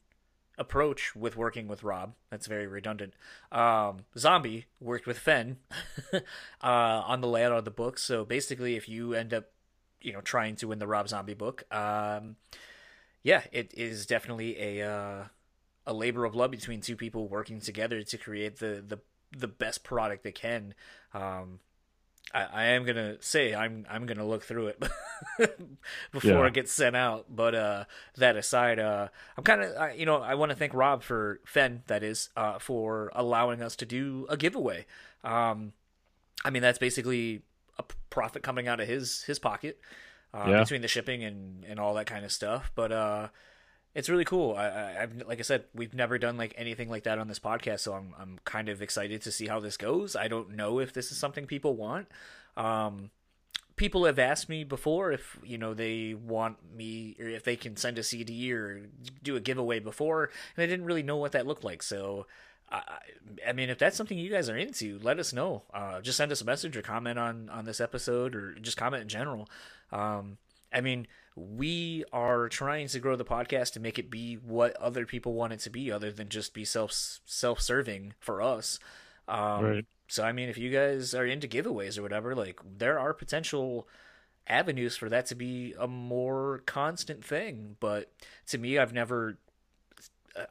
approach 0.59 1.15
with 1.15 1.35
working 1.35 1.67
with 1.67 1.83
Rob. 1.83 2.13
That's 2.29 2.45
very 2.45 2.67
redundant. 2.67 3.13
Um, 3.51 4.05
Zombie 4.17 4.65
worked 4.79 5.07
with 5.07 5.17
Fenn 5.17 5.57
uh, 6.13 6.19
on 6.61 7.21
the 7.21 7.27
layout 7.27 7.53
of 7.53 7.65
the 7.65 7.71
book. 7.71 7.97
So 7.97 8.25
basically, 8.25 8.75
if 8.75 8.87
you 8.87 9.13
end 9.13 9.33
up, 9.33 9.45
you 10.01 10.13
know, 10.13 10.21
trying 10.21 10.55
to 10.57 10.67
win 10.67 10.79
the 10.79 10.87
Rob 10.87 11.07
Zombie 11.07 11.33
book, 11.33 11.63
um, 11.73 12.35
yeah, 13.23 13.43
it 13.51 13.73
is 13.75 14.05
definitely 14.05 14.59
a 14.61 14.89
uh, 14.89 15.23
a 15.85 15.93
labor 15.93 16.25
of 16.25 16.35
love 16.35 16.51
between 16.51 16.81
two 16.81 16.95
people 16.95 17.27
working 17.27 17.59
together 17.61 18.03
to 18.03 18.17
create 18.17 18.59
the 18.59 18.83
the 18.85 18.99
the 19.37 19.47
best 19.47 19.83
product 19.83 20.23
they 20.23 20.31
can. 20.31 20.73
Um, 21.13 21.59
I, 22.33 22.43
I 22.43 22.63
am 22.65 22.85
gonna 22.85 23.17
say 23.21 23.55
I'm 23.55 23.85
I'm 23.89 24.05
gonna 24.05 24.25
look 24.27 24.43
through 24.43 24.67
it 24.67 24.83
before 26.11 26.31
Yeah. 26.31 26.45
it 26.47 26.53
gets 26.53 26.71
sent 26.71 26.95
out. 26.95 27.25
But 27.29 27.55
uh, 27.55 27.85
that 28.17 28.35
aside, 28.35 28.79
uh, 28.79 29.07
I'm 29.37 29.43
kind 29.43 29.61
of 29.61 29.95
you 29.97 30.05
know 30.05 30.21
I 30.21 30.35
want 30.35 30.51
to 30.51 30.55
thank 30.55 30.73
Rob 30.73 31.03
for 31.03 31.39
Fenn 31.45 31.83
that 31.87 32.03
is 32.03 32.29
uh, 32.37 32.59
for 32.59 33.11
allowing 33.15 33.61
us 33.61 33.75
to 33.77 33.85
do 33.85 34.25
a 34.29 34.37
giveaway. 34.37 34.85
Um, 35.23 35.73
I 36.45 36.49
mean 36.51 36.61
that's 36.61 36.79
basically 36.79 37.41
a 37.77 37.83
profit 38.09 38.43
coming 38.43 38.67
out 38.67 38.79
of 38.79 38.87
his 38.87 39.23
his 39.23 39.39
pocket 39.39 39.79
uh, 40.33 40.45
Yeah. 40.47 40.59
between 40.61 40.81
the 40.81 40.87
shipping 40.87 41.23
and 41.23 41.63
and 41.65 41.79
all 41.79 41.93
that 41.95 42.05
kind 42.05 42.23
of 42.25 42.31
stuff. 42.31 42.71
But 42.75 42.91
uh, 42.91 43.27
it's 43.95 44.09
really 44.09 44.25
cool. 44.25 44.55
I, 44.55 44.67
I, 44.67 45.01
I've 45.03 45.15
like 45.27 45.39
I 45.39 45.43
said, 45.43 45.65
we've 45.73 45.93
never 45.93 46.17
done 46.17 46.37
like 46.37 46.53
anything 46.57 46.89
like 46.89 47.03
that 47.03 47.17
on 47.19 47.27
this 47.27 47.39
podcast, 47.39 47.79
so 47.81 47.93
I'm 47.93 48.13
I'm 48.19 48.39
kind 48.45 48.69
of 48.69 48.81
excited 48.81 49.21
to 49.23 49.31
see 49.31 49.47
how 49.47 49.59
this 49.59 49.77
goes. 49.77 50.15
I 50.15 50.27
don't 50.27 50.51
know 50.55 50.79
if 50.79 50.93
this 50.93 51.11
is 51.11 51.17
something 51.17 51.45
people 51.45 51.75
want. 51.75 52.07
Um, 52.57 53.09
people 53.75 54.05
have 54.05 54.19
asked 54.19 54.49
me 54.49 54.63
before 54.63 55.11
if 55.11 55.39
you 55.43 55.57
know 55.57 55.73
they 55.73 56.13
want 56.13 56.57
me 56.75 57.15
or 57.19 57.27
if 57.27 57.43
they 57.43 57.55
can 57.55 57.75
send 57.77 57.97
a 57.97 58.03
CD 58.03 58.51
or 58.53 58.81
do 59.23 59.35
a 59.35 59.39
giveaway 59.39 59.79
before, 59.79 60.29
and 60.55 60.63
I 60.63 60.67
didn't 60.67 60.85
really 60.85 61.03
know 61.03 61.17
what 61.17 61.31
that 61.31 61.47
looked 61.47 61.63
like. 61.63 61.81
So, 61.81 62.27
I, 62.71 62.81
I 63.47 63.53
mean, 63.53 63.69
if 63.69 63.77
that's 63.77 63.97
something 63.97 64.17
you 64.17 64.29
guys 64.29 64.49
are 64.49 64.57
into, 64.57 64.99
let 65.01 65.19
us 65.19 65.33
know. 65.33 65.63
Uh, 65.73 66.01
just 66.01 66.17
send 66.17 66.31
us 66.31 66.41
a 66.41 66.45
message 66.45 66.77
or 66.77 66.81
comment 66.81 67.17
on 67.17 67.49
on 67.49 67.65
this 67.65 67.79
episode, 67.81 68.35
or 68.35 68.53
just 68.55 68.77
comment 68.77 69.01
in 69.03 69.09
general. 69.09 69.49
Um, 69.91 70.37
I 70.71 70.81
mean, 70.81 71.07
we 71.35 72.03
are 72.13 72.47
trying 72.49 72.87
to 72.89 72.99
grow 72.99 73.15
the 73.15 73.25
podcast 73.25 73.73
to 73.73 73.79
make 73.79 73.97
it 73.97 74.11
be 74.11 74.35
what 74.35 74.75
other 74.77 75.05
people 75.05 75.33
want 75.33 75.53
it 75.53 75.59
to 75.61 75.69
be, 75.69 75.91
other 75.91 76.11
than 76.11 76.29
just 76.29 76.53
be 76.53 76.65
self 76.65 76.91
self 77.25 77.61
serving 77.61 78.13
for 78.19 78.41
us. 78.41 78.79
Um, 79.27 79.63
Right. 79.63 79.85
So 80.07 80.23
I 80.23 80.31
mean, 80.31 80.49
if 80.49 80.57
you 80.57 80.71
guys 80.71 81.13
are 81.13 81.25
into 81.25 81.47
giveaways 81.47 81.97
or 81.97 82.01
whatever, 82.01 82.35
like 82.35 82.59
there 82.77 82.99
are 82.99 83.13
potential 83.13 83.87
avenues 84.47 84.97
for 84.97 85.07
that 85.09 85.27
to 85.27 85.35
be 85.35 85.75
a 85.79 85.87
more 85.87 86.63
constant 86.65 87.23
thing. 87.23 87.77
But 87.79 88.11
to 88.47 88.57
me, 88.57 88.77
I've 88.77 88.93
never. 88.93 89.37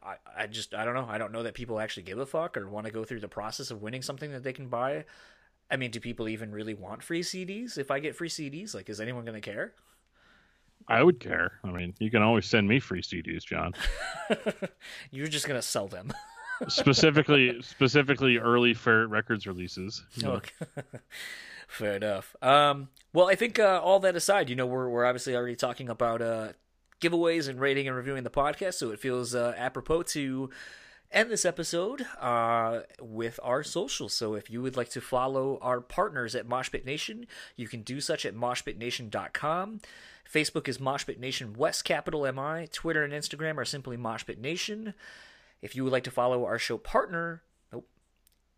I, 0.03 0.16
I 0.36 0.47
just 0.47 0.74
I 0.74 0.84
don't 0.84 0.95
know. 0.95 1.07
I 1.09 1.18
don't 1.18 1.32
know 1.32 1.43
that 1.43 1.55
people 1.55 1.80
actually 1.80 2.05
give 2.05 2.18
a 2.18 2.26
fuck 2.26 2.57
or 2.57 2.68
want 2.68 2.86
to 2.86 2.93
go 2.93 3.05
through 3.05 3.20
the 3.20 3.28
process 3.28 3.70
of 3.70 3.82
winning 3.82 4.03
something 4.03 4.32
that 4.32 4.43
they 4.43 4.53
can 4.53 4.68
buy. 4.68 5.05
I 5.70 5.76
mean, 5.76 5.91
do 5.91 6.01
people 6.01 6.28
even 6.28 6.53
really 6.53 6.74
want 6.74 7.03
free 7.03 7.22
CDs? 7.22 7.76
If 7.76 7.91
I 7.91 8.01
get 8.01 8.16
free 8.16 8.28
CDs, 8.28 8.74
like, 8.74 8.89
is 8.89 9.01
anyone 9.01 9.24
gonna 9.24 9.41
care? 9.41 9.74
I 10.86 11.03
would 11.03 11.20
care. 11.20 11.53
I 11.64 11.70
mean, 11.70 11.95
you 11.99 12.11
can 12.11 12.22
always 12.22 12.47
send 12.47 12.66
me 12.68 12.80
free 12.80 13.03
CDs, 13.03 13.45
John. 13.45 13.74
You're 15.11 15.26
just 15.26 15.47
gonna 15.47 15.62
sell 15.62 15.89
them. 15.89 16.12
specifically, 16.68 17.61
specifically 17.62 18.39
early 18.39 18.74
Ferret 18.74 19.11
Records 19.11 19.47
releases. 19.47 20.03
Okay. 20.24 20.51
Fair 21.68 21.97
enough. 21.97 22.34
Um, 22.41 22.89
well, 23.12 23.28
I 23.28 23.34
think 23.34 23.59
uh, 23.59 23.78
all 23.84 24.01
that 24.01 24.16
aside, 24.16 24.49
you 24.49 24.57
know, 24.57 24.64
we're 24.64 24.89
we're 24.89 25.05
obviously 25.05 25.36
already 25.36 25.55
talking 25.55 25.91
about 25.91 26.22
uh, 26.22 26.53
giveaways 27.01 27.49
and 27.49 27.61
rating 27.61 27.87
and 27.87 27.97
reviewing 27.97 28.25
the 28.25 28.31
podcast, 28.31 28.75
so 28.75 28.91
it 28.91 29.01
feels 29.01 29.35
uh, 29.35 29.55
apropos 29.57 30.03
to 30.03 30.51
end 31.11 31.31
this 31.31 31.45
episode 31.45 32.07
uh, 32.21 32.81
with 33.01 33.41
our 33.43 33.63
socials. 33.63 34.13
So 34.13 34.35
if 34.35 34.51
you 34.51 34.61
would 34.63 34.77
like 34.77 34.91
to 34.91 35.01
follow 35.01 35.59
our 35.63 35.81
partners 35.81 36.35
at 36.35 36.49
Moshpit 36.49 36.85
Nation, 36.85 37.27
you 37.57 37.69
can 37.69 37.83
do 37.83 38.01
such 38.01 38.27
at 38.27 38.35
moshpitnation.com. 38.35 39.81
Facebook 40.33 40.69
is 40.69 40.79
Moshpit 40.79 41.19
Nation 41.19 41.55
West 41.55 41.85
Capital 41.85 42.31
MI. 42.31 42.67
Twitter 42.67 43.03
and 43.03 43.13
Instagram 43.13 43.57
are 43.57 43.65
simply 43.65 43.97
Moshpit 43.97 44.39
Nation. 44.39 44.93
If 45.63 45.75
you 45.75 45.85
would 45.85 45.93
like 45.93 46.05
to 46.05 46.11
follow 46.11 46.45
our 46.45 46.59
show 46.59 46.77
partner. 46.79 47.43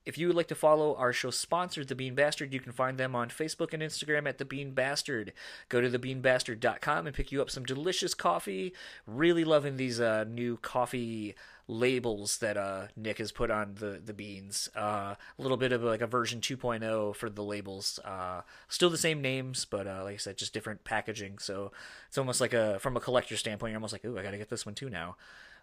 If 0.07 0.17
you 0.17 0.27
would 0.27 0.37
like 0.37 0.49
to 0.49 0.55
follow 0.55 0.95
our 0.97 1.13
show 1.13 1.31
sponsor, 1.31 1.85
The 1.85 1.95
Bean 1.95 2.15
Bastard, 2.15 2.55
you 2.55 2.61
can 2.61 2.73
find 2.73 2.97
them 2.97 3.15
on 3.15 3.29
Facebook 3.29 3.75
and 3.75 3.83
Instagram 3.83 4.27
at 4.27 4.39
The 4.39 4.45
Bean 4.47 4.73
Bastard. 4.73 5.33
Go 5.69 5.81
to 5.81 5.91
thebeanbastard.com 5.91 7.07
and 7.07 7.15
pick 7.15 7.31
you 7.31 7.43
up 7.43 7.51
some 7.51 7.65
delicious 7.65 8.15
coffee. 8.15 8.73
Really 9.07 9.45
loving 9.45 9.77
these 9.77 10.01
uh, 10.01 10.25
new 10.25 10.57
coffee 10.57 11.35
labels 11.69 12.39
that 12.39 12.57
uh, 12.57 12.87
Nick 12.97 13.19
has 13.19 13.31
put 13.31 13.51
on 13.51 13.75
the, 13.79 14.01
the 14.05 14.15
beans. 14.15 14.71
Uh, 14.75 15.15
a 15.39 15.43
little 15.43 15.57
bit 15.57 15.73
of 15.73 15.83
like 15.83 16.01
a 16.01 16.07
version 16.07 16.41
2.0 16.41 17.15
for 17.15 17.29
the 17.29 17.45
labels. 17.45 17.99
Uh, 18.05 18.41
still 18.69 18.91
the 18.91 18.99
same 18.99 19.21
names, 19.21 19.67
but 19.67 19.87
uh, 19.87 20.03
like 20.03 20.15
I 20.15 20.19
said, 20.19 20.39
just 20.39 20.55
different 20.55 20.83
packaging. 20.83 21.39
So 21.39 21.73
it's 22.09 22.19
almost 22.19 22.41
like 22.41 22.55
a, 22.55 22.79
from 22.81 22.97
a 22.97 23.01
collector 23.01 23.37
standpoint, 23.37 23.71
you're 23.73 23.79
almost 23.79 23.93
like, 23.93 24.05
ooh, 24.05 24.19
I 24.19 24.23
got 24.23 24.33
to 24.33 24.39
get 24.39 24.49
this 24.49 24.65
one 24.65 24.75
too 24.75 24.91
now. 24.91 25.17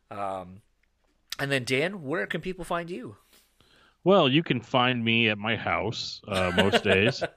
Um, 0.09 0.61
and 1.39 1.51
then 1.51 1.63
Dan, 1.65 2.03
where 2.03 2.25
can 2.25 2.41
people 2.41 2.65
find 2.65 2.89
you? 2.89 3.17
Well, 4.07 4.29
you 4.29 4.41
can 4.41 4.61
find 4.61 5.03
me 5.03 5.27
at 5.27 5.37
my 5.37 5.57
house 5.57 6.21
uh, 6.29 6.53
most 6.55 6.81
days. 6.83 7.21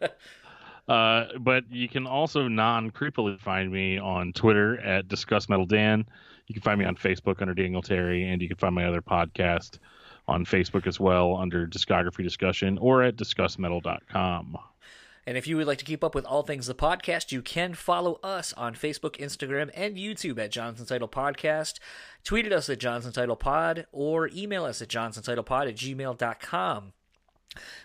Uh, 0.89 1.39
but 1.39 1.63
you 1.71 1.89
can 1.89 2.05
also 2.05 2.49
non 2.49 2.91
creepily 2.91 3.39
find 3.39 3.71
me 3.71 3.97
on 3.97 4.33
Twitter 4.33 4.81
at 4.81 5.07
Discuss 5.07 5.49
Metal 5.49 5.65
Dan. 5.65 6.05
You 6.49 6.53
can 6.53 6.63
find 6.63 6.81
me 6.81 6.85
on 6.85 6.97
Facebook 6.97 7.41
under 7.41 7.55
Daniel 7.55 7.81
Terry, 7.81 8.29
and 8.29 8.43
you 8.43 8.49
can 8.49 8.57
find 8.57 8.75
my 8.75 8.87
other 8.87 9.01
podcast 9.01 9.79
on 10.27 10.45
Facebook 10.45 10.89
as 10.89 10.99
well 10.99 11.37
under 11.37 11.65
Discography 11.69 12.25
Discussion 12.25 12.77
or 12.79 13.05
at 13.05 13.15
discussmetal.com. 13.15 14.59
And 15.31 15.39
if 15.39 15.47
you 15.47 15.57
would 15.57 15.69
like 15.69 15.79
to 15.79 15.85
keep 15.85 16.03
up 16.03 16.17
with 16.17 16.25
all 16.25 16.43
things 16.43 16.67
the 16.67 16.75
podcast, 16.75 17.31
you 17.31 17.41
can 17.41 17.75
follow 17.75 18.19
us 18.21 18.53
on 18.55 18.75
Facebook, 18.75 19.17
Instagram, 19.19 19.71
and 19.75 19.95
YouTube 19.95 20.41
at 20.41 20.51
Johnson 20.51 20.87
Title 20.87 21.07
Podcast. 21.07 21.79
Tweet 22.25 22.47
at 22.47 22.53
us 22.53 22.69
at 22.69 22.81
Johnson 22.81 23.13
Title 23.13 23.37
Pod 23.37 23.87
or 23.93 24.29
email 24.35 24.65
us 24.65 24.83
at 24.83 24.89
johnsontitlepod 24.89 25.69
at 25.69 25.77
gmail.com. 25.77 26.95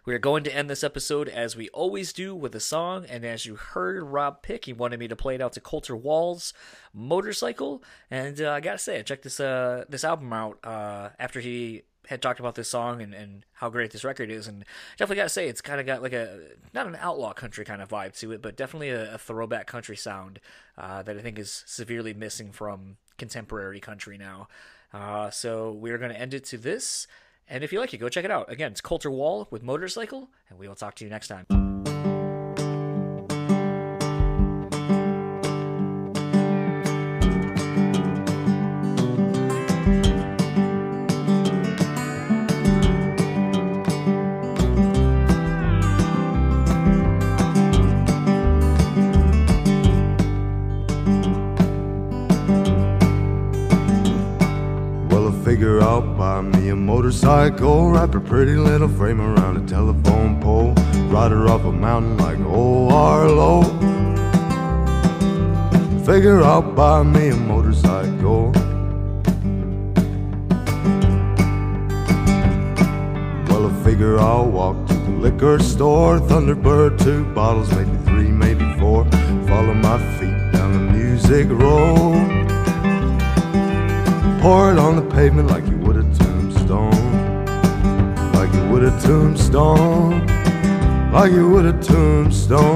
We 0.07 0.15
are 0.15 0.19
going 0.19 0.43
to 0.45 0.55
end 0.55 0.71
this 0.71 0.83
episode 0.83 1.29
as 1.29 1.55
we 1.55 1.69
always 1.69 2.13
do 2.13 2.33
with 2.35 2.55
a 2.55 2.59
song, 2.59 3.05
and 3.05 3.23
as 3.23 3.45
you 3.45 3.57
heard 3.57 4.01
Rob 4.01 4.41
pick, 4.41 4.65
he 4.65 4.73
wanted 4.73 4.99
me 4.99 5.07
to 5.07 5.15
play 5.15 5.35
it 5.35 5.41
out 5.41 5.53
to 5.53 5.61
Colter 5.61 5.95
Wall's 5.95 6.51
Motorcycle, 6.95 7.83
and 8.09 8.41
uh, 8.41 8.53
I 8.53 8.59
gotta 8.59 8.79
say, 8.79 8.97
I 8.97 9.03
checked 9.03 9.23
this 9.23 9.39
uh, 9.39 9.85
this 9.87 10.03
album 10.03 10.33
out 10.33 10.57
uh, 10.63 11.09
after 11.19 11.41
he 11.41 11.83
had 12.09 12.21
talked 12.21 12.39
about 12.39 12.55
this 12.55 12.69
song 12.69 13.01
and, 13.01 13.13
and 13.13 13.45
how 13.53 13.69
great 13.69 13.91
this 13.91 14.03
record 14.03 14.29
is, 14.29 14.47
and 14.47 14.63
definitely 14.97 15.17
gotta 15.17 15.29
say, 15.29 15.47
it's 15.47 15.61
kind 15.61 15.79
of 15.79 15.85
got 15.85 16.01
like 16.01 16.13
a 16.13 16.39
not 16.73 16.87
an 16.87 16.97
outlaw 16.99 17.33
country 17.33 17.65
kind 17.65 17.81
of 17.81 17.89
vibe 17.89 18.17
to 18.19 18.31
it, 18.31 18.41
but 18.41 18.55
definitely 18.55 18.89
a, 18.89 19.15
a 19.15 19.17
throwback 19.17 19.67
country 19.67 19.95
sound 19.95 20.39
uh, 20.77 21.01
that 21.03 21.17
I 21.17 21.21
think 21.21 21.39
is 21.39 21.63
severely 21.65 22.13
missing 22.13 22.51
from 22.51 22.97
contemporary 23.17 23.79
country 23.79 24.17
now. 24.17 24.47
Uh, 24.93 25.29
so 25.29 25.71
we're 25.71 25.97
to 25.97 26.19
end 26.19 26.33
it 26.33 26.45
to 26.45 26.57
this. 26.57 27.07
And 27.47 27.63
if 27.63 27.71
you 27.71 27.79
like 27.79 27.93
it, 27.93 27.97
go 27.97 28.09
check 28.09 28.25
it 28.25 28.31
out. 28.31 28.51
Again, 28.51 28.71
it's 28.71 28.81
Colter 28.81 29.11
Wall 29.11 29.47
with 29.51 29.61
Motorcycle, 29.61 30.29
and 30.49 30.57
we 30.57 30.67
will 30.67 30.75
talk 30.75 30.95
to 30.95 31.03
you 31.03 31.09
next 31.09 31.27
time. 31.27 31.74
Motorcycle, 57.05 57.91
wrap 57.91 58.15
a 58.15 58.19
pretty 58.19 58.55
little 58.55 58.89
frame 58.89 59.21
around 59.21 59.57
a 59.57 59.67
telephone 59.67 60.41
pole, 60.41 60.73
ride 61.11 61.31
her 61.31 61.47
off 61.47 61.63
a 61.63 61.71
mountain 61.71 62.17
like 62.17 62.39
old 62.39 62.91
Arlo. 62.91 63.61
Figure 66.03 66.41
I'll 66.41 66.63
buy 66.63 67.03
me 67.03 67.29
a 67.29 67.35
motorcycle. 67.35 68.51
Well, 73.49 73.67
I 73.69 73.83
figure 73.83 74.17
I'll 74.17 74.49
walk 74.49 74.87
to 74.87 74.93
the 74.95 75.11
liquor 75.11 75.59
store, 75.59 76.19
Thunderbird, 76.19 76.97
two 77.03 77.23
bottles, 77.35 77.71
maybe 77.75 77.97
three, 78.05 78.29
maybe 78.29 78.65
four. 78.79 79.05
Follow 79.47 79.75
my 79.75 79.99
feet 80.17 80.51
down 80.53 80.73
the 80.73 80.91
music 80.91 81.49
road. 81.49 82.31
Pour 84.41 84.71
it 84.71 84.79
on 84.79 84.95
the 84.95 85.15
pavement 85.15 85.49
like 85.49 85.67
you 85.67 85.74
would 88.75 88.83
a 88.83 88.99
tombstone. 88.99 90.27
Like 91.13 91.31
you 91.31 91.49
would 91.49 91.65
a 91.65 91.81
tombstone. 91.81 92.75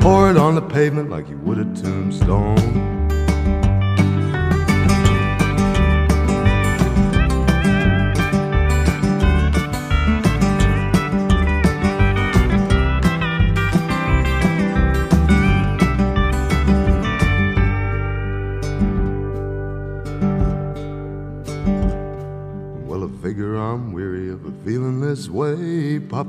Pour 0.00 0.28
it 0.28 0.36
on 0.36 0.56
the 0.56 0.62
pavement 0.62 1.08
like 1.08 1.28
you 1.28 1.36
would 1.36 1.58
a 1.58 1.64
tombstone. 1.80 2.79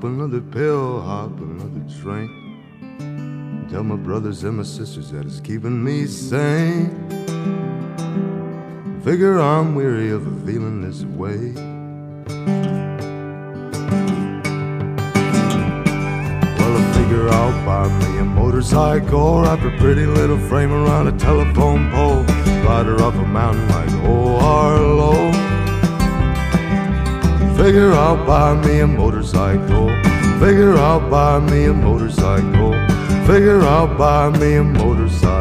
Pop 0.01 0.09
another 0.09 0.41
pill, 0.41 0.99
hop 0.99 1.37
another 1.37 1.79
drink. 2.01 2.31
Tell 3.69 3.83
my 3.83 3.95
brothers 3.95 4.43
and 4.43 4.57
my 4.57 4.63
sisters 4.63 5.11
that 5.11 5.27
it's 5.27 5.39
keeping 5.39 5.83
me 5.83 6.07
sane. 6.07 6.89
Figure 9.03 9.39
I'm 9.39 9.75
weary 9.75 10.09
of 10.09 10.23
feeling 10.43 10.81
this 10.81 11.03
way. 11.03 11.53
Well, 16.57 16.77
I 16.77 16.93
figure 16.95 17.29
I'll 17.29 17.63
buy 17.63 17.87
me 17.99 18.17
a 18.21 18.25
motorcycle, 18.25 19.41
wrap 19.43 19.61
a 19.61 19.69
pretty 19.77 20.07
little 20.07 20.39
frame 20.49 20.71
around 20.71 21.09
a 21.09 21.17
telephone 21.19 21.91
pole, 21.91 22.23
ride 22.65 22.87
her 22.87 22.99
up 23.03 23.13
a 23.13 23.27
mountain 23.27 23.67
like 23.69 23.91
oh, 24.03 24.07
old 24.07 24.41
Arlo. 24.41 25.40
Figure 27.61 27.91
I'll 27.91 28.17
buy 28.25 28.55
me 28.65 28.79
a 28.79 28.87
motorcycle. 28.87 29.89
Figure 30.39 30.75
I'll 30.77 30.99
buy 31.11 31.37
me 31.37 31.65
a 31.65 31.73
motorcycle. 31.73 32.71
Figure 33.27 33.61
I'll 33.61 33.95
buy 33.99 34.35
me 34.39 34.55
a 34.55 34.63
motorcycle. 34.63 35.40